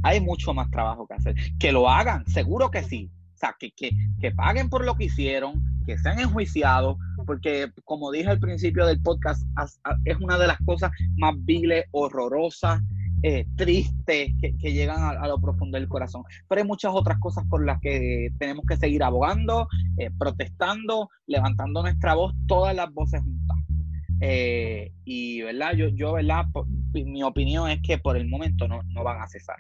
[0.03, 1.35] Hay mucho más trabajo que hacer.
[1.59, 3.11] Que lo hagan, seguro que sí.
[3.35, 3.91] O sea, que, que,
[4.21, 9.01] que paguen por lo que hicieron, que sean enjuiciados, porque como dije al principio del
[9.01, 9.43] podcast,
[10.05, 12.83] es una de las cosas más viles, horrorosas
[13.23, 16.23] eh, tristes que, llegan a, lo profundo del corazón.
[16.49, 19.69] Pero hay muchas otras cosas por las que tenemos que seguir abogando,
[19.99, 23.59] eh, protestando, levantando nuestra voz, todas las voces juntas.
[24.21, 25.73] Eh, y, ¿verdad?
[25.75, 26.47] Yo, yo, ¿verdad?
[26.93, 29.57] mi opinión es que por el momento no, no van a cesar.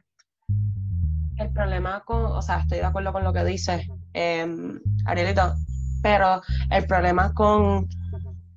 [1.40, 5.54] El problema con, o sea, estoy de acuerdo con lo que dice em, Arielito,
[6.02, 7.88] pero el problema con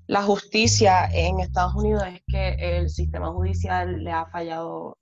[0.07, 4.97] la justicia en Estados Unidos es que el sistema judicial le ha fallado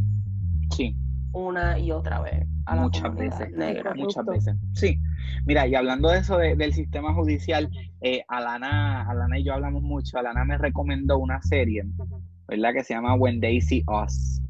[0.75, 0.95] sí.
[1.33, 3.95] una y otra vez a la muchas veces negra.
[3.95, 4.55] Muchas veces.
[4.73, 4.99] Sí.
[5.45, 7.69] Mira, y hablando de eso del sistema judicial,
[8.01, 10.19] eh, Alana, Alana y yo hablamos mucho.
[10.19, 11.83] Alana me recomendó una serie,
[12.47, 12.73] ¿verdad?
[12.73, 14.40] Que se llama When They See Us.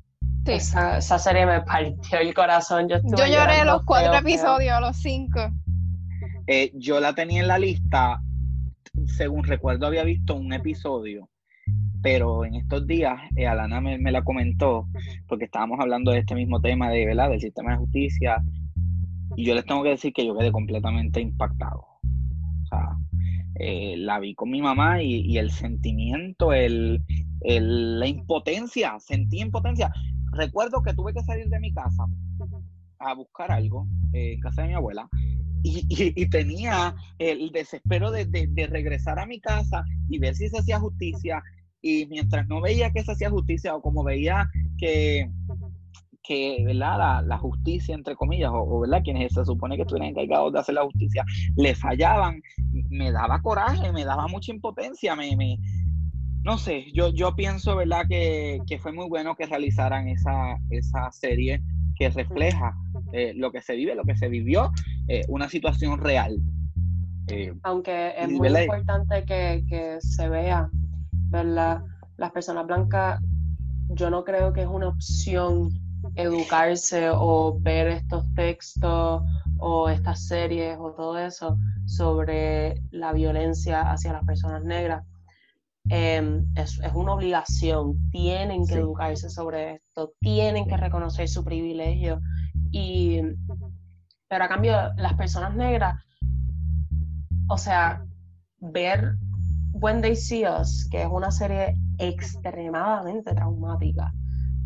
[0.45, 0.53] Sí.
[0.53, 2.87] Esa, serie me partió el corazón.
[2.89, 5.39] Yo, yo lloré los cuatro episodios, los cinco.
[6.47, 8.19] Eh, yo la tenía en la lista
[9.05, 11.29] según recuerdo, había visto un episodio,
[12.01, 14.87] pero en estos días eh, Alana me, la comentó,
[15.27, 17.29] porque estábamos hablando de este mismo tema de, ¿verdad?
[17.29, 18.43] del sistema de justicia,
[19.35, 21.85] y yo les tengo que decir que yo quedé completamente impactado.
[22.03, 22.97] O sea,
[23.55, 27.01] eh, la vi con mi mamá y, el sentimiento, el,
[27.41, 29.91] la impotencia, sentí impotencia.
[30.31, 32.05] Recuerdo que tuve que salir de mi casa
[32.99, 35.09] a buscar algo eh, en casa de mi abuela
[35.63, 41.41] y, tenía el desespero de, regresar a mi casa y ver si se hacía justicia.
[41.81, 44.47] Y mientras no veía que se hacía justicia o como veía
[44.77, 45.29] que,
[46.23, 47.23] que ¿verdad?
[47.25, 49.01] La, justicia, entre comillas, o, ¿verdad?
[49.03, 51.25] quienes se supone que estuvieran encargados de hacer la justicia,
[51.55, 52.41] le fallaban,
[52.89, 55.57] me daba coraje, me daba mucha impotencia, me, me
[56.43, 58.05] no sé, yo, yo pienso, ¿verdad?
[58.09, 61.61] Que, que, fue muy bueno que realizaran esa, esa serie
[61.95, 62.75] que refleja
[63.13, 64.71] eh, lo que se vive, lo que se vivió,
[65.07, 66.39] eh, una situación real.
[67.27, 70.69] Eh, Aunque es muy importante que, se vea,
[71.29, 71.83] ¿verdad?
[72.17, 73.21] Las personas blancas,
[73.89, 75.69] yo no creo que es una opción
[76.15, 79.21] educarse o ver estos textos
[79.59, 85.03] o estas series o todo eso sobre la violencia hacia las personas negras
[85.89, 92.21] Em, es, una obligación, tienen que educarse sobre esto, tienen que reconocer su privilegio.
[92.71, 93.21] Y,
[94.29, 96.01] pero a cambio, las personas negras,
[97.49, 98.05] o sea,
[98.59, 99.15] ver
[99.73, 104.13] When They See Us, que es una serie extremadamente traumática,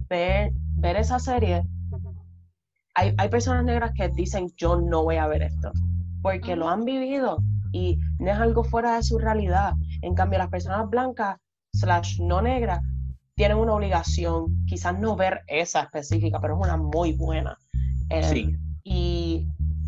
[0.10, 1.64] ver, ver esa serie,
[2.94, 5.72] hay, hay personas negras que dicen, yo no voy a ver esto,
[6.22, 7.40] porque lo han vivido
[7.72, 9.74] y no es algo fuera de su realidad.
[10.06, 11.38] En cambio, las personas blancas,
[11.74, 12.80] slash no negras,
[13.36, 17.58] tienen una obligación, quizás no ver esa específica, pero es una muy buena.
[18.10, 18.56] Em, sí.
[18.84, 19.48] Y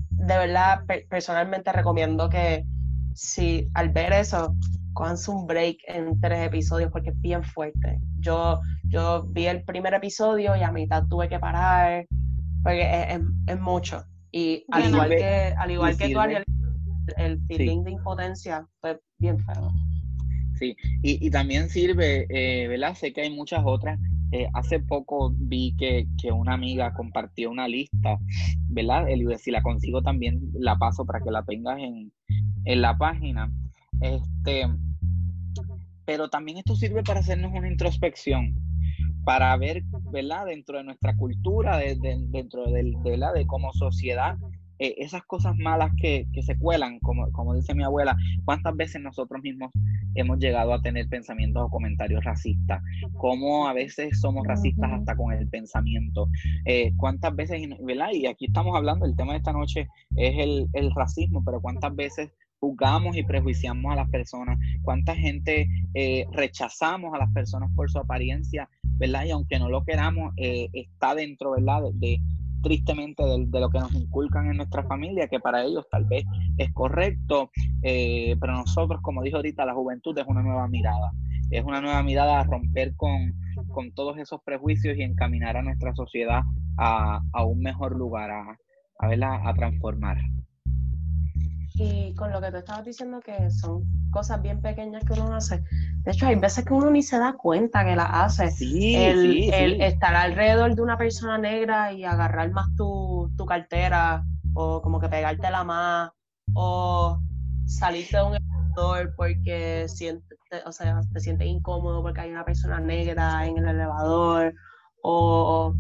[0.10, 2.66] de verdad, personalmente recomiendo que
[3.14, 4.56] si al ver eso,
[4.94, 8.00] cojanse un break en tres episodios porque es bien fuerte.
[8.20, 12.08] Yo, yo vi el primer episodio y a mitad tuve que parar
[12.64, 14.04] porque es, mucho.
[14.32, 16.20] Y al igual, que, al igual que tú,
[17.18, 19.72] el feeling de impotencia fue bien feo.
[20.58, 22.96] Sí, y, también sirve, eh, ¿verdad?
[22.96, 24.00] Sé que hay muchas otras.
[24.32, 28.18] Eh, hace poco vi que, una amiga compartió una lista,
[28.68, 29.06] ¿verdad?
[29.38, 32.12] si la consigo también la paso para que la tengas en,
[32.66, 33.52] la página.
[34.02, 34.68] Este,
[36.06, 38.56] pero también esto sirve para hacernos una introspección,
[39.24, 40.46] para ver, ¿verdad?
[40.48, 43.34] Dentro de nuestra cultura, dentro de, ¿verdad?
[43.34, 44.38] de como sociedad,
[44.80, 49.42] eh, esas cosas malas que, se cuelan, como, como dice mi abuela, ¿cuántas veces nosotros
[49.42, 49.72] mismos
[50.16, 52.82] hemos llegado a tener pensamientos o comentarios racistas?
[53.14, 56.30] ¿Cómo a veces somos racistas hasta con el pensamiento?
[56.66, 58.10] Eh, ¿Cuántas veces, ¿verdad?
[58.14, 61.96] Y aquí estamos hablando, el tema de esta noche es el, el racismo, pero ¿cuántas
[61.96, 67.90] veces juzgamos y prejuiciamos a las personas, cuánta gente eh, rechazamos a las personas por
[67.90, 69.26] su apariencia, ¿verdad?
[69.26, 71.84] Y aunque no lo queramos, está dentro, ¿verdad?
[71.94, 72.20] De,
[72.68, 76.26] tristemente de, lo que nos inculcan en nuestra familia, que para ellos tal vez
[76.58, 77.50] es correcto,
[77.82, 81.12] eh, pero nosotros, como dijo ahorita, la juventud es una nueva mirada,
[81.50, 83.34] es una nueva mirada a romper con,
[83.70, 86.42] con todos esos prejuicios y encaminar a nuestra sociedad
[86.78, 90.18] a, un mejor lugar, a, verla, a transformar.
[91.80, 95.64] Y con lo que tú estabas diciendo que son cosas bien pequeñas que uno hace.
[96.04, 98.52] De hecho, hay veces que uno ni se da cuenta que las hace.
[98.52, 104.26] Sí, el, el estar alrededor de una persona negra y agarrar más tu, tu cartera,
[104.54, 106.12] o como que pegártela más,
[106.54, 107.20] o
[107.68, 110.36] salirte de un elevador porque siente,
[110.66, 114.56] o sea, te sientes incómodo porque hay una persona negra en el elevador,
[115.04, 115.76] o,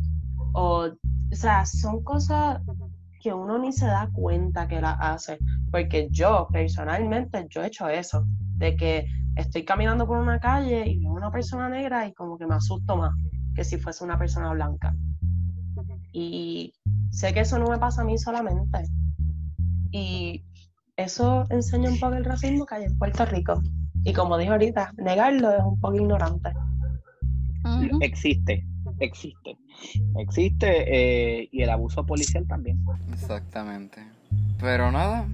[0.53, 2.61] o, o sea, son cosas
[3.27, 5.37] que uno ni se da cuenta que la hace,
[5.69, 8.25] porque yo personalmente, yo he hecho eso,
[8.55, 9.05] de que
[9.35, 12.95] estoy caminando por una calle y veo una persona negra y como que me asusto
[12.95, 13.13] más
[13.53, 14.95] que si fuese una persona blanca.
[16.13, 16.73] Y
[17.09, 18.83] sé que eso no me pasa a mí solamente.
[19.91, 20.45] Y
[20.95, 23.61] eso enseña un poco el racismo que hay en Puerto Rico.
[24.05, 26.53] Y como dijo ahorita, negarlo es un poco ignorante.
[27.99, 28.65] Existe,
[28.99, 29.57] existe.
[30.17, 32.83] Existe eh, y el abuso policial también.
[33.13, 34.01] Exactamente.
[34.59, 35.27] Pero nada,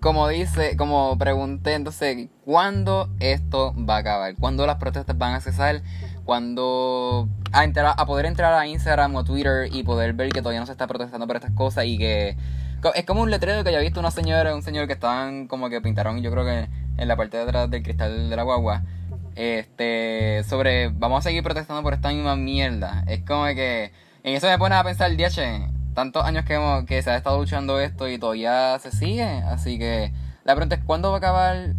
[0.00, 4.34] como dice, como pregunté, entonces, ¿cuándo esto va a acabar?
[4.36, 5.82] ¿Cuándo las protestas van a cesar?
[6.24, 10.60] ¿Cuándo a, entrar, a poder entrar a Instagram o Twitter y poder ver que todavía
[10.60, 12.36] no se está protestando por estas cosas y que
[12.94, 15.70] es como un letrero que ya he visto una señora, un señor que estaban como
[15.70, 18.82] que pintaron, yo creo que en la parte de atrás del cristal de la guagua,
[19.36, 23.04] este, sobre vamos a seguir protestando por esta misma mierda.
[23.06, 23.92] Es como que
[24.22, 27.38] en eso me pone a pensar, DH, tantos años que, hemos, que se ha estado
[27.38, 29.24] luchando esto y todavía se sigue.
[29.24, 30.12] Así que
[30.44, 31.74] la pregunta es cuándo va a acabar,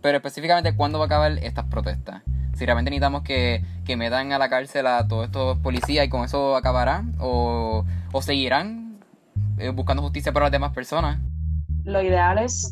[0.00, 2.22] pero específicamente cuándo va a acabar estas protestas.
[2.54, 6.24] Si realmente necesitamos que, que metan a la cárcel a todos estos policías y con
[6.24, 8.98] eso acabará, o, o seguirán
[9.58, 11.20] eh, buscando justicia para las demás personas.
[11.84, 12.70] Lo ideal es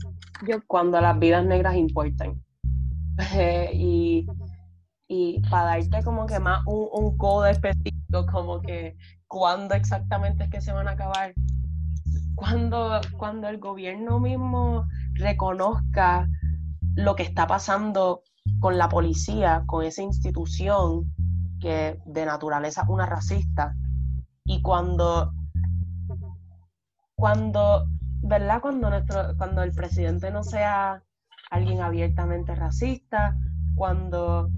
[0.66, 1.76] cuando las vidas negras
[3.72, 4.26] y,
[5.08, 10.50] y para darte como que más un, un codo específico, como que cuándo exactamente es
[10.50, 11.34] que se van a acabar,
[12.34, 16.28] cuando, cuando el gobierno mismo reconozca
[16.94, 18.22] lo que está pasando
[18.60, 21.12] con la policía, con esa institución
[21.60, 23.74] que de naturaleza una racista,
[24.44, 25.32] y cuando,
[27.16, 27.88] cuando,
[28.22, 28.60] ¿verdad?
[28.60, 31.02] Cuando, nuestro, cuando el presidente no sea
[31.56, 33.36] alguien abiertamente racista,
[33.74, 34.50] cuando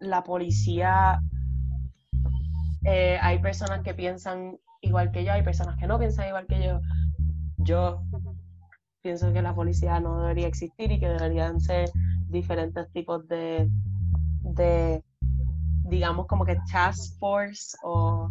[0.00, 1.20] la policía,
[2.84, 6.62] eh, hay personas que piensan igual que yo, hay personas que no piensan igual que
[6.62, 6.80] yo.
[7.58, 8.02] Yo
[9.02, 11.90] pienso que la policía no debería existir y que deberían ser
[12.28, 13.68] diferentes tipos de,
[14.42, 15.02] de
[15.84, 18.30] digamos, como que task force o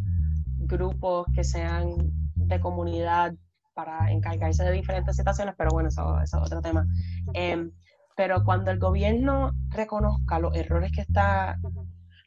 [0.57, 1.95] grupos que sean
[2.35, 3.33] de comunidad
[3.73, 6.85] para encargarse de diferentes situaciones, pero bueno, eso, es otro tema.
[7.33, 7.71] Em,
[8.15, 11.59] pero cuando el gobierno reconozca los errores que está,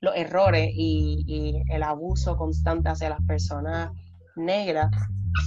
[0.01, 3.90] los errores y, el abuso constante hacia las personas
[4.36, 4.90] negras,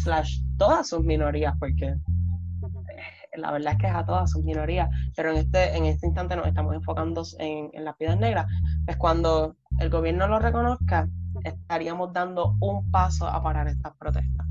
[0.04, 4.90] slash todas sus minorías, porque eh, la verdad es que es a todas sus minorías,
[5.16, 8.48] pero en este, en este instante nos estamos enfocando en, en las vidas negras,
[8.88, 11.08] es cuando el gobierno lo reconozca,
[11.44, 14.48] estaríamos dando un paso a parar estas protestas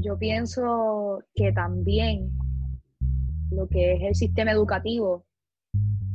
[0.00, 2.30] yo pienso que también
[3.50, 5.24] lo que es el sistema educativo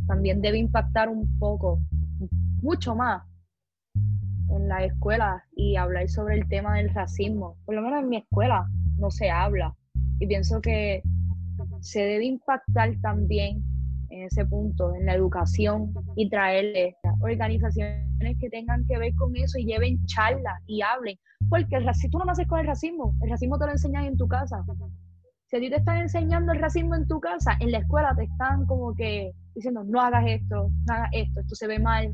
[0.08, 1.80] también debe impactar un poco,
[2.62, 3.24] mucho más
[4.50, 7.58] en la escuela y hablar sobre el tema del racismo.
[7.66, 8.68] Por lo menos en mi escuela
[8.98, 9.76] no se habla
[10.20, 11.02] y pienso que
[11.80, 13.64] se debe impactar también
[14.12, 19.58] en ese punto, en la educación y traerle organizaciones que tengan que ver con eso
[19.58, 21.18] y lleven charlas y hablen.
[21.50, 24.18] Porque el racismo, tú no naces con el racismo, el racismo te lo enseñan en
[24.18, 24.64] tu casa.
[25.48, 28.24] Si a ti te están enseñando el racismo en tu casa, en la escuela te
[28.24, 32.14] están como que diciendo, no hagas esto, no hagas esto, esto se ve mal.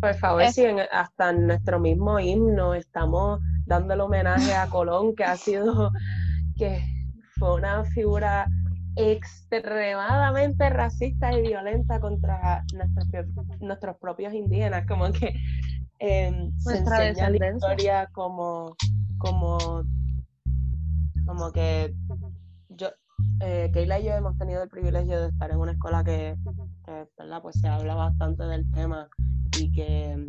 [0.00, 5.36] Por favor, si hasta en nuestro mismo himno estamos dándole homenaje a Colón, que ha
[5.36, 5.90] sido,
[6.56, 6.82] que
[7.38, 8.46] fue una figura
[8.98, 13.26] extremadamente racista y violenta contra nuestros,
[13.60, 15.34] nuestros propios indígenas, como que
[16.00, 18.76] eh, se enseña la historia como,
[19.18, 19.84] como,
[21.26, 21.94] como que
[22.70, 22.88] yo,
[23.40, 26.36] eh, Keila y yo hemos tenido el privilegio de estar en una escuela que,
[27.16, 27.40] ¿verdad?
[27.40, 29.08] Pues se habla bastante del tema
[29.58, 30.26] y que,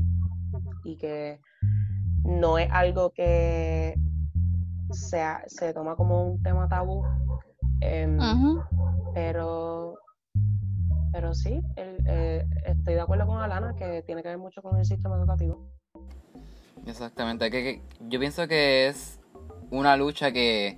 [0.84, 1.40] y que
[2.24, 3.96] no es algo que
[4.92, 7.04] sea, se toma como un tema tabú,
[7.82, 8.18] Em,
[9.14, 9.98] pero,
[11.12, 14.86] pero sí, eh, estoy de acuerdo con Alana que tiene que ver mucho con el
[14.86, 15.68] sistema educativo.
[16.86, 19.20] Exactamente, que, yo pienso que es
[19.70, 20.78] una lucha que,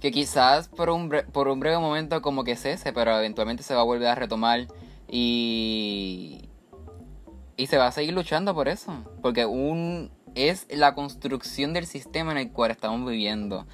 [0.00, 3.80] que quizás por un, por un breve momento como que cese, pero eventualmente se va
[3.80, 4.66] a volver a retomar
[5.08, 6.48] y,
[7.56, 8.92] y se va a seguir luchando por eso,
[9.22, 13.66] porque un, es la construcción del sistema en el cual estamos viviendo.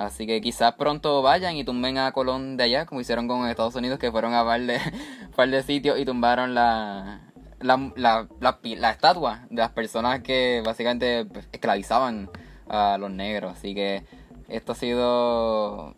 [0.00, 3.74] Así que quizás pronto vayan y tumben a Colón de allá, como hicieron con Estados
[3.74, 4.80] Unidos, que fueron a par de,
[5.36, 11.46] par sitios y tumbaron la, la, la, la, estatua de las personas que básicamente pues,
[11.52, 12.30] esclavizaban
[12.66, 13.52] a los negros.
[13.52, 14.04] Así que
[14.48, 15.94] esto ha sido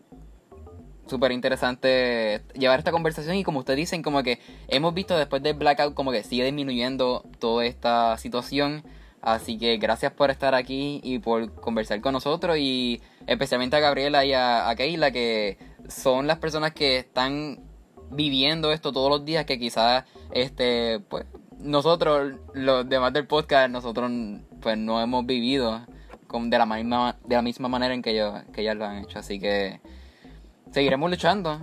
[1.07, 5.53] súper interesante llevar esta conversación y como ustedes dicen, como que hemos visto después del
[5.53, 8.83] blackout como que sigue disminuyendo toda esta situación.
[9.23, 14.25] Así que gracias por estar aquí y por conversar con nosotros y especialmente a Gabriela
[14.25, 17.59] y a, a Keila que son las personas que están
[18.11, 21.25] viviendo esto todos los días que quizás este pues
[21.59, 24.11] nosotros, los demás del podcast, nosotros
[24.61, 25.85] pues no hemos vivido
[26.41, 29.19] de la misma, de la misma manera en que ellos, que ellas lo han hecho.
[29.19, 29.79] Así que
[30.71, 31.59] seguiremos luchando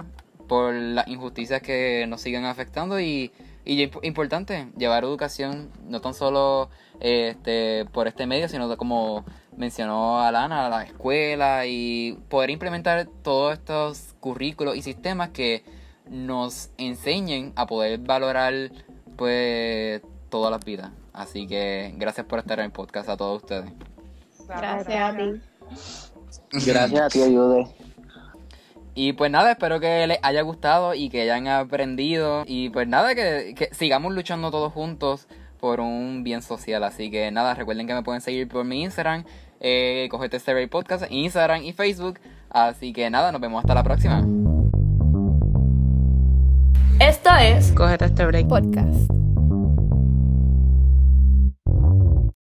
[0.48, 3.32] por las injusticias que nos siguen afectando y,
[3.64, 6.70] y importante llevar educación no tan solo
[7.00, 9.24] este por este medio sino como
[9.56, 15.64] mencionó Alana a la escuela y poder implementar todos estos currículos y sistemas que
[16.08, 18.52] nos enseñen a poder valorar
[19.16, 20.90] pues todas las vidas.
[21.12, 23.70] Así que gracias por estar en el podcast a todos ustedes.
[24.48, 25.40] Gracias a ti.
[26.66, 27.66] Gracias a ti, Ayude.
[28.94, 32.42] Y pues nada, espero que les haya gustado y que hayan aprendido.
[32.46, 35.28] Y pues nada, que, sigamos luchando todos juntos
[35.60, 36.82] por un bien social.
[36.84, 39.24] Así que nada, recuerden que me pueden seguir por mi Instagram,
[39.60, 42.18] eh, Cogete Survey Podcast, Instagram y Facebook.
[42.48, 44.26] Así que nada, nos vemos hasta la próxima.
[46.98, 49.29] Esto es Cógete este break podcast.